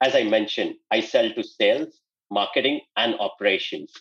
As 0.00 0.14
I 0.14 0.24
mentioned, 0.24 0.74
I 0.90 1.00
sell 1.00 1.32
to 1.32 1.42
sales, 1.42 2.00
marketing, 2.30 2.80
and 2.96 3.14
operations. 3.20 3.92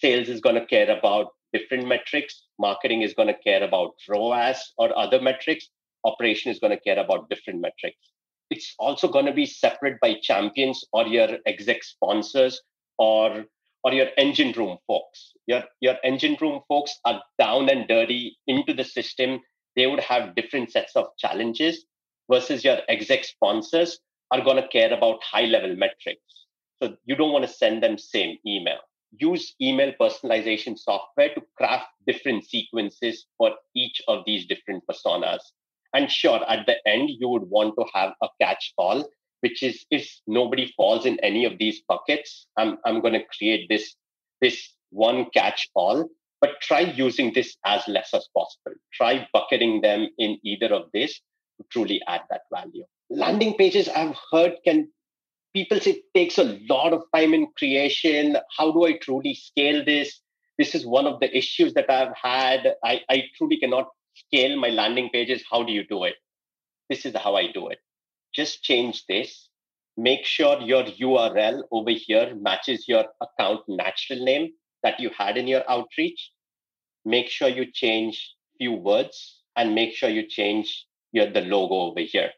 Sales 0.00 0.28
is 0.28 0.40
going 0.40 0.56
to 0.56 0.66
care 0.66 0.90
about 0.96 1.28
different 1.52 1.86
metrics. 1.86 2.44
Marketing 2.58 3.02
is 3.02 3.14
going 3.14 3.28
to 3.28 3.38
care 3.42 3.62
about 3.62 3.94
ROAS 4.08 4.72
or 4.78 4.96
other 4.98 5.20
metrics. 5.20 5.68
Operation 6.04 6.50
is 6.50 6.58
going 6.58 6.76
to 6.76 6.80
care 6.80 6.98
about 6.98 7.28
different 7.30 7.60
metrics 7.60 8.12
it's 8.50 8.74
also 8.78 9.08
going 9.08 9.26
to 9.26 9.32
be 9.32 9.46
separate 9.46 10.00
by 10.00 10.14
champions 10.22 10.84
or 10.92 11.06
your 11.06 11.28
exec 11.46 11.84
sponsors 11.84 12.60
or 12.98 13.44
or 13.88 13.94
your 13.94 14.08
engine 14.18 14.52
room 14.52 14.76
folks. 14.86 15.32
Your, 15.46 15.62
your 15.80 15.96
engine 16.04 16.36
room 16.42 16.60
folks 16.68 16.94
are 17.06 17.22
down 17.38 17.70
and 17.70 17.88
dirty 17.88 18.36
into 18.46 18.74
the 18.74 18.84
system. 18.84 19.40
They 19.76 19.86
would 19.86 20.00
have 20.00 20.34
different 20.34 20.70
sets 20.70 20.94
of 20.94 21.06
challenges 21.18 21.86
versus 22.30 22.64
your 22.64 22.78
exec 22.88 23.24
sponsors 23.24 23.98
are 24.30 24.44
going 24.44 24.62
to 24.62 24.68
care 24.68 24.92
about 24.92 25.22
high 25.22 25.46
level 25.46 25.74
metrics. 25.74 26.20
So 26.82 26.96
you 27.06 27.16
don't 27.16 27.32
want 27.32 27.46
to 27.46 27.50
send 27.50 27.82
them 27.82 27.96
same 27.96 28.36
email. 28.46 28.76
Use 29.18 29.54
email 29.62 29.94
personalization 29.98 30.78
software 30.78 31.32
to 31.34 31.40
craft 31.56 31.86
different 32.06 32.44
sequences 32.44 33.24
for 33.38 33.52
each 33.74 34.02
of 34.06 34.22
these 34.26 34.46
different 34.46 34.84
personas. 34.86 35.40
And 35.94 36.10
sure, 36.10 36.44
at 36.46 36.66
the 36.66 36.76
end, 36.86 37.08
you 37.18 37.30
would 37.30 37.48
want 37.48 37.74
to 37.78 37.86
have 37.94 38.12
a 38.22 38.28
catch 38.38 38.74
all, 38.76 39.08
which 39.40 39.62
is 39.62 39.84
if 39.90 40.08
nobody 40.26 40.72
falls 40.76 41.06
in 41.06 41.18
any 41.20 41.44
of 41.44 41.58
these 41.58 41.82
buckets, 41.88 42.46
I'm, 42.56 42.78
I'm 42.84 43.00
going 43.00 43.14
to 43.14 43.24
create 43.38 43.68
this, 43.68 43.94
this 44.40 44.72
one 44.90 45.26
catch 45.34 45.68
all. 45.74 46.08
But 46.40 46.60
try 46.60 46.80
using 46.80 47.32
this 47.34 47.56
as 47.66 47.82
less 47.88 48.14
as 48.14 48.28
possible. 48.32 48.76
Try 48.92 49.26
bucketing 49.32 49.80
them 49.80 50.08
in 50.18 50.38
either 50.44 50.72
of 50.72 50.84
this 50.94 51.20
to 51.58 51.66
truly 51.72 52.00
add 52.06 52.20
that 52.30 52.42
value. 52.54 52.84
Landing 53.10 53.54
pages, 53.54 53.88
I've 53.88 54.14
heard, 54.30 54.52
can 54.64 54.88
people 55.52 55.80
say 55.80 55.92
it 55.92 56.02
takes 56.14 56.38
a 56.38 56.58
lot 56.70 56.92
of 56.92 57.02
time 57.14 57.34
in 57.34 57.48
creation. 57.56 58.36
How 58.56 58.70
do 58.70 58.86
I 58.86 58.98
truly 58.98 59.34
scale 59.34 59.84
this? 59.84 60.20
This 60.58 60.74
is 60.74 60.86
one 60.86 61.06
of 61.06 61.20
the 61.20 61.36
issues 61.36 61.74
that 61.74 61.90
I've 61.90 62.14
had. 62.20 62.74
I, 62.84 63.00
I 63.08 63.24
truly 63.36 63.58
cannot 63.58 63.88
scale 64.14 64.56
my 64.56 64.68
landing 64.68 65.10
pages. 65.12 65.42
How 65.50 65.62
do 65.62 65.72
you 65.72 65.84
do 65.86 66.04
it? 66.04 66.14
This 66.88 67.04
is 67.04 67.14
how 67.16 67.36
I 67.36 67.50
do 67.50 67.68
it. 67.68 67.78
Just 68.34 68.62
change 68.62 69.04
this. 69.06 69.48
Make 69.96 70.24
sure 70.24 70.60
your 70.60 70.84
URL 70.84 71.62
over 71.72 71.90
here 71.90 72.34
matches 72.36 72.86
your 72.86 73.04
account 73.20 73.62
natural 73.68 74.24
name 74.24 74.52
that 74.82 75.00
you 75.00 75.10
had 75.16 75.36
in 75.36 75.48
your 75.48 75.68
outreach. 75.68 76.30
Make 77.04 77.28
sure 77.28 77.48
you 77.48 77.70
change 77.72 78.34
few 78.58 78.72
words 78.72 79.42
and 79.56 79.74
make 79.74 79.94
sure 79.94 80.08
you 80.08 80.26
change 80.26 80.86
your 81.12 81.30
the 81.30 81.40
logo 81.40 81.74
over 81.74 82.00
here. 82.00 82.30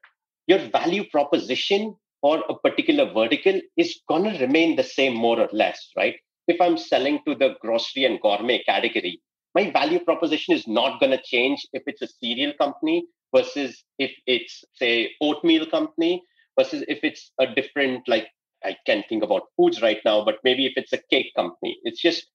Your 0.47 0.59
value 0.71 1.05
proposition 1.11 1.97
for 2.21 2.43
a 2.49 2.59
particular 2.59 3.13
vertical 3.13 3.61
is 3.77 4.01
to 4.11 4.39
remain 4.41 4.77
the 4.77 4.85
same 4.85 5.15
more 5.15 5.41
or 5.41 5.49
less, 5.53 5.91
right? 5.97 6.17
If 6.49 6.61
I'm 6.61 6.77
selling 6.77 7.21
to 7.27 7.35
the 7.35 7.57
grocery 7.61 8.05
and 8.05 8.21
gourmet 8.21 8.63
category, 8.65 9.21
my 9.55 9.71
value 9.71 10.01
proposition 10.01 10.55
is 10.55 10.67
not 10.67 11.01
going 11.01 11.13
to 11.13 11.23
change 11.23 11.67
if 11.73 11.83
it's 11.87 12.03
a 12.03 12.09
cereal 12.09 12.53
company 12.61 13.07
versus 13.35 13.85
if 13.99 14.13
it's 14.27 14.65
say 14.75 15.13
oatmeal 15.21 15.67
company 15.67 16.23
versus 16.59 16.85
if 16.89 17.01
it's 17.03 17.33
a 17.41 17.47
different 17.55 18.09
like 18.09 18.29
I 18.65 18.77
can't 18.87 19.05
think 19.09 19.23
about 19.23 19.45
foods 19.57 19.81
right 19.81 20.01
now, 20.05 20.25
but 20.25 20.37
maybe 20.45 20.67
if 20.67 20.75
it's 20.77 20.93
a 20.93 21.01
cake 21.11 21.33
company, 21.35 21.79
it's 21.85 22.01
just 22.01 22.27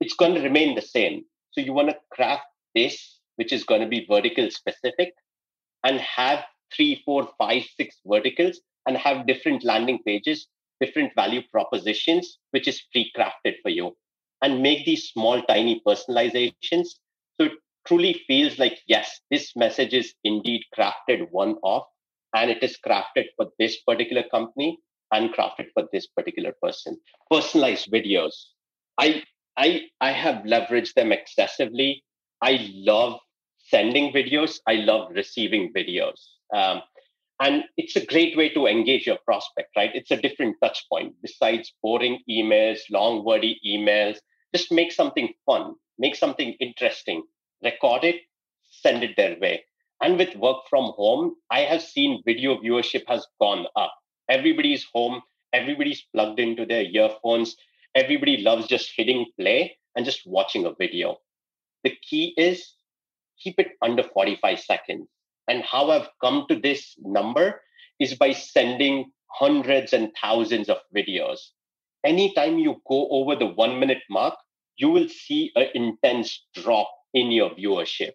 it's 0.00 0.14
going 0.14 0.34
to 0.34 0.42
remain 0.42 0.74
the 0.74 0.82
same. 0.82 1.24
So 1.52 1.60
you 1.60 1.72
want 1.72 1.88
to 1.90 1.96
craft 2.12 2.44
this, 2.74 3.18
which 3.36 3.52
is 3.52 3.64
going 3.64 3.80
to 3.80 3.88
be 3.88 4.06
vertical 4.08 4.50
specific, 4.50 5.12
and 5.84 6.00
have 6.00 6.44
three, 6.74 7.02
four, 7.04 7.28
five, 7.38 7.64
six 7.76 7.96
verticals 8.06 8.60
and 8.86 8.96
have 8.96 9.26
different 9.26 9.64
landing 9.64 10.00
pages, 10.04 10.48
different 10.80 11.12
value 11.14 11.42
propositions, 11.50 12.38
which 12.50 12.66
is 12.66 12.82
pre-crafted 12.92 13.54
for 13.62 13.68
you. 13.68 13.96
And 14.42 14.62
make 14.62 14.84
these 14.84 15.08
small, 15.10 15.42
tiny 15.42 15.80
personalizations. 15.86 16.88
So 17.36 17.46
it 17.46 17.52
truly 17.86 18.22
feels 18.26 18.58
like, 18.58 18.78
yes, 18.86 19.20
this 19.30 19.54
message 19.56 19.92
is 19.92 20.14
indeed 20.24 20.62
crafted 20.76 21.28
one 21.30 21.56
off 21.62 21.86
and 22.34 22.50
it 22.50 22.62
is 22.62 22.78
crafted 22.86 23.26
for 23.36 23.48
this 23.58 23.80
particular 23.82 24.22
company 24.30 24.78
and 25.12 25.32
crafted 25.34 25.66
for 25.74 25.88
this 25.92 26.06
particular 26.06 26.54
person. 26.62 26.96
Personalized 27.30 27.90
videos. 27.92 28.32
I 28.98 29.22
I 29.56 29.82
I 30.00 30.12
have 30.12 30.44
leveraged 30.44 30.94
them 30.94 31.12
excessively. 31.12 32.04
I 32.40 32.70
love 32.72 33.20
sending 33.58 34.12
videos. 34.12 34.58
I 34.66 34.74
love 34.76 35.12
receiving 35.14 35.72
videos. 35.72 36.20
Um, 36.54 36.82
and 37.40 37.64
it's 37.76 37.96
a 37.96 38.06
great 38.06 38.36
way 38.36 38.50
to 38.50 38.66
engage 38.66 39.06
your 39.06 39.18
prospect, 39.24 39.70
right? 39.76 39.90
It's 39.94 40.10
a 40.10 40.16
different 40.16 40.56
touch 40.62 40.84
point 40.88 41.14
besides 41.22 41.72
boring 41.82 42.20
emails, 42.30 42.78
long 42.90 43.24
wordy 43.24 43.58
emails. 43.66 44.18
Just 44.54 44.70
make 44.70 44.92
something 44.92 45.32
fun, 45.44 45.74
make 45.98 46.14
something 46.14 46.52
interesting, 46.60 47.22
record 47.62 48.04
it, 48.04 48.16
send 48.70 49.02
it 49.02 49.16
their 49.16 49.38
way. 49.38 49.64
And 50.00 50.18
with 50.18 50.34
work 50.36 50.58
from 50.68 50.92
home, 50.96 51.36
I 51.50 51.60
have 51.60 51.82
seen 51.82 52.22
video 52.24 52.56
viewership 52.56 53.04
has 53.06 53.26
gone 53.40 53.66
up. 53.76 53.94
Everybody's 54.28 54.84
home, 54.92 55.22
everybody's 55.52 56.02
plugged 56.12 56.40
into 56.40 56.66
their 56.66 56.82
earphones, 56.82 57.56
everybody 57.94 58.38
loves 58.38 58.66
just 58.66 58.92
hitting 58.96 59.26
play 59.38 59.76
and 59.94 60.04
just 60.04 60.22
watching 60.26 60.66
a 60.66 60.74
video. 60.74 61.18
The 61.84 61.96
key 62.08 62.34
is 62.36 62.74
keep 63.38 63.58
it 63.58 63.72
under 63.82 64.02
45 64.02 64.60
seconds. 64.60 65.08
And 65.48 65.62
how 65.62 65.90
I've 65.90 66.08
come 66.20 66.46
to 66.48 66.58
this 66.58 66.94
number 66.98 67.60
is 67.98 68.14
by 68.14 68.32
sending 68.32 69.10
hundreds 69.30 69.92
and 69.92 70.10
thousands 70.20 70.68
of 70.68 70.78
videos. 70.94 71.38
Anytime 72.04 72.58
you 72.58 72.80
go 72.88 73.08
over 73.10 73.36
the 73.36 73.46
one 73.46 73.78
minute 73.78 74.02
mark, 74.10 74.34
you 74.76 74.88
will 74.88 75.08
see 75.08 75.52
an 75.54 75.68
intense 75.74 76.44
drop 76.54 76.88
in 77.14 77.30
your 77.30 77.50
viewership. 77.50 78.12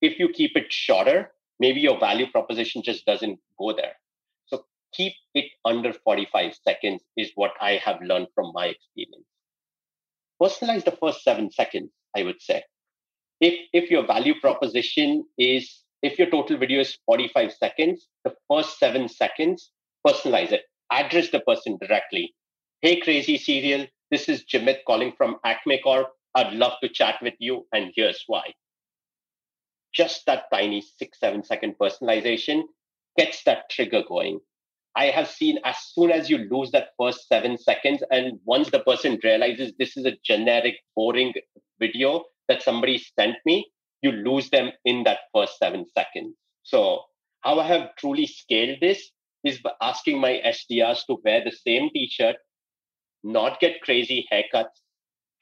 If 0.00 0.18
you 0.18 0.28
keep 0.28 0.56
it 0.56 0.72
shorter, 0.72 1.32
maybe 1.60 1.80
your 1.80 1.98
value 1.98 2.30
proposition 2.30 2.82
just 2.82 3.06
doesn't 3.06 3.38
go 3.58 3.72
there. 3.72 3.94
So 4.46 4.64
keep 4.92 5.14
it 5.34 5.46
under 5.64 5.92
45 5.92 6.54
seconds 6.62 7.02
is 7.16 7.30
what 7.34 7.52
I 7.60 7.80
have 7.84 8.02
learned 8.02 8.28
from 8.34 8.52
my 8.52 8.66
experience. 8.66 9.26
Personalize 10.42 10.84
the 10.84 10.96
first 11.00 11.22
seven 11.22 11.50
seconds, 11.50 11.90
I 12.16 12.22
would 12.22 12.40
say. 12.40 12.62
If, 13.40 13.54
if 13.72 13.90
your 13.90 14.06
value 14.06 14.34
proposition 14.40 15.24
is 15.38 15.84
if 16.04 16.18
your 16.18 16.28
total 16.28 16.58
video 16.58 16.80
is 16.80 16.98
45 17.06 17.50
seconds, 17.54 18.08
the 18.24 18.34
first 18.50 18.78
seven 18.78 19.08
seconds, 19.08 19.70
personalize 20.06 20.52
it. 20.52 20.64
Address 20.92 21.30
the 21.30 21.40
person 21.40 21.78
directly. 21.80 22.34
Hey, 22.82 23.00
crazy 23.00 23.38
cereal, 23.38 23.86
this 24.10 24.28
is 24.28 24.44
Jimit 24.44 24.80
calling 24.86 25.14
from 25.16 25.36
Acme 25.46 25.80
Corp. 25.82 26.08
I'd 26.34 26.52
love 26.52 26.74
to 26.82 26.88
chat 26.88 27.16
with 27.22 27.34
you, 27.38 27.66
and 27.72 27.92
here's 27.94 28.24
why. 28.26 28.52
Just 29.94 30.26
that 30.26 30.44
tiny 30.52 30.82
six, 30.98 31.20
seven 31.20 31.44
second 31.44 31.76
personalization 31.80 32.62
gets 33.16 33.44
that 33.44 33.70
trigger 33.70 34.02
going. 34.06 34.40
I 34.96 35.06
have 35.06 35.28
seen 35.28 35.58
as 35.64 35.76
soon 35.92 36.10
as 36.10 36.30
you 36.30 36.38
lose 36.38 36.70
that 36.72 36.90
first 36.98 37.28
seven 37.28 37.58
seconds, 37.58 38.02
and 38.10 38.38
once 38.44 38.70
the 38.70 38.80
person 38.80 39.18
realizes 39.22 39.72
this 39.78 39.96
is 39.96 40.04
a 40.04 40.16
generic, 40.24 40.76
boring 40.94 41.32
video 41.80 42.24
that 42.48 42.62
somebody 42.62 42.98
sent 43.18 43.36
me, 43.44 43.70
you 44.02 44.12
lose 44.12 44.50
them 44.50 44.70
in 44.84 45.04
that 45.04 45.20
first 45.34 45.58
seven 45.58 45.86
seconds. 45.96 46.36
So, 46.62 47.02
how 47.40 47.58
I 47.58 47.66
have 47.66 47.96
truly 47.96 48.26
scaled 48.26 48.78
this 48.80 49.10
is 49.44 49.60
by 49.60 49.72
asking 49.80 50.20
my 50.20 50.40
SDRs 50.44 51.06
to 51.06 51.18
wear 51.24 51.42
the 51.44 51.52
same 51.52 51.90
t 51.90 52.08
shirt, 52.08 52.36
not 53.22 53.60
get 53.60 53.82
crazy 53.82 54.26
haircuts, 54.32 54.80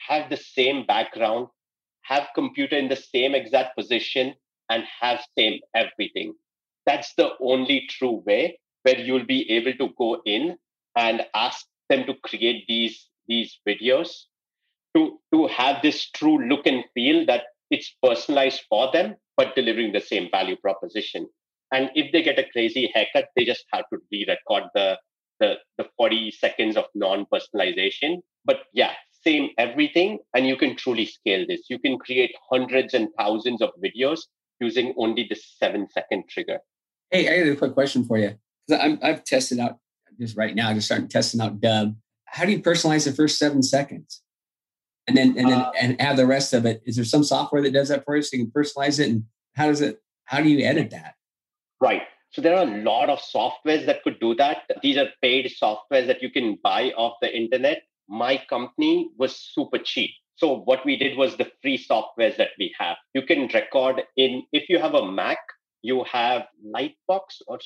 have 0.08 0.30
the 0.30 0.36
same 0.36 0.84
background, 0.86 1.48
have 2.02 2.28
computer 2.34 2.76
in 2.76 2.88
the 2.88 2.96
same 2.96 3.34
exact 3.34 3.76
position, 3.76 4.34
and 4.70 4.84
have 5.00 5.20
same 5.36 5.60
everything. 5.74 6.34
That's 6.86 7.14
the 7.14 7.30
only 7.40 7.86
true 7.88 8.22
way 8.26 8.58
where 8.82 8.98
you'll 8.98 9.26
be 9.26 9.50
able 9.50 9.74
to 9.74 9.94
go 9.96 10.20
in 10.24 10.56
and 10.96 11.22
ask 11.34 11.66
them 11.88 12.04
to 12.06 12.14
create 12.24 12.64
these 12.66 13.08
these 13.28 13.60
videos 13.66 14.24
to 14.96 15.18
to 15.32 15.46
have 15.46 15.82
this 15.82 16.10
true 16.10 16.38
look 16.48 16.66
and 16.66 16.84
feel 16.94 17.24
that 17.26 17.44
it's 17.70 17.94
personalized 18.02 18.62
for 18.68 18.90
them, 18.92 19.16
but 19.36 19.54
delivering 19.54 19.92
the 19.92 20.00
same 20.00 20.28
value 20.30 20.56
proposition. 20.56 21.28
And 21.72 21.90
if 21.94 22.12
they 22.12 22.22
get 22.22 22.38
a 22.38 22.48
crazy 22.52 22.90
haircut, 22.94 23.28
they 23.34 23.44
just 23.44 23.64
have 23.72 23.84
to 23.92 23.98
re-record 24.10 24.64
the 24.74 24.98
the, 25.40 25.54
the 25.76 25.86
40 25.96 26.30
seconds 26.30 26.76
of 26.76 26.84
non-personalization. 26.94 28.18
But 28.44 28.58
yeah, 28.72 28.92
same 29.24 29.50
everything, 29.58 30.18
and 30.34 30.46
you 30.46 30.56
can 30.56 30.76
truly 30.76 31.06
scale 31.06 31.44
this. 31.46 31.70
You 31.70 31.78
can 31.78 31.98
create 31.98 32.34
hundreds 32.50 32.94
and 32.94 33.08
thousands 33.18 33.62
of 33.62 33.70
videos 33.82 34.20
using 34.60 34.94
only 34.96 35.26
the 35.28 35.36
seven 35.36 35.88
second 35.90 36.24
trigger. 36.28 36.58
Hey, 37.10 37.28
I 37.28 37.44
got 37.44 37.52
a 37.52 37.56
quick 37.56 37.74
question 37.74 38.04
for 38.04 38.18
you. 38.18 38.34
i 38.70 38.98
have 39.02 39.24
tested 39.24 39.58
out 39.58 39.78
just 40.18 40.36
right 40.36 40.54
now, 40.54 40.72
just 40.72 40.86
starting 40.86 41.08
testing 41.08 41.40
out 41.40 41.60
Dubb 41.60 41.96
How 42.24 42.44
do 42.44 42.52
you 42.52 42.60
personalize 42.60 43.04
the 43.04 43.12
first 43.12 43.38
seven 43.38 43.62
seconds? 43.62 44.22
and 45.08 45.16
then 45.16 45.36
and 45.36 45.48
then 45.48 45.60
uh, 45.60 45.72
and 45.80 46.00
add 46.00 46.16
the 46.16 46.26
rest 46.26 46.52
of 46.52 46.66
it. 46.66 46.82
Is 46.86 46.96
there 46.96 47.04
some 47.04 47.24
software 47.24 47.62
that 47.62 47.72
does 47.72 47.88
that 47.88 48.04
for 48.04 48.16
you 48.16 48.22
so 48.22 48.36
you 48.36 48.44
can 48.44 48.52
personalize 48.52 49.00
it? 49.00 49.08
And 49.08 49.24
how 49.54 49.66
does 49.66 49.80
it? 49.80 50.00
How 50.24 50.40
do 50.40 50.48
you 50.48 50.64
edit 50.64 50.90
that? 50.90 51.14
Right. 51.80 52.02
So 52.30 52.40
there 52.40 52.56
are 52.56 52.62
a 52.62 52.82
lot 52.82 53.10
of 53.10 53.18
softwares 53.18 53.84
that 53.86 54.02
could 54.02 54.18
do 54.20 54.34
that. 54.36 54.62
These 54.82 54.96
are 54.96 55.08
paid 55.20 55.52
softwares 55.60 56.06
that 56.06 56.22
you 56.22 56.30
can 56.30 56.58
buy 56.62 56.92
off 56.96 57.18
the 57.20 57.34
internet. 57.36 57.82
My 58.08 58.42
company 58.48 59.10
was 59.16 59.36
super 59.36 59.78
cheap. 59.78 60.10
So 60.36 60.60
what 60.64 60.84
we 60.84 60.96
did 60.96 61.16
was 61.16 61.36
the 61.36 61.50
free 61.60 61.78
softwares 61.78 62.36
that 62.36 62.50
we 62.58 62.74
have. 62.78 62.96
You 63.14 63.22
can 63.22 63.48
record 63.48 64.02
in 64.16 64.42
if 64.52 64.68
you 64.68 64.78
have 64.78 64.94
a 64.94 65.10
Mac, 65.10 65.38
you 65.82 66.04
have 66.04 66.46
Lightbox 66.66 67.42
or 67.46 67.58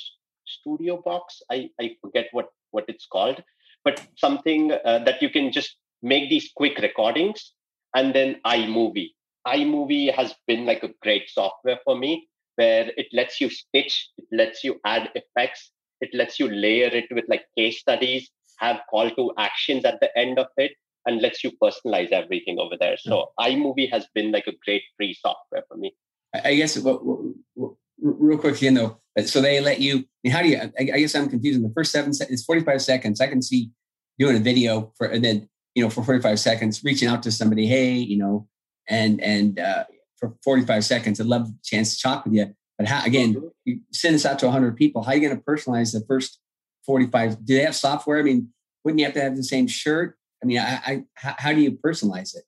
Studio 0.47 1.01
Box. 1.03 1.43
I, 1.51 1.71
I 1.81 1.97
forget 2.01 2.29
what 2.33 2.49
what 2.71 2.85
it's 2.89 3.07
called, 3.07 3.43
but 3.85 4.07
something 4.17 4.73
uh, 4.73 4.99
that 5.05 5.23
you 5.23 5.31
can 5.31 5.53
just 5.53 5.77
make 6.03 6.29
these 6.29 6.51
quick 6.55 6.79
recordings, 6.79 7.53
and 7.95 8.15
then 8.15 8.41
iMovie. 8.45 9.13
iMovie 9.47 10.13
has 10.13 10.35
been 10.47 10.67
like 10.67 10.83
a 10.83 10.93
great 11.03 11.31
software 11.31 11.79
for 11.85 11.97
me 11.97 12.29
where 12.57 12.91
it 12.97 13.07
lets 13.13 13.41
you 13.41 13.49
stitch, 13.49 14.11
it 14.19 14.27
lets 14.33 14.65
you 14.65 14.81
add 14.85 15.11
effects, 15.15 15.71
it 16.01 16.11
lets 16.13 16.39
you 16.41 16.51
layer 16.51 16.89
it 16.89 17.07
with 17.11 17.25
like 17.29 17.45
case 17.57 17.79
studies, 17.81 18.31
have 18.59 18.81
call 18.91 19.11
to 19.11 19.33
actions 19.39 19.85
at 19.85 20.01
the 20.01 20.17
end 20.19 20.39
of 20.39 20.47
it, 20.57 20.73
and 21.07 21.23
lets 21.23 21.45
you 21.45 21.53
personalize 21.63 22.11
everything 22.11 22.59
over 22.59 22.77
there. 22.79 22.97
So 22.97 23.31
mm-hmm. 23.39 23.63
iMovie 23.63 23.91
has 23.91 24.07
been 24.15 24.33
like 24.33 24.47
a 24.47 24.53
great 24.65 24.83
free 24.97 25.15
software 25.15 25.63
for 25.69 25.77
me. 25.77 25.95
I 26.35 26.55
guess 26.57 26.79
what, 26.79 27.05
what, 27.05 27.19
what, 27.55 27.73
real 28.01 28.39
quick 28.39 28.61
you 28.61 28.71
know, 28.71 29.01
So 29.25 29.41
they 29.41 29.61
let 29.61 29.81
you. 29.81 29.99
I 29.99 30.05
mean, 30.25 30.33
how 30.33 30.43
do 30.43 30.49
you? 30.49 30.59
I, 30.59 30.71
I 30.79 30.99
guess 30.99 31.15
I'm 31.15 31.31
confused. 31.31 31.57
In 31.57 31.63
the 31.63 31.73
first 31.75 31.93
seven, 31.93 32.11
it's 32.11 32.45
45 32.45 32.83
seconds. 32.83 33.21
I 33.21 33.29
can 33.29 33.41
see 33.41 33.71
doing 34.19 34.37
a 34.37 34.41
video 34.41 34.93
for, 34.97 35.07
and 35.07 35.25
then 35.25 35.49
you 35.75 35.83
know, 35.83 35.91
for 35.91 36.03
45 36.03 36.39
seconds, 36.41 36.83
reaching 36.85 37.09
out 37.09 37.23
to 37.23 37.31
somebody. 37.31 37.67
Hey, 37.67 37.95
you 37.95 38.19
know, 38.19 38.49
and 38.89 39.21
and 39.23 39.59
uh, 39.59 39.85
for 40.19 40.35
45 40.43 40.85
seconds, 40.85 41.21
I'd 41.21 41.27
love 41.27 41.49
a 41.49 41.53
chance 41.65 41.97
to 41.97 42.03
talk 42.03 42.25
with 42.25 42.35
you. 42.35 42.55
But 42.79 42.89
how, 42.89 43.05
again, 43.05 43.35
mm-hmm. 43.35 43.47
you 43.65 43.81
send 43.93 44.15
this 44.15 44.27
out 44.27 44.39
to 44.41 44.47
100 44.47 44.77
people. 44.77 45.03
How 45.03 45.13
are 45.13 45.17
you 45.17 45.27
going 45.27 45.37
to 45.37 45.43
personalize 45.43 45.93
the 45.93 46.05
first 46.07 46.41
45? 46.87 47.45
Do 47.45 47.57
they 47.57 47.65
have 47.65 47.77
software? 47.77 48.19
I 48.19 48.23
mean, 48.23 48.49
wouldn't 48.85 49.01
you 49.01 49.05
have 49.07 49.15
to 49.15 49.21
have 49.21 49.37
the 49.37 49.45
same 49.45 49.67
shirt? 49.67 50.17
I 50.43 50.47
mean, 50.47 50.59
I, 50.59 50.81
I 50.87 51.05
how 51.17 51.53
do 51.53 51.61
you 51.61 51.73
personalize 51.73 52.37
it? 52.37 52.45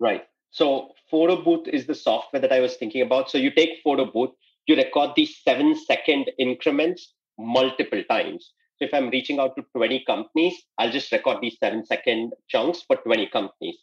Right. 0.00 0.24
So 0.50 0.92
photo 1.10 1.42
booth 1.42 1.68
is 1.68 1.86
the 1.86 1.94
software 1.94 2.40
that 2.40 2.52
I 2.52 2.60
was 2.60 2.76
thinking 2.76 3.02
about. 3.02 3.30
So 3.30 3.38
you 3.38 3.50
take 3.50 3.80
photo 3.84 4.10
booth, 4.10 4.30
you 4.66 4.76
record 4.76 5.10
these 5.14 5.38
seven 5.44 5.76
second 5.76 6.30
increments 6.38 7.12
multiple 7.38 8.02
times. 8.08 8.52
So 8.78 8.86
if 8.86 8.94
I'm 8.94 9.10
reaching 9.10 9.40
out 9.40 9.56
to 9.56 9.64
20 9.76 10.04
companies, 10.06 10.54
I'll 10.78 10.90
just 10.90 11.10
record 11.12 11.38
these 11.42 11.58
seven 11.58 11.84
second 11.84 12.32
chunks 12.48 12.82
for 12.86 12.96
20 12.96 13.28
companies. 13.28 13.76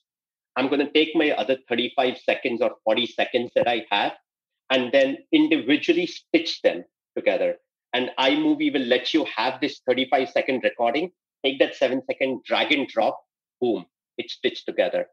I'm 0.56 0.70
going 0.70 0.80
to 0.80 0.92
take 0.92 1.16
my 1.16 1.32
other 1.32 1.58
35 1.68 2.18
seconds 2.18 2.62
or 2.62 2.72
40 2.86 3.08
seconds 3.08 3.52
that 3.56 3.68
I 3.68 3.86
have 3.92 4.14
and 4.70 4.92
then 4.92 5.18
individually 5.32 6.08
stitch 6.08 6.62
them 6.62 6.86
together. 7.16 7.58
And 7.96 8.12
iMovie 8.20 8.74
will 8.74 8.86
let 8.88 9.14
you 9.14 9.26
have 9.38 9.62
this 9.62 9.80
35 9.88 10.30
second 10.30 10.66
recording, 10.66 11.12
take 11.46 11.60
that 11.60 11.76
seven 11.76 12.02
second 12.06 12.44
drag 12.44 12.74
and 12.74 12.90
drop, 12.90 13.24
boom, 13.62 13.86
it's 14.18 14.34
stitched 14.34 14.66
together. 14.66 15.08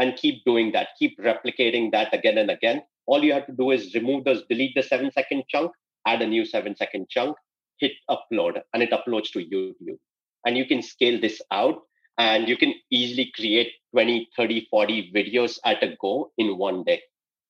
And 0.00 0.16
keep 0.16 0.42
doing 0.46 0.72
that, 0.72 0.88
keep 0.98 1.18
replicating 1.20 1.92
that 1.92 2.14
again 2.14 2.38
and 2.38 2.50
again. 2.50 2.80
All 3.04 3.22
you 3.22 3.34
have 3.34 3.44
to 3.44 3.52
do 3.52 3.72
is 3.72 3.94
remove 3.94 4.24
those, 4.24 4.42
delete 4.48 4.74
the 4.74 4.82
seven 4.82 5.12
second 5.12 5.44
chunk, 5.50 5.72
add 6.06 6.22
a 6.22 6.26
new 6.26 6.46
seven 6.46 6.74
second 6.74 7.10
chunk, 7.10 7.36
hit 7.78 7.92
upload, 8.08 8.62
and 8.72 8.82
it 8.82 8.90
uploads 8.90 9.30
to 9.32 9.40
YouTube. 9.40 9.98
And 10.46 10.56
you 10.56 10.64
can 10.64 10.80
scale 10.80 11.20
this 11.20 11.42
out 11.50 11.82
and 12.16 12.48
you 12.48 12.56
can 12.56 12.72
easily 12.90 13.30
create 13.34 13.72
20, 13.92 14.30
30, 14.34 14.66
40 14.70 15.12
videos 15.14 15.58
at 15.62 15.82
a 15.82 15.94
go 16.00 16.32
in 16.38 16.56
one 16.56 16.84
day. 16.84 17.02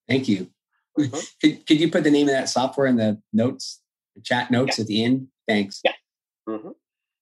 Thank 0.09 0.27
you. 0.27 0.51
Mm-hmm. 0.99 1.19
Could, 1.41 1.65
could 1.65 1.81
you 1.81 1.89
put 1.93 2.03
the 2.03 2.11
name 2.11 2.27
of 2.27 2.35
that 2.35 2.49
software 2.49 2.89
in 2.89 2.97
the 2.97 3.23
notes, 3.33 3.83
chat 4.25 4.51
notes 4.51 4.79
yeah. 4.79 4.83
at 4.83 4.89
the 4.89 5.05
end? 5.05 5.29
Thanks. 5.47 5.81
Yeah. 5.85 5.93
Mm-hmm. 6.49 6.71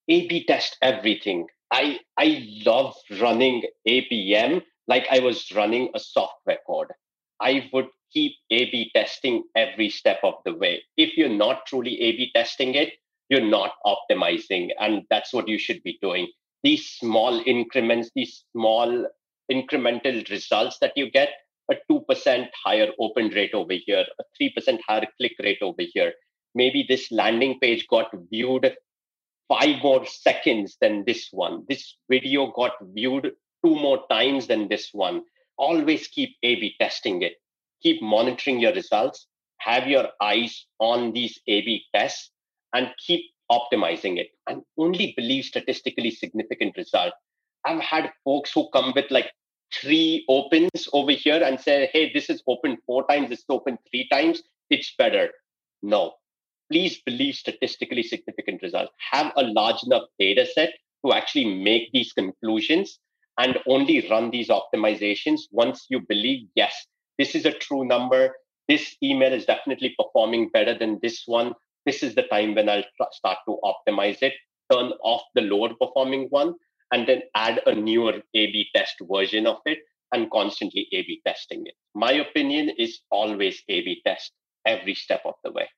A/B 0.08 0.44
test 0.44 0.76
everything. 0.82 1.46
I 1.72 2.00
I 2.16 2.46
love 2.64 2.94
running 3.20 3.62
ABM 3.88 4.62
like 4.88 5.06
I 5.10 5.18
was 5.18 5.50
running 5.52 5.90
a 5.94 5.98
software 5.98 6.58
code. 6.66 6.88
I 7.40 7.68
would 7.72 7.88
keep 8.12 8.32
A/B 8.50 8.90
testing 8.94 9.44
every 9.56 9.90
step 9.90 10.20
of 10.22 10.34
the 10.44 10.54
way. 10.54 10.82
If 10.96 11.16
you're 11.16 11.28
not 11.28 11.66
truly 11.66 12.00
A/B 12.00 12.32
testing 12.34 12.74
it, 12.74 12.94
you're 13.28 13.40
not 13.44 13.72
optimizing, 13.84 14.70
and 14.78 15.02
that's 15.10 15.32
what 15.32 15.48
you 15.48 15.58
should 15.58 15.82
be 15.82 15.98
doing. 16.00 16.28
These 16.62 16.86
small 16.88 17.42
increments, 17.44 18.10
these 18.14 18.44
small 18.52 19.06
incremental 19.50 20.28
results 20.30 20.78
that 20.80 20.92
you 20.96 21.10
get, 21.10 21.30
a 21.70 21.76
2% 21.90 22.48
higher 22.64 22.88
open 23.00 23.28
rate 23.30 23.54
over 23.54 23.72
here, 23.72 24.04
a 24.20 24.24
3% 24.40 24.78
higher 24.86 25.06
click 25.18 25.32
rate 25.42 25.58
over 25.62 25.82
here. 25.92 26.12
Maybe 26.56 26.86
this 26.88 27.12
landing 27.12 27.58
page 27.60 27.86
got 27.86 28.10
viewed 28.30 28.74
five 29.46 29.82
more 29.82 30.06
seconds 30.06 30.78
than 30.80 31.04
this 31.06 31.28
one. 31.30 31.64
This 31.68 31.96
video 32.10 32.50
got 32.56 32.72
viewed 32.94 33.30
two 33.64 33.74
more 33.76 34.00
times 34.10 34.46
than 34.46 34.68
this 34.68 34.88
one. 34.92 35.22
Always 35.58 36.08
keep 36.08 36.30
A 36.42 36.54
B 36.56 36.74
testing 36.80 37.20
it. 37.22 37.34
Keep 37.82 38.00
monitoring 38.02 38.58
your 38.58 38.72
results. 38.72 39.26
Have 39.58 39.86
your 39.86 40.08
eyes 40.20 40.66
on 40.80 41.12
these 41.12 41.38
A 41.46 41.60
B 41.60 41.84
tests 41.94 42.30
and 42.72 42.88
keep 43.06 43.22
optimizing 43.52 44.18
it 44.18 44.28
and 44.48 44.62
only 44.78 45.12
believe 45.16 45.44
statistically 45.44 46.10
significant 46.10 46.76
result. 46.76 47.12
I've 47.64 47.80
had 47.80 48.12
folks 48.24 48.50
who 48.52 48.68
come 48.72 48.92
with 48.94 49.10
like 49.10 49.30
three 49.74 50.24
opens 50.28 50.88
over 50.92 51.12
here 51.12 51.42
and 51.42 51.60
say, 51.60 51.90
hey, 51.92 52.12
this 52.12 52.30
is 52.30 52.42
open 52.46 52.78
four 52.86 53.06
times, 53.08 53.28
this 53.28 53.40
is 53.40 53.44
open 53.48 53.78
three 53.90 54.08
times, 54.08 54.42
it's 54.70 54.94
better. 54.96 55.30
No. 55.82 56.14
Please 56.70 57.00
believe 57.06 57.34
statistically 57.34 58.02
significant 58.02 58.62
results. 58.62 58.92
Have 59.12 59.32
a 59.36 59.42
large 59.42 59.82
enough 59.84 60.04
data 60.18 60.44
set 60.44 60.70
to 61.04 61.12
actually 61.12 61.62
make 61.62 61.92
these 61.92 62.12
conclusions 62.12 62.98
and 63.38 63.58
only 63.68 64.08
run 64.10 64.30
these 64.30 64.48
optimizations 64.48 65.42
once 65.50 65.86
you 65.90 66.00
believe, 66.00 66.48
yes, 66.54 66.74
this 67.18 67.34
is 67.34 67.44
a 67.44 67.52
true 67.52 67.84
number. 67.84 68.34
This 68.66 68.96
email 69.02 69.32
is 69.32 69.44
definitely 69.44 69.94
performing 69.98 70.48
better 70.52 70.76
than 70.76 70.98
this 71.02 71.22
one. 71.26 71.54
This 71.84 72.02
is 72.02 72.14
the 72.14 72.24
time 72.24 72.54
when 72.54 72.68
I'll 72.68 72.82
start 73.12 73.38
to 73.46 73.58
optimize 73.62 74.22
it, 74.22 74.32
turn 74.72 74.92
off 75.04 75.22
the 75.34 75.42
lower 75.42 75.72
performing 75.80 76.26
one, 76.30 76.54
and 76.92 77.06
then 77.06 77.22
add 77.34 77.60
a 77.66 77.74
newer 77.74 78.14
A 78.34 78.46
B 78.46 78.66
test 78.74 78.96
version 79.02 79.46
of 79.46 79.58
it 79.66 79.78
and 80.12 80.30
constantly 80.30 80.88
A 80.92 81.02
B 81.02 81.20
testing 81.26 81.62
it. 81.66 81.74
My 81.94 82.12
opinion 82.12 82.70
is 82.76 83.00
always 83.10 83.62
A 83.68 83.82
B 83.82 84.02
test 84.04 84.32
every 84.66 84.94
step 84.94 85.22
of 85.24 85.34
the 85.44 85.52
way. 85.52 85.68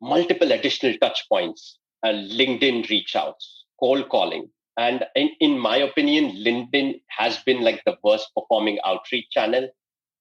Multiple 0.00 0.52
additional 0.52 0.96
touch 0.98 1.28
points, 1.28 1.78
uh, 2.04 2.08
LinkedIn 2.08 2.88
reach 2.88 3.16
outs, 3.16 3.64
cold 3.80 4.08
calling. 4.08 4.48
And 4.76 5.04
in, 5.16 5.30
in 5.40 5.58
my 5.58 5.78
opinion, 5.78 6.36
LinkedIn 6.36 7.00
has 7.08 7.38
been 7.38 7.62
like 7.62 7.82
the 7.84 7.96
worst 8.04 8.30
performing 8.36 8.78
outreach 8.84 9.28
channel. 9.30 9.68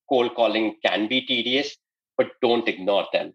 Cold 0.10 0.36
calling 0.36 0.78
can 0.84 1.08
be 1.08 1.22
tedious, 1.26 1.78
but 2.18 2.32
don't 2.42 2.68
ignore 2.68 3.06
them. 3.14 3.34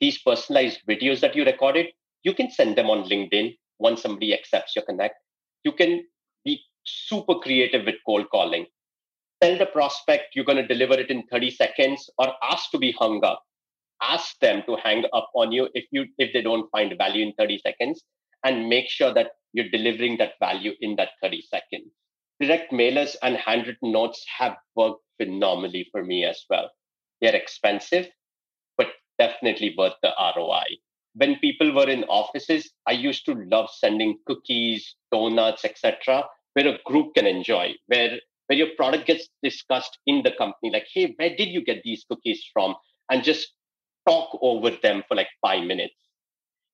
These 0.00 0.18
personalized 0.18 0.80
videos 0.88 1.20
that 1.20 1.34
you 1.34 1.44
recorded, 1.44 1.86
you 2.22 2.34
can 2.34 2.50
send 2.50 2.76
them 2.76 2.90
on 2.90 3.08
LinkedIn 3.08 3.56
once 3.78 4.02
somebody 4.02 4.34
accepts 4.34 4.76
your 4.76 4.84
connect 4.84 5.16
you 5.64 5.72
can 5.72 6.04
be 6.44 6.60
super 6.84 7.34
creative 7.36 7.84
with 7.84 7.96
cold 8.06 8.26
calling. 8.30 8.66
Tell 9.42 9.56
the 9.58 9.66
prospect 9.66 10.34
you're 10.34 10.44
going 10.44 10.58
to 10.58 10.66
deliver 10.66 10.94
it 10.94 11.10
in 11.10 11.24
30 11.30 11.50
seconds 11.50 12.10
or 12.18 12.32
ask 12.42 12.70
to 12.70 12.78
be 12.78 12.92
hung 12.92 13.24
up. 13.24 13.42
Ask 14.02 14.38
them 14.40 14.62
to 14.66 14.76
hang 14.76 15.04
up 15.12 15.30
on 15.34 15.52
you 15.52 15.68
if 15.74 15.86
you 15.90 16.06
if 16.18 16.32
they 16.32 16.42
don't 16.42 16.70
find 16.70 16.96
value 16.96 17.26
in 17.26 17.32
30 17.34 17.58
seconds 17.58 18.02
and 18.44 18.68
make 18.68 18.88
sure 18.88 19.12
that 19.14 19.32
you're 19.52 19.70
delivering 19.70 20.18
that 20.18 20.34
value 20.40 20.72
in 20.80 20.96
that 20.96 21.10
30 21.22 21.42
seconds. 21.42 21.90
Direct 22.40 22.72
mailers 22.72 23.16
and 23.22 23.36
handwritten 23.36 23.90
notes 23.90 24.24
have 24.38 24.56
worked 24.76 25.02
phenomenally 25.20 25.88
for 25.90 26.04
me 26.04 26.24
as 26.24 26.44
well. 26.48 26.70
They're 27.20 27.34
expensive, 27.34 28.08
but 28.76 28.88
definitely 29.18 29.74
worth 29.76 29.94
the 30.02 30.12
ROI 30.36 30.78
when 31.18 31.36
people 31.40 31.74
were 31.74 31.88
in 31.88 32.04
offices, 32.04 32.70
I 32.86 32.92
used 32.92 33.24
to 33.26 33.34
love 33.34 33.68
sending 33.70 34.18
cookies, 34.26 34.94
donuts, 35.12 35.64
etc., 35.64 36.24
where 36.54 36.68
a 36.68 36.78
group 36.84 37.14
can 37.14 37.26
enjoy, 37.26 37.74
where 37.86 38.18
where 38.46 38.58
your 38.58 38.68
product 38.76 39.06
gets 39.06 39.28
discussed 39.42 39.98
in 40.06 40.22
the 40.22 40.30
company, 40.38 40.70
like, 40.72 40.86
hey, 40.94 41.14
where 41.18 41.36
did 41.36 41.48
you 41.48 41.62
get 41.62 41.82
these 41.82 42.04
cookies 42.08 42.42
from? 42.50 42.74
And 43.10 43.22
just 43.22 43.52
talk 44.08 44.38
over 44.40 44.70
them 44.82 45.02
for 45.08 45.14
like 45.14 45.28
five 45.42 45.64
minutes. 45.64 45.94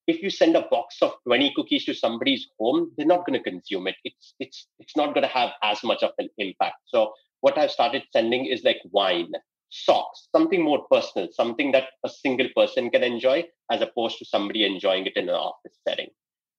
If 0.06 0.22
you 0.22 0.30
send 0.30 0.54
a 0.56 0.68
box 0.70 0.96
of 1.00 1.14
20 1.26 1.52
cookies 1.56 1.84
to 1.86 1.94
somebody's 1.94 2.46
home, 2.58 2.92
they're 2.96 3.06
not 3.06 3.26
going 3.26 3.38
to 3.42 3.50
consume 3.50 3.86
it. 3.86 3.96
It's 4.04 4.34
it's 4.38 4.66
it's 4.78 4.96
not 4.96 5.14
going 5.14 5.22
to 5.22 5.34
have 5.40 5.50
as 5.62 5.82
much 5.82 6.02
of 6.02 6.12
an 6.18 6.28
impact. 6.38 6.76
So 6.86 7.12
what 7.40 7.58
I've 7.58 7.70
started 7.70 8.02
sending 8.12 8.46
is 8.46 8.64
like 8.64 8.80
wine 8.92 9.32
socks, 9.70 10.28
something 10.30 10.62
more 10.62 10.86
personal, 10.90 11.28
something 11.32 11.72
that 11.72 11.88
a 12.04 12.08
single 12.08 12.48
person 12.56 12.90
can 12.90 13.02
enjoy 13.02 13.44
as 13.70 13.80
opposed 13.80 14.18
to 14.18 14.24
somebody 14.24 14.64
enjoying 14.64 15.06
it 15.06 15.16
in 15.16 15.28
an 15.28 15.34
office 15.34 15.78
setting. 15.86 16.08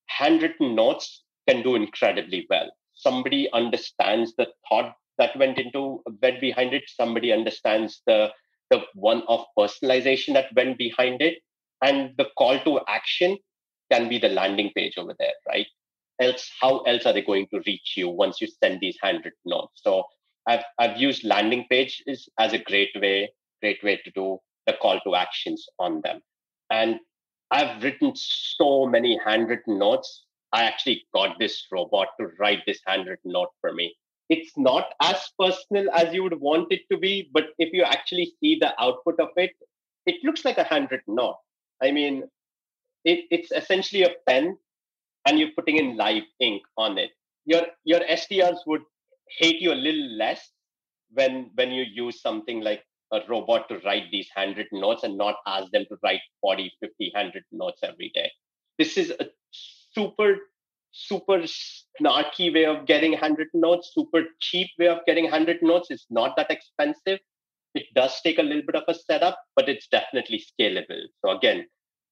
Handwritten 0.07 0.75
notes 0.75 1.23
can 1.47 1.63
do 1.63 1.75
incredibly 1.75 2.45
well. 2.49 2.69
Somebody 2.93 3.49
understands 3.53 4.35
the 4.37 4.47
thought 4.67 4.93
that 5.17 5.37
went 5.37 5.57
into 5.57 6.01
went 6.21 6.41
behind 6.41 6.73
it. 6.73 6.83
Somebody 6.87 7.31
understands 7.31 8.01
the 8.05 8.31
the 8.75 8.85
one 8.93 9.23
of 9.27 9.45
personalization 9.57 10.33
that 10.33 10.53
went 10.55 10.77
behind 10.77 11.21
it, 11.21 11.39
and 11.81 12.11
the 12.17 12.27
call 12.37 12.59
to 12.59 12.79
action 12.87 13.37
can 13.91 14.09
be 14.09 14.17
the 14.17 14.29
landing 14.29 14.71
page 14.75 14.97
over 14.97 15.15
there, 15.19 15.33
right? 15.47 15.67
Else, 16.19 16.49
how 16.61 16.79
else 16.79 17.05
are 17.05 17.13
they 17.13 17.21
going 17.21 17.47
to 17.53 17.61
reach 17.65 17.93
you 17.97 18.09
once 18.09 18.39
you 18.41 18.47
send 18.47 18.79
these 18.79 18.97
handwritten 19.01 19.45
notes? 19.45 19.81
So 19.83 20.03
I've 20.47 20.63
I've 20.79 20.97
used 20.97 21.23
landing 21.23 21.65
pages 21.69 22.29
as 22.39 22.53
a 22.53 22.59
great 22.59 22.91
way, 22.95 23.31
great 23.61 23.83
way 23.83 23.97
to 24.03 24.11
do 24.11 24.39
the 24.67 24.73
call 24.73 24.99
to 25.01 25.15
actions 25.15 25.65
on 25.79 26.01
them. 26.01 26.21
And 26.69 26.99
I've 27.51 27.83
written 27.83 28.13
so 28.15 28.85
many 28.85 29.19
handwritten 29.23 29.77
notes. 29.77 30.25
I 30.53 30.63
actually 30.63 31.05
got 31.13 31.37
this 31.39 31.67
robot 31.71 32.07
to 32.19 32.29
write 32.39 32.63
this 32.65 32.79
handwritten 32.87 33.31
note 33.31 33.49
for 33.61 33.73
me. 33.73 33.95
It's 34.29 34.57
not 34.57 34.93
as 35.01 35.17
personal 35.39 35.89
as 35.91 36.13
you 36.13 36.23
would 36.23 36.39
want 36.39 36.71
it 36.71 36.81
to 36.91 36.97
be. 36.97 37.29
But 37.33 37.45
if 37.59 37.73
you 37.73 37.83
actually 37.83 38.33
see 38.39 38.57
the 38.59 38.73
output 38.81 39.19
of 39.19 39.29
it, 39.35 39.51
it 40.05 40.23
looks 40.23 40.45
like 40.45 40.57
a 40.57 40.63
handwritten 40.63 41.15
note. 41.15 41.37
I 41.81 41.91
mean, 41.91 42.23
it, 43.03 43.25
it's 43.31 43.51
essentially 43.51 44.03
a 44.03 44.15
pen 44.27 44.57
and 45.27 45.39
you're 45.39 45.51
putting 45.55 45.77
in 45.77 45.97
live 45.97 46.23
ink 46.39 46.63
on 46.77 46.97
it. 46.97 47.11
Your 47.45 47.63
your 47.83 47.99
SDRs 48.01 48.59
would 48.65 48.81
hate 49.37 49.61
you 49.61 49.73
a 49.73 49.75
little 49.75 50.09
less 50.17 50.49
when 51.11 51.51
when 51.55 51.71
you 51.71 51.83
use 51.83 52.21
something 52.21 52.61
like 52.61 52.83
a 53.13 53.21
robot 53.29 53.69
to 53.69 53.79
write 53.85 54.09
these 54.11 54.27
handwritten 54.35 54.81
notes 54.81 55.03
and 55.03 55.17
not 55.17 55.35
ask 55.45 55.71
them 55.71 55.85
to 55.89 55.97
write 56.03 56.21
40, 56.41 56.71
50 56.79 57.11
handwritten 57.15 57.57
notes 57.57 57.79
every 57.83 58.11
day. 58.13 58.31
This 58.77 58.97
is 58.97 59.11
a 59.19 59.27
super, 59.93 60.37
super 60.91 61.43
snarky 61.99 62.53
way 62.53 62.65
of 62.65 62.85
getting 62.85 63.13
handwritten 63.13 63.61
notes, 63.61 63.91
super 63.93 64.23
cheap 64.39 64.69
way 64.79 64.87
of 64.87 64.99
getting 65.05 65.29
handwritten 65.29 65.67
notes. 65.67 65.87
It's 65.89 66.07
not 66.09 66.35
that 66.37 66.51
expensive. 66.51 67.19
It 67.73 67.85
does 67.93 68.19
take 68.21 68.39
a 68.39 68.43
little 68.43 68.63
bit 68.65 68.75
of 68.75 68.83
a 68.87 68.93
setup, 68.93 69.37
but 69.55 69.67
it's 69.67 69.87
definitely 69.87 70.43
scalable. 70.51 71.01
So 71.23 71.31
again, 71.31 71.65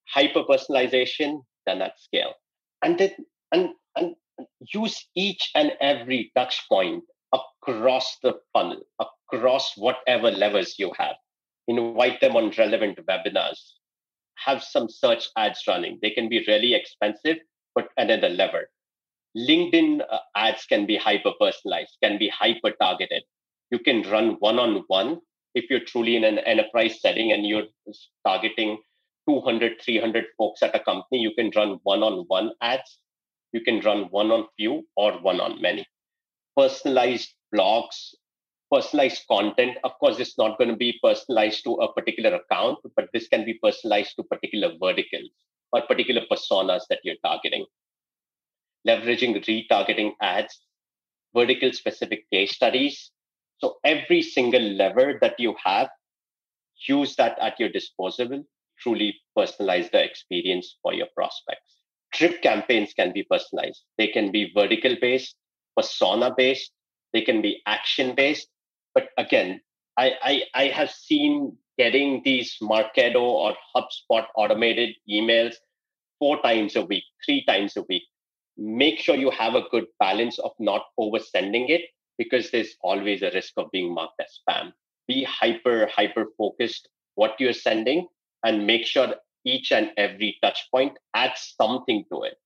hyper 0.09 0.43
personalization 0.43 1.41
done 1.65 1.81
at 1.81 1.99
scale. 1.99 2.33
And 2.81 2.97
then 2.97 3.11
and, 3.51 3.69
and 3.95 4.15
use 4.73 5.07
each 5.15 5.51
and 5.55 5.71
every 5.79 6.31
touch 6.35 6.67
point 6.67 7.03
across 7.33 8.17
the 8.21 8.39
funnel, 8.51 8.81
across 8.99 9.77
whatever 9.77 10.31
levers 10.31 10.75
you 10.77 10.91
have. 10.97 11.15
Invite 11.67 12.19
them 12.19 12.35
on 12.35 12.51
relevant 12.57 12.99
webinars. 13.07 13.59
Have 14.35 14.63
some 14.63 14.89
search 14.89 15.29
ads 15.37 15.63
running. 15.67 15.99
They 16.01 16.09
can 16.09 16.27
be 16.27 16.43
really 16.47 16.73
expensive, 16.73 17.37
but 17.73 17.87
another 17.97 18.29
lever. 18.29 18.69
LinkedIn 19.37 20.01
uh, 20.09 20.19
ads 20.35 20.65
can 20.65 20.85
be 20.85 20.97
hyper 20.97 21.31
personalized, 21.39 21.97
can 22.03 22.17
be 22.19 22.29
hyper 22.29 22.71
targeted. 22.79 23.23
You 23.71 23.79
can 23.79 24.03
run 24.09 24.37
one 24.39 24.59
on 24.59 24.83
one 24.87 25.19
if 25.55 25.69
you're 25.69 25.79
truly 25.85 26.15
in 26.15 26.23
an 26.23 26.39
enterprise 26.39 27.01
setting 27.01 27.31
and 27.31 27.45
you're 27.45 27.67
targeting 28.25 28.77
200, 29.29 29.81
300 29.81 30.25
folks 30.37 30.61
at 30.61 30.75
a 30.75 30.79
company. 30.79 31.19
You 31.19 31.33
can 31.35 31.51
run 31.55 31.79
one 31.83 32.03
on 32.03 32.25
one 32.27 32.51
ads. 32.61 32.99
You 33.51 33.61
can 33.61 33.81
run 33.81 34.03
one 34.09 34.31
on 34.31 34.47
few 34.57 34.87
or 34.95 35.13
one 35.13 35.39
on 35.39 35.61
many 35.61 35.85
personalized 36.57 37.33
blogs, 37.53 38.13
personalized 38.71 39.23
content. 39.27 39.77
Of 39.83 39.97
course, 39.99 40.19
it's 40.19 40.37
not 40.37 40.57
going 40.57 40.69
to 40.69 40.75
be 40.75 40.99
personalized 41.03 41.63
to 41.65 41.73
a 41.75 41.93
particular 41.93 42.35
account, 42.35 42.79
but 42.95 43.09
this 43.13 43.27
can 43.27 43.45
be 43.45 43.59
personalized 43.61 44.15
to 44.17 44.23
particular 44.23 44.73
verticals 44.79 45.29
or 45.71 45.81
particular 45.81 46.21
personas 46.31 46.81
that 46.89 46.99
you're 47.03 47.21
targeting. 47.23 47.65
Leveraging 48.87 49.43
retargeting 49.45 50.11
ads, 50.21 50.61
vertical 51.35 51.71
specific 51.73 52.29
case 52.31 52.53
studies. 52.53 53.11
So 53.59 53.77
every 53.83 54.21
single 54.21 54.61
lever 54.61 55.17
that 55.21 55.39
you 55.39 55.55
have, 55.63 55.89
use 56.87 57.15
that 57.15 57.37
at 57.39 57.59
your 57.59 57.69
disposal. 57.69 58.43
Truly 58.79 59.15
personalize 59.37 59.89
the 59.91 60.03
experience 60.03 60.77
for 60.81 60.93
your 60.93 61.07
prospects. 61.15 61.77
Drip 62.13 62.41
campaigns 62.41 62.93
can 62.93 63.13
be 63.13 63.23
personalized. 63.23 63.83
They 63.97 64.07
can 64.07 64.31
be 64.31 64.51
vertical 64.53 64.95
based, 64.99 65.35
persona 65.75 66.33
based, 66.35 66.71
they 67.13 67.21
can 67.21 67.41
be 67.41 67.61
action 67.65 68.15
based. 68.15 68.47
But 68.93 69.09
again, 69.17 69.61
I, 69.97 70.13
I, 70.21 70.43
I 70.53 70.67
have 70.67 70.91
seen 70.91 71.57
getting 71.77 72.21
these 72.23 72.57
Marketo 72.61 73.21
or 73.21 73.55
HubSpot 73.75 74.25
automated 74.35 74.95
emails 75.09 75.55
four 76.19 76.41
times 76.41 76.75
a 76.75 76.85
week, 76.85 77.03
three 77.25 77.45
times 77.45 77.77
a 77.77 77.83
week. 77.89 78.03
Make 78.57 78.99
sure 78.99 79.15
you 79.15 79.31
have 79.31 79.55
a 79.55 79.67
good 79.71 79.85
balance 79.99 80.37
of 80.39 80.51
not 80.59 80.83
oversending 80.99 81.69
it 81.69 81.81
because 82.17 82.51
there's 82.51 82.75
always 82.81 83.21
a 83.21 83.31
risk 83.31 83.53
of 83.57 83.71
being 83.71 83.93
marked 83.93 84.21
as 84.21 84.39
spam. 84.47 84.73
Be 85.07 85.23
hyper, 85.23 85.87
hyper 85.87 86.27
focused 86.37 86.87
what 87.15 87.35
you're 87.39 87.53
sending 87.53 88.07
and 88.43 88.67
make 88.67 88.85
sure 88.85 89.15
each 89.45 89.71
and 89.71 89.91
every 89.97 90.37
touch 90.41 90.67
point 90.71 90.97
adds 91.13 91.55
something 91.59 92.05
to 92.11 92.23
it. 92.23 92.37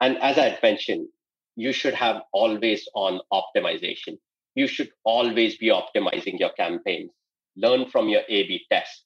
And 0.00 0.16
as 0.18 0.38
I 0.38 0.58
mentioned, 0.62 1.08
you 1.56 1.72
should 1.72 1.94
have 1.94 2.22
always 2.32 2.88
on 2.94 3.20
optimization. 3.32 4.18
You 4.54 4.66
should 4.66 4.90
always 5.04 5.58
be 5.58 5.68
optimizing 5.68 6.38
your 6.38 6.50
campaigns. 6.50 7.10
Learn 7.56 7.90
from 7.90 8.08
your 8.08 8.22
A 8.28 8.46
B 8.46 8.64
test. 8.70 9.04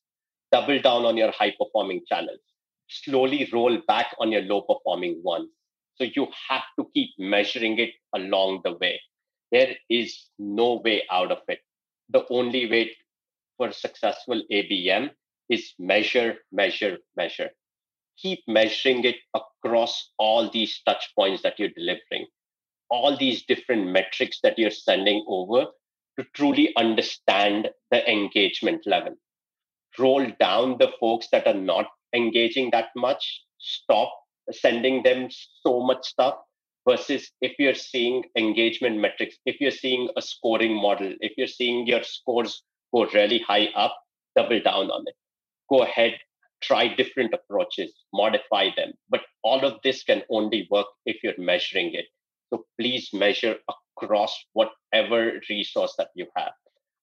Double 0.52 0.80
down 0.80 1.04
on 1.04 1.16
your 1.16 1.32
high 1.32 1.54
performing 1.58 2.02
channels. 2.08 2.40
Slowly 2.88 3.48
roll 3.52 3.78
back 3.88 4.14
on 4.20 4.30
your 4.30 4.42
low 4.42 4.62
performing 4.62 5.20
ones. 5.24 5.48
So 5.96 6.04
you 6.04 6.28
have 6.48 6.64
to 6.78 6.88
keep 6.94 7.10
measuring 7.18 7.78
it 7.78 7.90
along 8.14 8.62
the 8.64 8.76
way. 8.76 9.00
There 9.52 9.74
is 9.88 10.28
no 10.38 10.80
way 10.84 11.04
out 11.10 11.30
of 11.30 11.38
it. 11.48 11.60
The 12.10 12.24
only 12.30 12.70
way 12.70 12.96
for 13.56 13.72
successful 13.72 14.42
ABM 14.50 15.10
is 15.48 15.74
measure, 15.78 16.38
measure, 16.50 16.98
measure. 17.16 17.50
Keep 18.18 18.40
measuring 18.48 19.04
it 19.04 19.16
across 19.34 20.10
all 20.18 20.50
these 20.50 20.80
touch 20.86 21.12
points 21.16 21.42
that 21.42 21.58
you're 21.58 21.70
delivering 21.76 22.26
all 22.90 23.16
these 23.16 23.44
different 23.46 23.88
metrics 23.88 24.38
that 24.42 24.58
you're 24.58 24.70
sending 24.70 25.24
over 25.26 25.66
to 26.18 26.24
truly 26.34 26.72
understand 26.76 27.68
the 27.90 28.08
engagement 28.10 28.86
level. 28.86 29.14
Roll 29.98 30.30
down 30.38 30.76
the 30.78 30.92
folks 31.00 31.28
that 31.32 31.46
are 31.46 31.60
not 31.72 31.86
engaging 32.14 32.70
that 32.70 32.88
much, 32.94 33.42
stop 33.58 34.12
sending 34.52 35.02
them 35.02 35.28
so 35.62 35.80
much 35.80 36.06
stuff 36.06 36.36
versus 36.86 37.30
if 37.40 37.52
you're 37.58 37.74
seeing 37.74 38.24
engagement 38.36 38.98
metrics, 38.98 39.36
if 39.46 39.60
you're 39.60 39.70
seeing 39.70 40.08
a 40.16 40.22
scoring 40.22 40.74
model, 40.74 41.14
if 41.20 41.32
you're 41.36 41.46
seeing 41.46 41.86
your 41.86 42.02
scores 42.02 42.62
go 42.92 43.06
really 43.14 43.38
high 43.40 43.68
up, 43.74 43.96
double 44.36 44.60
down 44.60 44.90
on 44.90 45.04
it. 45.06 45.14
Go 45.70 45.82
ahead, 45.82 46.14
try 46.62 46.94
different 46.94 47.34
approaches, 47.34 47.92
modify 48.12 48.68
them. 48.76 48.92
But 49.08 49.22
all 49.42 49.64
of 49.64 49.78
this 49.82 50.02
can 50.02 50.22
only 50.30 50.68
work 50.70 50.86
if 51.06 51.22
you're 51.22 51.38
measuring 51.38 51.94
it. 51.94 52.06
So 52.50 52.64
please 52.78 53.08
measure 53.12 53.56
across 53.96 54.36
whatever 54.52 55.40
resource 55.48 55.94
that 55.98 56.08
you 56.14 56.26
have, 56.36 56.52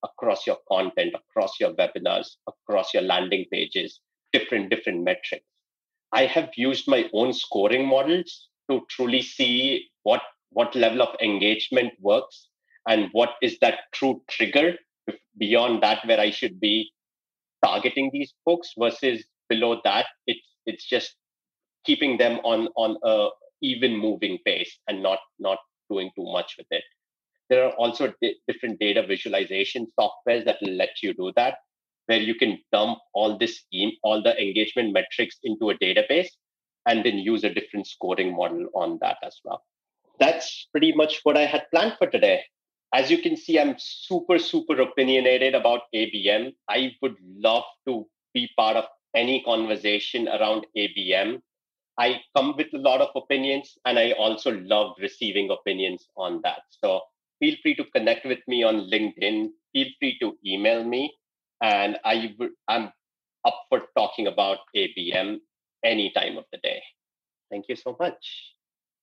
across 0.04 0.48
your 0.48 0.58
content, 0.68 1.14
across 1.16 1.60
your 1.60 1.74
webinars, 1.74 2.28
across 2.48 2.94
your 2.94 3.04
landing 3.04 3.46
pages, 3.52 4.00
different, 4.32 4.70
different 4.70 5.04
metrics. 5.04 5.46
I 6.14 6.26
have 6.26 6.52
used 6.56 6.88
my 6.88 7.10
own 7.14 7.34
scoring 7.34 7.88
models 7.88 8.50
to 8.70 8.82
truly 8.90 9.22
see 9.22 9.90
what, 10.04 10.22
what 10.52 10.76
level 10.76 11.02
of 11.02 11.16
engagement 11.22 11.94
works 12.00 12.50
and 12.88 13.10
what 13.14 13.32
is 13.42 13.58
that 13.60 13.80
true 13.94 14.22
trigger 14.30 14.78
beyond 15.38 15.84
that 15.84 16.06
where 16.06 16.20
I 16.20 16.32
should 16.32 16.60
be 16.60 16.92
targeting 17.64 18.10
these 18.14 18.34
folks 18.46 18.74
versus 18.78 19.24
below 19.50 19.82
that 19.84 20.08
it's 20.28 20.48
it's 20.66 20.86
just 20.88 21.16
keeping 21.86 22.18
them 22.18 22.40
on 22.44 22.70
on 22.76 22.98
a 23.04 23.30
even 23.62 23.98
moving 23.98 24.40
pace 24.46 24.80
and 24.88 25.04
not 25.04 25.20
not 25.40 25.60
doing 25.90 26.12
too 26.16 26.26
much 26.26 26.56
with 26.58 26.68
it. 26.72 26.84
There 27.50 27.66
are 27.66 27.74
also 27.74 28.14
d- 28.22 28.38
different 28.48 28.80
data 28.80 29.06
visualization 29.06 29.88
softwares 30.00 30.46
that 30.46 30.58
will 30.62 30.74
let 30.74 31.02
you 31.04 31.14
do 31.14 31.32
that 31.36 31.58
where 32.08 32.20
you 32.20 32.36
can 32.36 32.58
dump 32.72 33.00
all 33.14 33.38
this 33.38 33.64
all 34.04 34.22
the 34.22 34.36
engagement 34.42 34.94
metrics 34.94 35.38
into 35.44 35.70
a 35.70 35.78
database 35.80 36.30
and 36.88 37.06
then 37.06 37.18
use 37.18 37.44
a 37.44 37.54
different 37.54 37.88
scoring 37.88 38.36
model 38.36 38.68
on 38.74 38.98
that 39.02 39.18
as 39.24 39.40
well 39.46 39.64
that's 40.20 40.68
pretty 40.72 40.94
much 40.94 41.20
what 41.24 41.38
i 41.38 41.46
had 41.46 41.70
planned 41.72 41.96
for 41.98 42.08
today 42.08 42.42
as 42.94 43.12
you 43.12 43.20
can 43.20 43.38
see 43.38 43.60
i'm 43.60 43.76
super 43.78 44.40
super 44.40 44.80
opinionated 44.82 45.54
about 45.56 45.82
abm 45.96 46.52
i 46.70 46.92
would 47.02 47.16
love 47.48 47.64
to 47.88 48.06
be 48.34 48.50
part 48.58 48.76
of 48.76 48.86
any 49.16 49.44
conversation 49.44 50.28
around 50.28 50.66
abm 50.78 51.40
I 51.98 52.22
come 52.36 52.56
with 52.58 52.74
a 52.74 52.78
lot 52.78 53.02
of 53.02 53.10
opinions 53.16 53.78
and 53.86 54.00
I 54.00 54.14
also 54.14 54.52
love 54.52 54.96
receiving 55.00 55.52
opinions 55.52 56.08
on 56.18 56.42
that. 56.44 56.62
So 56.70 57.02
feel 57.40 57.56
free 57.62 57.76
to 57.76 57.86
connect 57.96 58.26
with 58.26 58.40
me 58.48 58.64
on 58.64 58.90
LinkedIn. 58.90 59.50
Feel 59.74 59.88
free 60.00 60.18
to 60.20 60.38
email 60.46 60.84
me. 60.84 61.14
And 61.62 61.98
I, 62.04 62.36
I'm 62.68 62.92
up 63.46 63.66
for 63.70 63.82
talking 63.98 64.28
about 64.28 64.60
ABM 64.76 65.38
any 65.84 66.12
time 66.12 66.38
of 66.38 66.46
the 66.52 66.58
day. 66.58 66.82
Thank 67.50 67.66
you 67.70 67.76
so 67.76 67.96
much. 68.00 68.54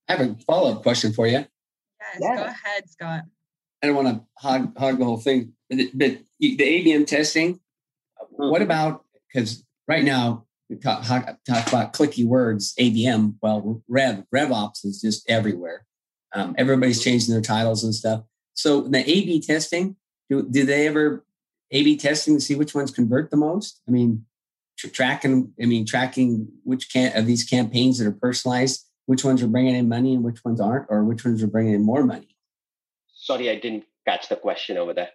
I 0.09 0.17
have 0.17 0.27
a 0.27 0.35
follow 0.47 0.73
up 0.75 0.83
question 0.83 1.13
for 1.13 1.27
you. 1.27 1.45
Yes, 2.01 2.19
yeah. 2.21 2.37
go 2.37 2.45
ahead, 2.45 2.89
Scott. 2.89 3.23
I 3.83 3.87
don't 3.87 3.97
want 3.97 4.09
to 4.09 4.25
hog, 4.39 4.77
hog 4.77 4.99
the 4.99 5.05
whole 5.05 5.19
thing, 5.19 5.53
but 5.69 5.79
the 5.79 6.25
ABM 6.43 7.07
testing, 7.07 7.55
mm-hmm. 7.55 8.51
what 8.51 8.63
about, 8.63 9.05
because 9.33 9.65
right 9.87 10.03
now 10.03 10.47
we 10.69 10.77
talk, 10.77 11.05
talk 11.05 11.69
about 11.69 11.93
clicky 11.93 12.25
words, 12.25 12.75
ABM. 12.79 13.35
Well, 13.41 13.83
Rev, 13.89 14.25
RevOps 14.35 14.85
is 14.85 15.01
just 15.01 15.29
everywhere. 15.31 15.87
Um, 16.35 16.55
everybody's 16.59 17.03
changing 17.03 17.33
their 17.33 17.43
titles 17.43 17.85
and 17.85 17.95
stuff. 17.95 18.23
So 18.55 18.83
the 18.83 18.99
A/B 18.99 19.41
testing, 19.43 19.97
do, 20.29 20.47
do 20.49 20.65
they 20.65 20.87
ever 20.87 21.25
A/B 21.71 21.97
testing 21.97 22.35
to 22.35 22.41
see 22.41 22.55
which 22.55 22.75
ones 22.75 22.91
convert 22.91 23.31
the 23.31 23.37
most? 23.37 23.81
I 23.87 23.91
mean, 23.91 24.25
tr- 24.79 24.89
tracking. 24.89 25.53
I 25.61 25.67
mean, 25.67 25.85
tracking 25.85 26.49
which 26.65 26.93
can 26.93 27.17
of 27.17 27.27
these 27.27 27.45
campaigns 27.45 27.99
that 27.99 28.07
are 28.07 28.13
personalized, 28.13 28.87
which 29.07 29.25
ones 29.25 29.43
are 29.43 29.49
bringing 29.49 29.75
in 29.75 29.89
money 29.89 30.15
and 30.15 30.25
which 30.25 30.45
ones 30.45 30.61
aren't, 30.61 30.87
or 30.89 31.05
which 31.05 31.25
ones 31.25 31.43
are 31.43 31.47
bringing 31.47 31.75
in 31.75 31.83
more 31.83 32.05
money. 32.05 32.37
Sorry, 33.13 33.51
I 33.51 33.57
didn't 33.57 33.85
catch 34.07 34.29
the 34.29 34.37
question 34.37 34.79
over 34.79 34.95
there. 34.95 35.11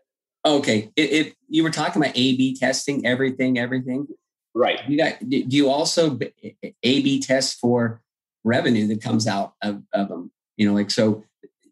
Okay, 0.46 0.92
if 0.96 1.34
you 1.48 1.64
were 1.64 1.70
talking 1.70 2.02
about 2.02 2.16
A/B 2.16 2.58
testing, 2.58 3.06
everything, 3.06 3.58
everything, 3.58 4.08
right? 4.54 4.80
You 4.88 4.98
got. 4.98 5.28
Do 5.28 5.44
you 5.48 5.70
also 5.70 6.20
A/B 6.84 7.22
test 7.22 7.60
for 7.60 8.02
revenue 8.44 8.88
that 8.88 9.02
comes 9.02 9.26
out 9.26 9.54
of, 9.62 9.84
of 9.94 10.10
them? 10.10 10.32
You 10.58 10.68
know, 10.68 10.74
like 10.74 10.92
so. 10.92 11.24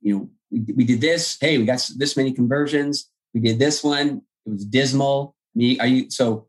You 0.01 0.17
know, 0.17 0.29
we, 0.49 0.73
we 0.73 0.83
did 0.85 1.01
this. 1.01 1.37
Hey, 1.39 1.59
we 1.59 1.65
got 1.65 1.87
this 1.97 2.17
many 2.17 2.31
conversions. 2.31 3.09
We 3.33 3.41
did 3.41 3.59
this 3.59 3.83
one. 3.83 4.23
It 4.45 4.51
was 4.51 4.65
dismal. 4.65 5.35
Me, 5.53 5.79
are 5.79 5.87
you 5.87 6.09
so? 6.09 6.47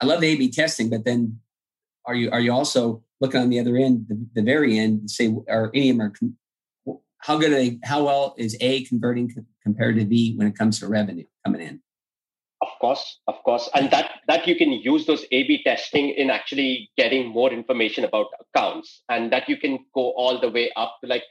I 0.00 0.06
love 0.06 0.20
the 0.20 0.28
A/B 0.28 0.50
testing, 0.50 0.90
but 0.90 1.04
then 1.04 1.40
are 2.06 2.14
you 2.14 2.30
are 2.30 2.40
you 2.40 2.52
also 2.52 3.02
looking 3.20 3.40
on 3.40 3.50
the 3.50 3.60
other 3.60 3.76
end, 3.76 4.06
the, 4.08 4.26
the 4.34 4.42
very 4.42 4.78
end, 4.78 5.10
say, 5.10 5.32
are 5.48 5.70
any 5.74 5.90
of 5.90 5.98
them 5.98 6.36
are 6.86 6.96
how 7.18 7.38
good 7.38 7.52
a 7.52 7.78
how 7.84 8.04
well 8.04 8.34
is 8.36 8.56
A 8.60 8.84
converting 8.84 9.32
compared 9.62 9.96
to 9.96 10.04
B 10.04 10.34
when 10.36 10.48
it 10.48 10.56
comes 10.56 10.80
to 10.80 10.88
revenue 10.88 11.24
coming 11.44 11.60
in? 11.60 11.80
Of 12.60 12.68
course, 12.80 13.20
of 13.26 13.42
course, 13.44 13.68
and 13.74 13.90
that 13.90 14.20
that 14.28 14.46
you 14.46 14.56
can 14.56 14.72
use 14.72 15.06
those 15.06 15.24
A/B 15.32 15.62
testing 15.64 16.10
in 16.10 16.30
actually 16.30 16.90
getting 16.96 17.28
more 17.28 17.52
information 17.52 18.04
about 18.04 18.26
accounts, 18.40 19.02
and 19.08 19.32
that 19.32 19.48
you 19.48 19.56
can 19.56 19.78
go 19.94 20.12
all 20.12 20.40
the 20.40 20.50
way 20.50 20.70
up 20.76 20.96
to 21.02 21.08
like 21.08 21.24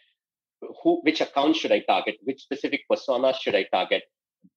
who 0.84 1.02
which 1.04 1.22
account 1.22 1.56
should 1.56 1.72
I 1.72 1.80
target, 1.80 2.18
which 2.24 2.42
specific 2.42 2.82
persona 2.90 3.34
should 3.34 3.56
I 3.56 3.66
target. 3.72 4.04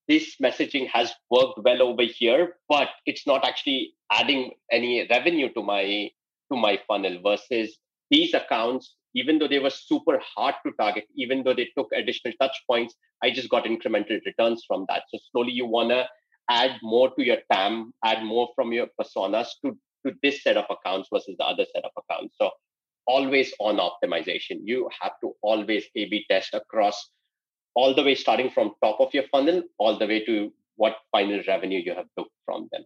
This 0.08 0.36
messaging 0.42 0.88
has 0.88 1.12
worked 1.30 1.60
well 1.64 1.82
over 1.82 2.02
here, 2.02 2.56
but 2.68 2.88
it's 3.06 3.26
not 3.26 3.44
actually 3.44 3.94
adding 4.12 4.52
any 4.70 5.06
revenue 5.10 5.52
to 5.54 5.62
my 5.62 6.10
to 6.52 6.56
my 6.58 6.78
funnel 6.86 7.20
versus 7.22 7.78
these 8.10 8.34
accounts 8.34 8.96
even 9.14 9.38
though 9.38 9.48
they 9.48 9.60
were 9.60 9.70
super 9.70 10.20
hard 10.34 10.56
to 10.66 10.72
target, 10.72 11.04
even 11.14 11.42
though 11.42 11.54
they 11.54 11.70
took 11.76 11.88
additional 11.94 12.34
touch 12.40 12.56
points, 12.68 12.94
I 13.22 13.30
just 13.30 13.48
got 13.48 13.64
incremental 13.64 14.20
returns 14.26 14.64
from 14.66 14.86
that. 14.88 15.04
So 15.08 15.18
slowly 15.30 15.52
you 15.52 15.66
want 15.66 15.90
to 15.90 16.06
add 16.50 16.78
more 16.82 17.14
to 17.14 17.24
your 17.24 17.38
TAM, 17.50 17.94
add 18.04 18.24
more 18.24 18.48
from 18.54 18.72
your 18.72 18.88
personas 19.00 19.46
to, 19.64 19.78
to 20.04 20.14
this 20.22 20.42
set 20.42 20.56
of 20.56 20.64
accounts 20.68 21.08
versus 21.12 21.36
the 21.38 21.44
other 21.44 21.64
set 21.72 21.84
of 21.84 21.92
accounts. 21.96 22.34
So 22.40 22.50
always 23.06 23.52
on 23.60 23.76
optimization. 23.76 24.58
You 24.64 24.90
have 25.00 25.12
to 25.22 25.32
always 25.42 25.84
A 25.94 26.06
B 26.06 26.24
test 26.28 26.52
across 26.52 27.10
all 27.74 27.94
the 27.94 28.02
way 28.02 28.14
starting 28.14 28.50
from 28.50 28.72
top 28.82 29.00
of 29.00 29.12
your 29.12 29.24
funnel, 29.30 29.62
all 29.78 29.98
the 29.98 30.06
way 30.06 30.24
to 30.24 30.52
what 30.76 30.96
final 31.12 31.40
revenue 31.46 31.80
you 31.84 31.94
have 31.94 32.06
booked 32.16 32.30
from 32.44 32.68
them. 32.72 32.84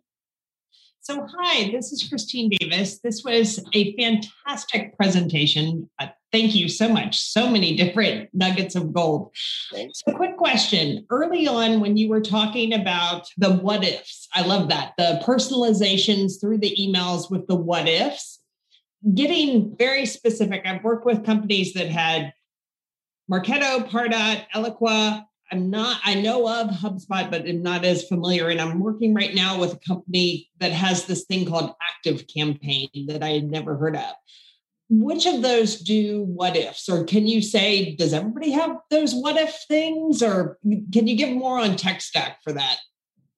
So, 1.00 1.26
hi, 1.38 1.70
this 1.70 1.90
is 1.90 2.06
Christine 2.06 2.50
Davis. 2.50 2.98
This 2.98 3.24
was 3.24 3.64
a 3.72 3.96
fantastic 3.96 4.94
presentation. 4.96 5.88
Uh, 5.98 6.08
thank 6.32 6.54
you 6.54 6.68
so 6.68 6.86
much. 6.86 7.16
So 7.16 7.48
many 7.48 7.74
different 7.76 8.28
nuggets 8.34 8.74
of 8.74 8.92
gold. 8.92 9.30
Thanks. 9.72 10.02
So, 10.04 10.14
quick 10.14 10.36
question. 10.36 11.06
Early 11.08 11.48
on, 11.48 11.80
when 11.80 11.96
you 11.96 12.10
were 12.10 12.20
talking 12.20 12.74
about 12.74 13.26
the 13.38 13.54
what 13.54 13.84
ifs, 13.84 14.28
I 14.34 14.42
love 14.42 14.68
that 14.68 14.92
the 14.98 15.22
personalizations 15.24 16.38
through 16.38 16.58
the 16.58 16.76
emails 16.78 17.30
with 17.30 17.46
the 17.46 17.56
what 17.56 17.88
ifs, 17.88 18.40
getting 19.14 19.74
very 19.78 20.04
specific. 20.04 20.66
I've 20.66 20.84
worked 20.84 21.06
with 21.06 21.24
companies 21.24 21.72
that 21.72 21.88
had 21.88 22.34
Marketo, 23.30 23.88
Pardot, 23.88 24.46
Eloqua, 24.54 25.24
I'm 25.50 25.70
not, 25.70 26.00
I 26.04 26.14
know 26.14 26.46
of 26.46 26.68
HubSpot, 26.68 27.30
but 27.30 27.48
I'm 27.48 27.62
not 27.62 27.84
as 27.84 28.06
familiar. 28.06 28.48
And 28.48 28.60
I'm 28.60 28.80
working 28.80 29.14
right 29.14 29.34
now 29.34 29.58
with 29.58 29.74
a 29.74 29.78
company 29.78 30.50
that 30.60 30.72
has 30.72 31.06
this 31.06 31.24
thing 31.24 31.46
called 31.46 31.74
Active 31.90 32.26
Campaign 32.26 32.88
that 33.08 33.22
I 33.22 33.30
had 33.30 33.50
never 33.50 33.76
heard 33.76 33.96
of. 33.96 34.14
Which 34.90 35.26
of 35.26 35.42
those 35.42 35.80
do 35.80 36.22
what 36.22 36.56
ifs? 36.56 36.88
Or 36.88 37.04
can 37.04 37.26
you 37.26 37.42
say, 37.42 37.94
does 37.96 38.14
everybody 38.14 38.50
have 38.52 38.76
those 38.90 39.14
what 39.14 39.36
if 39.36 39.54
things? 39.68 40.22
Or 40.22 40.58
can 40.62 41.06
you 41.06 41.16
give 41.16 41.30
more 41.30 41.58
on 41.58 41.76
tech 41.76 42.00
stack 42.00 42.42
for 42.42 42.52
that? 42.52 42.76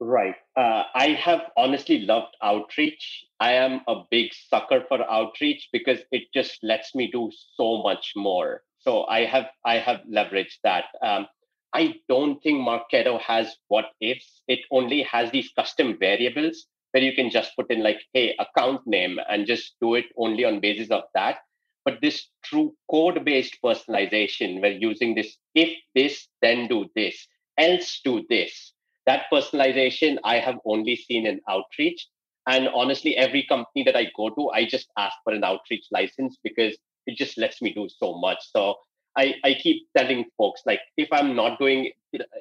Right. 0.01 0.37
Uh, 0.57 0.85
I 0.95 1.09
have 1.21 1.43
honestly 1.57 2.01
loved 2.01 2.35
outreach. 2.43 3.25
I 3.39 3.53
am 3.53 3.83
a 3.87 4.03
big 4.11 4.33
sucker 4.49 4.85
for 4.89 5.09
outreach 5.11 5.69
because 5.73 5.99
it 6.11 6.25
just 6.33 6.59
lets 6.63 6.95
me 6.95 7.11
do 7.11 7.31
so 7.57 7.83
much 7.83 8.13
more. 8.17 8.63
So 8.81 9.05
I 9.05 9.25
have 9.27 9.47
I 9.65 9.77
have 9.77 10.01
leveraged 10.11 10.59
that. 10.65 10.85
Um, 11.03 11.27
I 11.73 11.95
don't 12.09 12.43
think 12.43 12.59
Marketo 12.59 13.21
has 13.21 13.57
what 13.69 13.87
ifs. 14.01 14.43
It 14.49 14.61
only 14.73 15.03
has 15.03 15.31
these 15.31 15.53
custom 15.55 15.97
variables 15.99 16.67
where 16.91 17.03
you 17.03 17.15
can 17.15 17.31
just 17.31 17.55
put 17.55 17.71
in 17.71 17.83
like, 17.83 18.01
hey, 18.13 18.35
account 18.39 18.81
name 18.87 19.19
and 19.29 19.47
just 19.47 19.75
do 19.81 19.95
it 19.95 20.07
only 20.17 20.45
on 20.45 20.61
basis 20.61 20.91
of 20.91 21.05
that. 21.15 21.39
But 21.85 22.01
this 22.03 22.27
true 22.43 22.75
code-based 22.91 23.59
personalization, 23.65 24.61
where 24.61 24.73
using 24.73 25.15
this, 25.15 25.37
if 25.55 25.71
this, 25.95 26.27
then 26.43 26.67
do 26.67 26.87
this, 26.97 27.27
else 27.57 28.01
do 28.05 28.25
this. 28.29 28.73
That 29.07 29.27
personalization 29.33 30.19
I 30.25 30.41
have 30.41 30.59
only 30.65 30.97
seen 30.97 31.27
in 31.27 31.41
outreach. 31.49 32.07
And 32.47 32.69
honestly, 32.75 33.17
every 33.17 33.45
company 33.45 33.85
that 33.85 33.97
I 33.97 34.11
go 34.17 34.31
to, 34.31 34.51
I 34.51 34.67
just 34.67 34.89
ask 34.99 35.17
for 35.23 35.33
an 35.33 35.45
outreach 35.45 35.87
license 35.93 36.37
because 36.43 36.77
it 37.07 37.17
just 37.17 37.39
lets 37.39 37.61
me 37.63 37.73
do 37.73 37.89
so 37.89 38.19
much. 38.19 38.39
So 38.53 38.77
I, 39.17 39.35
I 39.45 39.55
keep 39.55 39.89
telling 39.97 40.25
folks 40.39 40.63
like 40.67 40.81
if 40.97 41.09
I'm 41.13 41.35
not 41.35 41.59
doing 41.59 41.91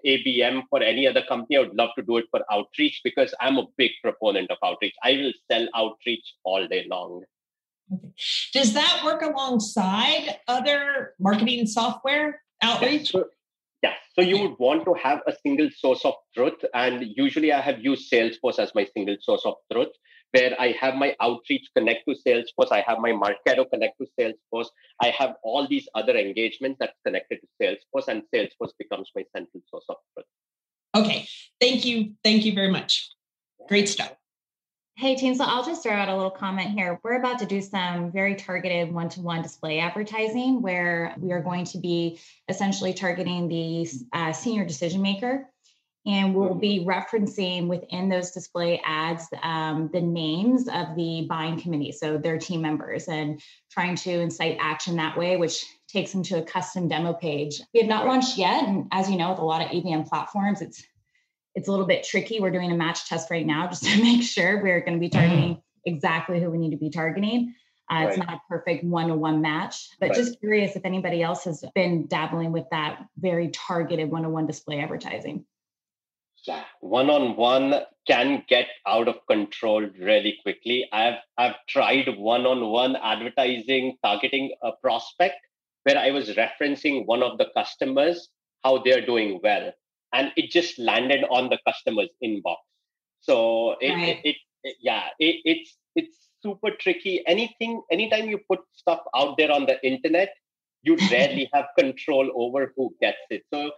ABM 0.06 0.64
for 0.70 0.82
any 0.82 1.08
other 1.08 1.24
company, 1.28 1.58
I 1.58 1.62
would 1.62 1.76
love 1.76 1.90
to 1.98 2.04
do 2.04 2.18
it 2.18 2.26
for 2.32 2.42
outreach 2.52 3.02
because 3.04 3.34
I'm 3.42 3.58
a 3.58 3.66
big 3.78 3.92
proponent 4.04 4.52
of 4.52 4.58
outreach. 4.64 4.94
I 5.04 5.14
will 5.14 5.34
sell 5.50 5.68
outreach 5.76 6.36
all 6.44 6.68
day 6.68 6.86
long. 6.90 7.24
Okay. 7.92 8.14
Does 8.54 8.74
that 8.74 9.02
work 9.04 9.24
alongside 9.24 10.40
other 10.48 11.16
marketing 11.20 11.66
software 11.66 12.42
outreach? 12.62 13.14
Yeah. 13.14 13.22
So, 13.22 13.26
yeah. 13.82 13.94
So 14.14 14.22
you 14.22 14.38
would 14.40 14.60
want 14.60 14.86
to 14.86 14.94
have 14.94 15.22
a 15.26 15.34
single 15.42 15.70
source 15.76 16.06
of 16.06 16.14
truth. 16.36 16.64
And 16.76 17.06
usually 17.16 17.52
I 17.52 17.62
have 17.62 17.80
used 17.80 18.12
Salesforce 18.12 18.60
as 18.60 18.72
my 18.76 18.88
single 18.94 19.18
source 19.22 19.42
of 19.46 19.56
truth 19.72 19.90
where 20.32 20.60
I 20.60 20.76
have 20.80 20.96
my 20.96 21.16
outreach 21.20 21.70
connect 21.76 22.08
to 22.08 22.16
Salesforce, 22.16 22.72
I 22.72 22.84
have 22.88 23.00
my 23.00 23.12
Marketo 23.12 23.70
connect 23.70 24.00
to 24.00 24.08
Salesforce, 24.20 24.68
I 25.02 25.10
have 25.18 25.36
all 25.44 25.68
these 25.68 25.88
other 25.96 26.16
engagements 26.16 26.78
that's 26.80 26.98
connected 27.06 27.40
to 27.42 27.48
Salesforce, 27.62 28.08
and 28.08 28.24
Salesforce 28.34 28.72
becomes 28.78 29.10
my 29.16 29.24
central 29.36 29.64
source 29.70 29.86
of 29.90 29.98
truth. 30.14 30.26
Okay, 30.96 31.28
thank 31.60 31.86
you, 31.86 32.14
thank 32.24 32.46
you 32.46 32.54
very 32.54 32.72
much. 32.72 33.10
Great 33.68 33.90
stuff. 33.90 34.14
Hey 34.96 35.16
team, 35.16 35.34
so 35.34 35.46
I'll 35.46 35.64
just 35.64 35.82
throw 35.82 35.94
out 35.94 36.10
a 36.10 36.14
little 36.14 36.30
comment 36.30 36.72
here. 36.72 37.00
We're 37.04 37.20
about 37.20 37.40
to 37.40 37.46
do 37.46 37.62
some 37.62 38.12
very 38.12 38.36
targeted 38.36 38.92
one-to-one 38.92 39.42
display 39.42 39.80
advertising 39.80 40.62
where 40.62 41.16
we 41.18 41.32
are 41.32 41.42
going 41.42 41.64
to 41.66 41.78
be 41.78 42.20
essentially 42.50 42.94
targeting 42.94 43.48
the 43.48 43.88
uh, 44.12 44.34
senior 44.34 44.66
decision 44.66 45.02
maker 45.02 45.50
and 46.06 46.34
we'll 46.34 46.56
be 46.56 46.86
referencing 46.86 47.68
within 47.68 48.10
those 48.10 48.32
display 48.32 48.82
ads 48.86 49.28
um, 49.44 49.90
the 49.92 50.02
names 50.02 50.68
of 50.68 50.96
the 50.96 51.26
buying 51.30 51.60
committee, 51.60 51.92
so 51.92 52.18
their 52.18 52.38
team 52.38 52.62
members, 52.62 53.08
and 53.08 53.42
trying 53.70 53.96
to 53.96 54.12
incite 54.12 54.58
action 54.62 54.96
that 54.96 55.18
way, 55.18 55.38
which 55.38 55.66
takes 55.88 56.12
them 56.12 56.24
to 56.24 56.38
a 56.38 56.42
custom 56.42 56.88
demo 56.88 57.14
page. 57.14 57.62
We 57.74 57.82
have 57.82 57.90
not 57.90 58.06
launched 58.06 58.38
yet, 58.38 58.64
and 58.64 58.88
as 58.92 59.10
you 59.10 59.18
know, 59.18 59.32
with 59.32 59.40
a 59.40 59.46
lot 59.46 59.62
of 59.62 59.68
ABM 59.70 60.08
platforms, 60.08 60.62
it's 60.62 60.84
it's 61.56 61.68
a 61.68 61.72
little 61.72 61.88
bit 61.88 62.06
tricky. 62.06 62.40
We're 62.40 62.52
doing 62.52 62.72
a 62.72 62.78
match 62.78 63.08
test 63.08 63.30
right 63.30 63.46
now 63.46 63.68
just 63.68 63.84
to 63.94 64.02
make 64.02 64.24
sure 64.24 64.64
we're 64.64 64.82
going 64.82 64.94
to 64.94 65.00
be 65.00 65.10
targeting 65.10 65.62
exactly 65.86 66.40
who 66.40 66.50
we 66.50 66.58
need 66.58 66.72
to 66.72 66.78
be 66.78 66.90
targeting. 66.90 67.54
Uh, 67.92 67.96
right. 67.96 68.10
It's 68.10 68.18
not 68.20 68.34
a 68.34 68.42
perfect 68.48 68.84
one-to-one 68.84 69.42
match, 69.42 69.90
but 70.00 70.10
right. 70.10 70.16
just 70.16 70.40
curious 70.40 70.76
if 70.76 70.86
anybody 70.86 71.24
else 71.24 71.46
has 71.46 71.64
been 71.74 72.06
dabbling 72.06 72.52
with 72.52 72.66
that 72.70 73.04
very 73.18 73.50
targeted 73.50 74.12
one-to-one 74.12 74.46
display 74.46 74.80
advertising 74.80 75.44
one 76.82 77.10
on 77.10 77.36
one 77.36 77.82
can 78.08 78.44
get 78.48 78.68
out 78.88 79.08
of 79.08 79.16
control 79.28 79.82
really 80.00 80.38
quickly. 80.42 80.88
I've 80.92 81.20
I've 81.38 81.56
tried 81.68 82.18
one 82.18 82.46
on 82.46 82.70
one 82.70 82.96
advertising 82.96 83.98
targeting 84.04 84.54
a 84.64 84.72
prospect 84.82 85.36
where 85.84 85.98
I 85.98 86.12
was 86.12 86.30
referencing 86.30 87.06
one 87.06 87.24
of 87.24 87.38
the 87.38 87.48
customers 87.56 88.30
how 88.64 88.82
they're 88.84 89.06
doing 89.06 89.40
well, 89.44 89.72
and 90.14 90.32
it 90.36 90.52
just 90.52 90.80
landed 90.80 91.24
on 91.30 91.50
the 91.50 91.60
customer's 91.68 92.10
inbox. 92.24 92.58
So 93.22 93.76
it, 93.80 93.90
right. 93.90 94.10
it, 94.10 94.20
it, 94.24 94.36
it, 94.64 94.76
yeah 94.82 95.10
it, 95.20 95.36
it's 95.46 95.78
it's 95.96 96.30
super 96.42 96.72
tricky. 96.72 97.24
Anything 97.28 97.82
anytime 97.92 98.30
you 98.30 98.40
put 98.50 98.60
stuff 98.74 99.02
out 99.16 99.38
there 99.38 99.52
on 99.52 99.66
the 99.66 99.78
internet, 99.86 100.34
you 100.84 100.98
rarely 101.12 101.50
have 101.54 101.66
control 101.78 102.32
over 102.36 102.74
who 102.76 102.96
gets 103.02 103.26
it. 103.30 103.44
So 103.54 103.72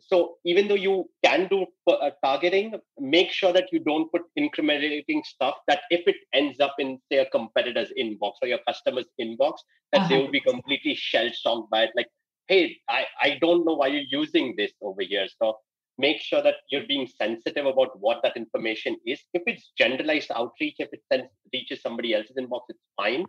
so 0.00 0.36
even 0.44 0.68
though 0.68 0.80
you 0.86 1.08
can 1.24 1.46
do 1.48 1.66
uh, 1.90 2.10
targeting 2.22 2.74
make 2.98 3.30
sure 3.30 3.52
that 3.52 3.72
you 3.72 3.80
don't 3.80 4.10
put 4.12 4.22
incriminating 4.36 5.22
stuff 5.24 5.54
that 5.68 5.80
if 5.90 6.06
it 6.06 6.16
ends 6.32 6.60
up 6.60 6.74
in 6.78 6.98
say 7.10 7.18
a 7.18 7.30
competitor's 7.30 7.92
inbox 7.98 8.32
or 8.42 8.48
your 8.48 8.58
customer's 8.68 9.06
inbox 9.20 9.58
that 9.92 10.02
uh-huh. 10.02 10.08
they 10.08 10.18
will 10.18 10.30
be 10.30 10.40
completely 10.40 10.94
shell 10.94 11.28
shocked 11.42 11.70
by 11.70 11.82
it 11.82 11.90
like 11.96 12.08
hey 12.48 12.76
I, 12.88 13.06
I 13.20 13.38
don't 13.40 13.64
know 13.64 13.74
why 13.74 13.88
you're 13.88 14.20
using 14.22 14.54
this 14.56 14.72
over 14.82 15.02
here 15.02 15.26
so 15.40 15.56
make 15.98 16.20
sure 16.20 16.42
that 16.42 16.56
you're 16.70 16.86
being 16.88 17.06
sensitive 17.06 17.66
about 17.66 17.98
what 18.00 18.20
that 18.22 18.36
information 18.36 18.96
is 19.06 19.20
if 19.32 19.42
it's 19.46 19.72
generalized 19.78 20.30
outreach 20.34 20.76
if 20.78 20.88
it 20.92 21.30
reaches 21.52 21.82
somebody 21.82 22.14
else's 22.14 22.36
inbox 22.36 22.62
it's 22.68 22.80
fine 22.96 23.24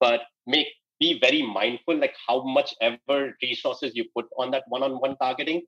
but 0.00 0.22
make 0.46 0.68
be 1.02 1.18
very 1.26 1.42
mindful 1.42 1.96
like 2.04 2.14
how 2.26 2.38
much 2.56 2.70
ever 2.88 3.20
resources 3.42 3.92
you 3.98 4.04
put 4.16 4.26
on 4.38 4.50
that 4.52 4.64
one-on-one 4.68 5.16
targeting 5.16 5.62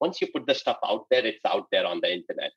once 0.00 0.20
you 0.20 0.28
put 0.34 0.46
the 0.46 0.54
stuff 0.54 0.78
out 0.90 1.04
there, 1.10 1.24
it's 1.26 1.44
out 1.44 1.66
there 1.72 1.86
on 1.86 2.00
the 2.00 2.10
internet. 2.18 2.52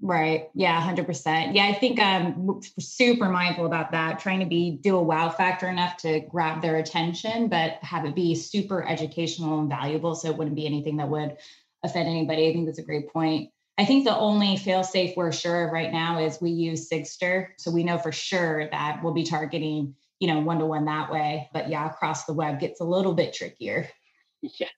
Right. 0.00 0.50
Yeah, 0.54 0.80
100%. 0.80 1.54
Yeah, 1.54 1.66
I 1.66 1.74
think 1.74 1.98
I'm 1.98 2.60
super 2.78 3.28
mindful 3.28 3.66
about 3.66 3.92
that, 3.92 4.20
trying 4.20 4.40
to 4.40 4.46
be 4.46 4.78
do 4.88 4.96
a 4.96 5.02
wow 5.02 5.30
factor 5.30 5.68
enough 5.68 5.96
to 5.98 6.20
grab 6.20 6.60
their 6.60 6.76
attention, 6.76 7.48
but 7.48 7.78
have 7.82 8.04
it 8.04 8.14
be 8.14 8.34
super 8.34 8.86
educational 8.86 9.60
and 9.60 9.70
valuable. 9.70 10.14
So 10.14 10.28
it 10.28 10.36
wouldn't 10.36 10.56
be 10.56 10.66
anything 10.66 10.98
that 10.98 11.08
would 11.08 11.36
offend 11.82 12.08
anybody. 12.08 12.48
I 12.48 12.52
think 12.52 12.66
that's 12.66 12.78
a 12.78 12.84
great 12.90 13.10
point. 13.10 13.50
I 13.78 13.84
think 13.84 14.04
the 14.04 14.16
only 14.16 14.56
fail 14.56 14.84
safe 14.84 15.16
we're 15.16 15.32
sure 15.32 15.66
of 15.66 15.72
right 15.72 15.92
now 15.92 16.20
is 16.20 16.40
we 16.40 16.50
use 16.50 16.88
Sigster. 16.88 17.48
So 17.58 17.70
we 17.70 17.84
know 17.84 17.98
for 17.98 18.12
sure 18.12 18.68
that 18.70 19.02
we'll 19.02 19.12
be 19.14 19.24
targeting, 19.24 19.94
you 20.20 20.28
know, 20.28 20.40
one 20.40 20.58
to 20.58 20.66
one 20.66 20.84
that 20.86 21.10
way. 21.10 21.48
But 21.52 21.68
yeah, 21.68 21.88
across 21.88 22.24
the 22.24 22.32
web 22.32 22.60
gets 22.60 22.80
a 22.80 22.84
little 22.84 23.14
bit 23.14 23.34
trickier. 23.34 23.88
Yeah, 24.42 24.68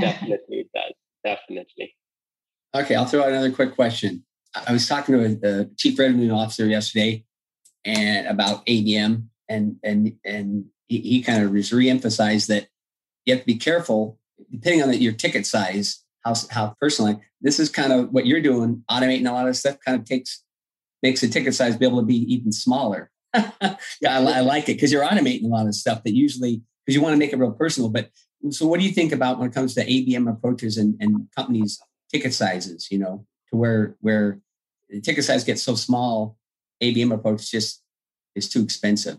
definitely 0.00 0.58
it 0.60 0.70
does. 0.74 0.92
Definitely. 1.22 1.94
Okay, 2.74 2.94
I'll 2.94 3.04
throw 3.04 3.22
out 3.22 3.28
another 3.28 3.52
quick 3.52 3.74
question. 3.74 4.24
I 4.54 4.72
was 4.72 4.88
talking 4.88 5.14
to 5.14 5.24
a, 5.24 5.60
a 5.62 5.64
chief 5.76 5.98
revenue 5.98 6.32
officer 6.32 6.66
yesterday 6.66 7.24
and 7.84 8.26
about 8.26 8.64
ABM 8.66 9.24
and 9.48 9.76
and 9.82 10.12
and 10.24 10.64
he, 10.88 10.98
he 11.00 11.22
kind 11.22 11.42
of 11.42 11.50
reemphasized 11.50 12.46
that 12.46 12.68
you 13.24 13.34
have 13.34 13.42
to 13.42 13.46
be 13.46 13.56
careful 13.56 14.18
depending 14.50 14.82
on 14.82 14.90
the, 14.90 14.96
your 14.96 15.12
ticket 15.12 15.46
size 15.46 16.04
how 16.24 16.34
how 16.50 16.74
personally 16.80 17.18
this 17.40 17.58
is 17.58 17.68
kind 17.68 17.92
of 17.92 18.10
what 18.12 18.26
you're 18.26 18.40
doing 18.40 18.82
automating 18.90 19.28
a 19.28 19.32
lot 19.32 19.48
of 19.48 19.56
stuff 19.56 19.76
kind 19.84 19.98
of 19.98 20.04
takes 20.04 20.42
makes 21.02 21.20
the 21.20 21.28
ticket 21.28 21.54
size 21.54 21.76
be 21.76 21.86
able 21.86 22.00
to 22.00 22.06
be 22.06 22.32
even 22.32 22.52
smaller 22.52 23.10
yeah 24.00 24.18
I, 24.18 24.38
I 24.38 24.40
like 24.40 24.68
it 24.68 24.74
because 24.74 24.92
you're 24.92 25.04
automating 25.04 25.44
a 25.44 25.48
lot 25.48 25.66
of 25.66 25.74
stuff 25.74 26.02
that 26.04 26.14
usually 26.14 26.62
because 26.84 26.96
you 26.96 27.02
want 27.02 27.14
to 27.14 27.18
make 27.18 27.32
it 27.32 27.38
real 27.38 27.52
personal 27.52 27.90
but 27.90 28.10
so 28.50 28.66
what 28.66 28.80
do 28.80 28.86
you 28.86 28.92
think 28.92 29.12
about 29.12 29.38
when 29.38 29.48
it 29.48 29.54
comes 29.54 29.74
to 29.74 29.86
abm 29.86 30.30
approaches 30.30 30.76
and, 30.76 30.96
and 31.00 31.28
companies 31.36 31.80
ticket 32.10 32.34
sizes 32.34 32.88
you 32.90 32.98
know 32.98 33.24
to 33.50 33.56
where 33.56 33.96
where 34.00 34.40
the 34.90 35.00
ticket 35.00 35.24
size 35.24 35.44
gets 35.44 35.62
so 35.62 35.74
small, 35.74 36.36
ABM 36.82 37.12
approach 37.14 37.50
just 37.50 37.82
is 38.34 38.48
too 38.48 38.62
expensive. 38.62 39.14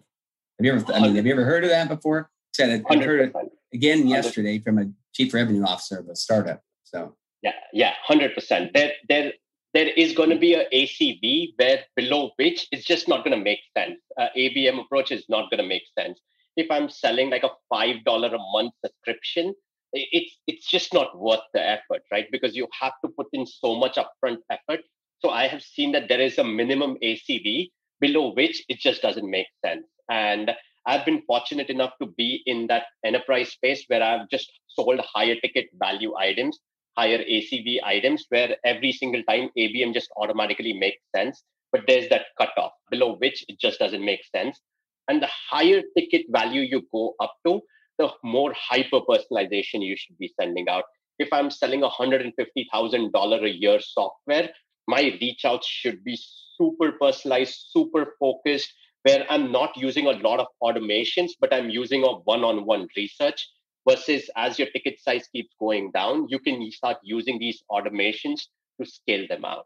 Have 0.59 0.66
you 0.66 0.74
ever? 0.74 0.93
I 0.93 0.99
mean, 0.99 1.16
have 1.16 1.26
you 1.26 1.32
ever 1.32 1.45
heard 1.45 1.64
of 1.64 1.70
that 1.70 1.88
before? 1.88 2.30
Said 2.53 2.84
I 2.89 2.97
heard 2.97 3.30
it 3.30 3.36
again 3.74 4.07
yesterday 4.07 4.59
from 4.59 4.78
a 4.78 4.91
chief 5.14 5.34
revenue 5.34 5.64
officer 5.64 5.99
of 5.99 6.09
a 6.09 6.16
startup. 6.16 6.62
So 6.84 7.16
yeah, 7.41 7.53
yeah, 7.74 7.93
hundred 8.03 8.36
percent. 8.36 8.72
There, 8.74 8.91
there, 9.07 9.34
there 9.74 9.88
is 9.88 10.13
going 10.13 10.30
to 10.30 10.38
be 10.38 10.53
a 10.53 10.67
ACV 10.69 11.53
where 11.57 11.84
below 11.95 12.32
which 12.36 12.67
it's 12.72 12.86
just 12.86 13.07
not 13.07 13.24
going 13.24 13.38
to 13.38 13.43
make 13.43 13.59
sense. 13.78 13.99
Uh, 14.19 14.28
ABM 14.38 14.82
approach 14.82 15.11
is 15.11 15.26
not 15.30 15.49
going 15.49 15.61
to 15.61 15.67
make 15.67 15.84
sense. 15.97 16.19
If 16.57 16.69
I'm 16.69 16.89
selling 16.89 17.30
like 17.30 17.43
a 17.43 17.51
five 17.69 18.03
dollar 18.03 18.34
a 18.34 18.39
month 18.53 18.74
subscription, 18.84 19.53
it's 19.93 20.38
it's 20.47 20.69
just 20.69 20.93
not 20.93 21.17
worth 21.17 21.47
the 21.53 21.61
effort, 21.61 22.03
right? 22.11 22.28
Because 22.32 22.55
you 22.55 22.67
have 22.80 22.93
to 23.03 23.11
put 23.17 23.28
in 23.34 23.45
so 23.45 23.76
much 23.76 23.97
upfront 23.97 24.39
effort 24.49 24.82
so 25.22 25.30
I 25.30 25.47
have 25.47 25.61
seen 25.61 25.91
that 25.91 26.09
there 26.09 26.19
is 26.19 26.39
a 26.39 26.43
minimum 26.43 26.97
ACV 27.03 27.69
below 27.99 28.34
which 28.34 28.63
it 28.67 28.80
just 28.80 29.03
doesn't 29.03 29.30
make 29.30 29.47
sense. 29.63 29.86
And 30.09 30.51
I've 30.88 31.05
been 31.05 31.22
fortunate 31.28 31.69
enough 31.69 31.93
to 32.01 32.07
be 32.07 32.41
in 32.47 32.65
that 32.67 32.86
enterprise 33.05 33.51
space 33.51 33.86
where 33.88 34.01
I've 34.01 34.30
just 34.30 34.51
sold 34.67 34.99
higher 35.01 35.36
ticket 35.36 35.67
value 35.76 36.15
items, 36.17 36.59
higher 36.98 37.20
ACV 37.20 37.78
items, 37.84 38.26
where 38.30 38.56
every 38.66 38.92
single 38.92 39.24
time 39.24 39.50
ABM 39.58 39.94
just 39.94 40.10
automatically 40.18 40.74
makes 40.74 41.02
sense. 41.16 41.44
But 41.72 41.82
there's 41.88 42.10
that 42.10 42.26
cutoff 42.38 42.74
below 42.89 43.16
which 43.16 43.46
it 43.48 43.60
just 43.60 43.80
doesn't 43.80 44.04
make 44.04 44.22
sense. 44.36 44.60
And 45.08 45.22
the 45.22 45.30
higher 45.50 45.82
ticket 45.98 46.26
value 46.30 46.62
you 46.62 46.84
go 46.92 47.16
up 47.20 47.36
to, 47.46 47.62
the 47.98 48.10
more 48.24 48.54
hyper 48.58 49.00
personalization 49.02 49.86
you 49.86 49.96
should 49.96 50.18
be 50.18 50.34
sending 50.39 50.68
out. 50.70 50.84
If 51.20 51.30
I'm 51.32 51.52
selling 51.52 51.84
a 51.84 51.89
$150,000 51.89 53.44
a 53.44 53.50
year 53.50 53.80
software, 53.80 54.50
my 54.88 55.18
reach 55.22 55.46
outs 55.46 55.68
should 55.68 56.04
be 56.04 56.20
super 56.58 56.94
personalized, 56.94 57.68
super 57.70 58.16
focused, 58.20 58.74
where 59.04 59.26
I'm 59.30 59.52
not 59.52 59.76
using 59.78 60.08
a 60.08 60.12
lot 60.12 60.39
of 60.39 60.48
automations, 60.64 61.32
but 61.39 61.54
I'm 61.54 61.70
using 61.70 62.04
a 62.04 62.14
one 62.20 62.44
on 62.44 62.66
one 62.66 62.88
research. 62.96 63.48
Versus 63.88 64.30
as 64.36 64.60
your 64.60 64.70
ticket 64.70 65.00
size 65.00 65.28
keeps 65.32 65.56
going 65.60 65.92
down, 65.92 66.28
you 66.30 66.40
can 66.40 66.72
start 66.72 66.98
using 67.04 67.40
these 67.40 67.64
automations 67.72 68.42
to 68.80 68.86
scale 68.86 69.26
them 69.28 69.44
out. 69.44 69.66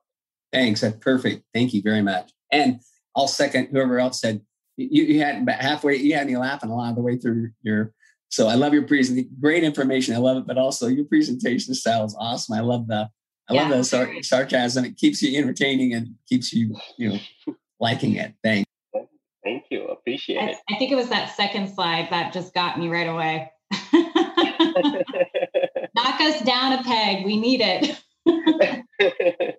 Thanks. 0.53 0.81
That's 0.81 0.97
perfect. 0.97 1.43
Thank 1.53 1.73
you 1.73 1.81
very 1.81 2.01
much. 2.01 2.31
And 2.51 2.79
I'll 3.15 3.27
second 3.27 3.69
whoever 3.71 3.99
else 3.99 4.21
said 4.21 4.41
you, 4.77 5.03
you 5.03 5.19
had 5.19 5.47
halfway, 5.49 5.97
you 5.97 6.15
had 6.15 6.27
me 6.27 6.37
laughing 6.37 6.69
a 6.69 6.75
lot 6.75 6.89
of 6.89 6.95
the 6.95 7.01
way 7.01 7.17
through 7.17 7.51
your. 7.61 7.93
So 8.29 8.47
I 8.47 8.55
love 8.55 8.73
your 8.73 8.83
presentation. 8.83 9.29
Great 9.39 9.63
information. 9.63 10.15
I 10.15 10.19
love 10.19 10.37
it, 10.37 10.47
but 10.47 10.57
also 10.57 10.87
your 10.87 11.05
presentation 11.05 11.73
style 11.73 12.05
is 12.05 12.15
awesome. 12.19 12.57
I 12.57 12.61
love 12.61 12.87
the 12.87 13.09
I 13.47 13.53
yeah. 13.53 13.61
love 13.61 13.77
the 13.77 13.83
sar- 13.83 14.23
sarcasm. 14.23 14.85
It 14.85 14.97
keeps 14.97 15.21
you 15.21 15.37
entertaining 15.37 15.93
and 15.93 16.15
keeps 16.27 16.51
you, 16.51 16.75
you 16.97 17.09
know, 17.09 17.19
liking 17.79 18.15
it. 18.15 18.33
Thanks. 18.43 18.69
Thank 19.43 19.65
you. 19.69 19.85
Appreciate 19.85 20.39
I, 20.39 20.49
it. 20.49 20.57
I 20.69 20.75
think 20.77 20.91
it 20.91 20.95
was 20.95 21.09
that 21.09 21.35
second 21.35 21.73
slide 21.73 22.07
that 22.09 22.33
just 22.33 22.53
got 22.53 22.79
me 22.79 22.89
right 22.89 23.07
away. 23.07 23.51
Knock 25.95 26.21
us 26.21 26.41
down 26.41 26.73
a 26.73 26.83
peg. 26.83 27.25
We 27.25 27.37
need 27.39 27.61
it. 27.63 28.01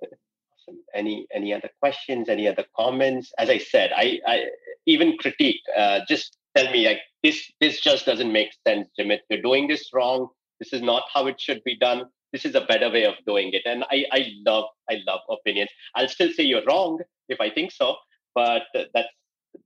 any 0.94 1.26
any 1.34 1.52
other 1.54 1.70
questions? 1.80 2.28
Any 2.28 2.48
other 2.48 2.64
comments? 2.76 3.32
As 3.38 3.50
I 3.50 3.58
said, 3.58 3.92
I, 3.94 4.20
I 4.26 4.44
even 4.86 5.16
critique. 5.18 5.60
Uh, 5.76 6.00
just 6.08 6.36
tell 6.56 6.70
me 6.70 6.86
like 6.86 7.00
this. 7.22 7.50
This 7.60 7.80
just 7.80 8.06
doesn't 8.06 8.32
make 8.32 8.50
sense, 8.66 8.88
Jimit. 8.98 9.20
You're 9.30 9.42
doing 9.42 9.68
this 9.68 9.90
wrong. 9.92 10.28
This 10.60 10.72
is 10.72 10.82
not 10.82 11.04
how 11.12 11.26
it 11.26 11.40
should 11.40 11.62
be 11.64 11.76
done 11.76 12.04
this 12.32 12.44
is 12.44 12.54
a 12.54 12.60
better 12.60 12.90
way 12.90 13.04
of 13.04 13.14
doing 13.26 13.50
it 13.52 13.62
and 13.64 13.84
i 13.90 14.04
i 14.12 14.26
love 14.46 14.64
i 14.90 14.98
love 15.06 15.20
opinions 15.30 15.70
i'll 15.94 16.08
still 16.08 16.30
say 16.32 16.42
you're 16.42 16.64
wrong 16.66 16.98
if 17.28 17.40
i 17.40 17.48
think 17.50 17.70
so 17.72 17.94
but 18.34 18.62
that's 18.74 19.08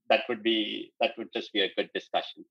that 0.09 0.20
would 0.28 0.43
be 0.43 0.93
that 1.01 1.12
would 1.18 1.28
just 1.34 1.53
be 1.53 1.61
a 1.61 1.70
good 1.76 1.88
discussion 1.95 2.45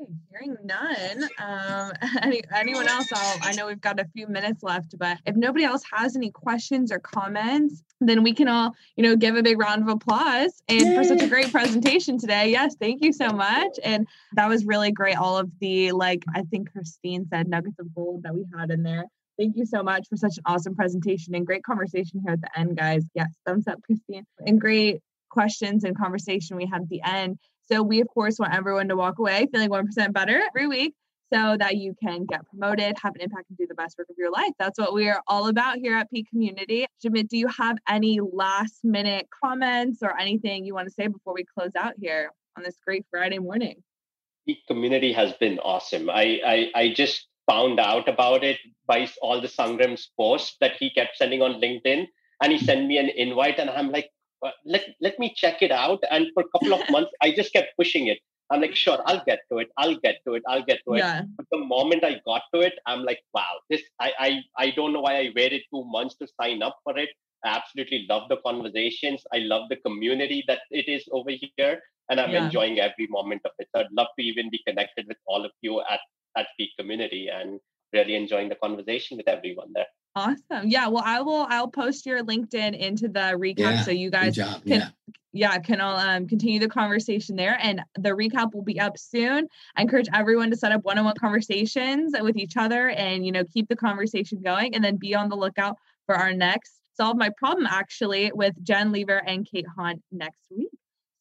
Okay, 0.00 0.12
hearing 0.30 0.56
none. 0.64 1.28
Um, 1.38 1.92
any, 2.22 2.42
anyone 2.54 2.88
else? 2.88 3.08
I'll, 3.12 3.38
I 3.42 3.52
know 3.52 3.66
we've 3.66 3.80
got 3.80 4.00
a 4.00 4.04
few 4.14 4.26
minutes 4.28 4.62
left, 4.62 4.96
but 4.98 5.18
if 5.26 5.36
nobody 5.36 5.64
else 5.64 5.82
has 5.92 6.16
any 6.16 6.30
questions 6.30 6.92
or 6.92 6.98
comments, 6.98 7.82
then 8.00 8.22
we 8.22 8.32
can 8.32 8.48
all, 8.48 8.74
you 8.96 9.02
know, 9.02 9.16
give 9.16 9.36
a 9.36 9.42
big 9.42 9.58
round 9.58 9.82
of 9.82 9.88
applause 9.88 10.62
and 10.68 10.80
Yay. 10.80 10.94
for 10.94 11.04
such 11.04 11.22
a 11.22 11.28
great 11.28 11.50
presentation 11.50 12.18
today. 12.18 12.50
Yes, 12.50 12.76
thank 12.80 13.02
you 13.02 13.12
so 13.12 13.28
much. 13.30 13.78
And 13.82 14.06
that 14.34 14.48
was 14.48 14.64
really 14.64 14.92
great. 14.92 15.16
All 15.16 15.38
of 15.38 15.50
the 15.60 15.92
like, 15.92 16.24
I 16.34 16.42
think 16.42 16.70
Christine 16.72 17.26
said 17.28 17.48
nuggets 17.48 17.78
of 17.78 17.94
gold 17.94 18.22
that 18.22 18.34
we 18.34 18.44
had 18.56 18.70
in 18.70 18.82
there. 18.82 19.04
Thank 19.38 19.56
you 19.56 19.66
so 19.66 19.82
much 19.82 20.08
for 20.08 20.16
such 20.16 20.36
an 20.36 20.42
awesome 20.46 20.74
presentation 20.74 21.34
and 21.34 21.46
great 21.46 21.62
conversation 21.62 22.20
here 22.24 22.32
at 22.32 22.40
the 22.40 22.58
end, 22.58 22.76
guys. 22.76 23.04
Yes, 23.14 23.28
thumbs 23.46 23.68
up, 23.68 23.80
Christine. 23.82 24.26
And 24.44 24.60
great 24.60 25.00
questions 25.30 25.84
and 25.84 25.96
conversation 25.96 26.56
we 26.56 26.66
had 26.66 26.82
at 26.82 26.88
the 26.88 27.02
end. 27.04 27.38
So 27.70 27.82
we, 27.82 28.00
of 28.00 28.08
course, 28.08 28.38
want 28.38 28.54
everyone 28.54 28.88
to 28.88 28.96
walk 28.96 29.18
away 29.18 29.46
feeling 29.52 29.68
1% 29.68 30.12
better 30.12 30.42
every 30.48 30.66
week 30.66 30.94
so 31.32 31.56
that 31.58 31.76
you 31.76 31.94
can 32.02 32.24
get 32.24 32.46
promoted, 32.46 32.96
have 33.02 33.14
an 33.14 33.20
impact, 33.20 33.50
and 33.50 33.58
do 33.58 33.66
the 33.66 33.74
best 33.74 33.98
work 33.98 34.08
of 34.08 34.16
your 34.16 34.30
life. 34.30 34.52
That's 34.58 34.78
what 34.78 34.94
we 34.94 35.10
are 35.10 35.22
all 35.26 35.48
about 35.48 35.76
here 35.76 35.94
at 35.94 36.10
Peak 36.10 36.28
Community. 36.30 36.86
Jimit, 37.04 37.28
do 37.28 37.36
you 37.36 37.48
have 37.48 37.76
any 37.86 38.20
last 38.20 38.82
minute 38.82 39.28
comments 39.44 39.98
or 40.02 40.18
anything 40.18 40.64
you 40.64 40.74
want 40.74 40.88
to 40.88 40.94
say 40.94 41.06
before 41.06 41.34
we 41.34 41.44
close 41.44 41.72
out 41.76 41.92
here 42.00 42.30
on 42.56 42.62
this 42.62 42.76
great 42.82 43.04
Friday 43.10 43.38
morning? 43.38 43.82
Peak 44.46 44.60
Community 44.66 45.12
has 45.12 45.34
been 45.34 45.58
awesome. 45.58 46.08
I, 46.08 46.40
I, 46.46 46.70
I 46.74 46.92
just 46.94 47.26
found 47.46 47.78
out 47.78 48.08
about 48.08 48.44
it 48.44 48.58
by 48.86 49.06
all 49.20 49.42
the 49.42 49.48
Sangram's 49.48 50.10
posts 50.18 50.56
that 50.62 50.72
he 50.78 50.90
kept 50.90 51.18
sending 51.18 51.42
on 51.42 51.60
LinkedIn. 51.60 52.06
And 52.42 52.52
he 52.52 52.58
sent 52.58 52.86
me 52.86 52.98
an 52.98 53.10
invite, 53.16 53.58
and 53.58 53.68
I'm 53.68 53.90
like, 53.90 54.08
uh, 54.42 54.50
let, 54.64 54.84
let 55.00 55.18
me 55.18 55.32
check 55.36 55.62
it 55.62 55.70
out. 55.70 56.02
And 56.10 56.28
for 56.34 56.42
a 56.42 56.48
couple 56.48 56.74
of 56.74 56.80
months, 56.90 57.10
I 57.22 57.32
just 57.32 57.52
kept 57.52 57.76
pushing 57.76 58.08
it. 58.08 58.18
I'm 58.50 58.62
like, 58.62 58.74
sure, 58.74 58.98
I'll 59.04 59.22
get 59.26 59.40
to 59.52 59.58
it. 59.58 59.68
I'll 59.76 59.96
get 59.96 60.16
to 60.26 60.34
it. 60.34 60.42
I'll 60.48 60.62
get 60.62 60.80
to 60.86 60.94
it. 60.94 60.98
Yeah. 60.98 61.22
But 61.36 61.46
the 61.52 61.58
moment 61.58 62.04
I 62.04 62.20
got 62.24 62.42
to 62.54 62.60
it, 62.60 62.74
I'm 62.86 63.02
like, 63.02 63.20
wow, 63.34 63.60
this 63.68 63.82
I, 64.00 64.12
I 64.18 64.40
I 64.56 64.70
don't 64.70 64.94
know 64.94 65.02
why 65.02 65.16
I 65.18 65.32
waited 65.36 65.62
two 65.70 65.84
months 65.84 66.16
to 66.16 66.28
sign 66.40 66.62
up 66.62 66.78
for 66.82 66.96
it. 66.96 67.10
I 67.44 67.56
absolutely 67.56 68.06
love 68.08 68.28
the 68.28 68.38
conversations. 68.38 69.22
I 69.34 69.38
love 69.38 69.68
the 69.68 69.76
community 69.76 70.44
that 70.48 70.60
it 70.70 70.88
is 70.88 71.04
over 71.12 71.30
here. 71.30 71.80
And 72.10 72.18
I'm 72.18 72.30
yeah. 72.30 72.46
enjoying 72.46 72.80
every 72.80 73.06
moment 73.10 73.42
of 73.44 73.52
it. 73.58 73.68
So 73.74 73.82
I'd 73.82 73.92
love 73.92 74.08
to 74.18 74.24
even 74.24 74.48
be 74.50 74.62
connected 74.66 75.06
with 75.06 75.18
all 75.26 75.44
of 75.44 75.52
you 75.60 75.82
at 75.82 76.00
at 76.36 76.46
Peak 76.56 76.70
Community 76.78 77.28
and 77.28 77.60
really 77.92 78.14
enjoying 78.14 78.48
the 78.48 78.54
conversation 78.54 79.16
with 79.18 79.28
everyone 79.28 79.72
there. 79.74 79.86
Awesome. 80.16 80.68
Yeah. 80.68 80.88
Well, 80.88 81.02
I 81.04 81.20
will. 81.20 81.46
I'll 81.48 81.68
post 81.68 82.06
your 82.06 82.24
LinkedIn 82.24 82.78
into 82.78 83.08
the 83.08 83.36
recap 83.36 83.58
yeah, 83.58 83.82
so 83.82 83.90
you 83.90 84.10
guys 84.10 84.36
can. 84.36 84.62
Yeah. 84.64 84.88
yeah 85.32 85.58
can 85.58 85.80
all 85.80 85.96
um, 85.96 86.26
continue 86.26 86.58
the 86.58 86.68
conversation 86.68 87.36
there, 87.36 87.58
and 87.62 87.82
the 87.94 88.10
recap 88.10 88.52
will 88.54 88.62
be 88.64 88.80
up 88.80 88.98
soon. 88.98 89.46
I 89.76 89.82
encourage 89.82 90.08
everyone 90.12 90.50
to 90.50 90.56
set 90.56 90.72
up 90.72 90.84
one-on-one 90.84 91.14
conversations 91.20 92.14
with 92.20 92.36
each 92.36 92.56
other, 92.56 92.88
and 92.90 93.24
you 93.24 93.32
know 93.32 93.44
keep 93.44 93.68
the 93.68 93.76
conversation 93.76 94.42
going, 94.42 94.74
and 94.74 94.82
then 94.82 94.96
be 94.96 95.14
on 95.14 95.28
the 95.28 95.36
lookout 95.36 95.76
for 96.06 96.16
our 96.16 96.32
next 96.32 96.78
solve 96.98 97.16
my 97.16 97.30
problem 97.30 97.66
actually 97.66 98.30
with 98.34 98.54
Jen 98.62 98.92
Lever 98.92 99.22
and 99.26 99.48
Kate 99.50 99.66
Hunt 99.78 100.02
next 100.10 100.40
week. 100.50 100.68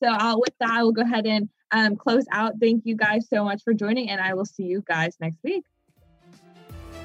So 0.03 0.09
uh, 0.09 0.35
with 0.38 0.53
that, 0.59 0.69
I 0.69 0.83
will 0.83 0.91
go 0.91 1.03
ahead 1.03 1.25
and 1.25 1.49
um, 1.71 1.95
close 1.95 2.25
out. 2.31 2.53
Thank 2.59 2.85
you 2.85 2.95
guys 2.95 3.27
so 3.31 3.43
much 3.43 3.61
for 3.63 3.73
joining, 3.73 4.09
and 4.09 4.19
I 4.19 4.33
will 4.33 4.45
see 4.45 4.63
you 4.63 4.83
guys 4.85 5.15
next 5.19 5.38
week. 5.43 5.63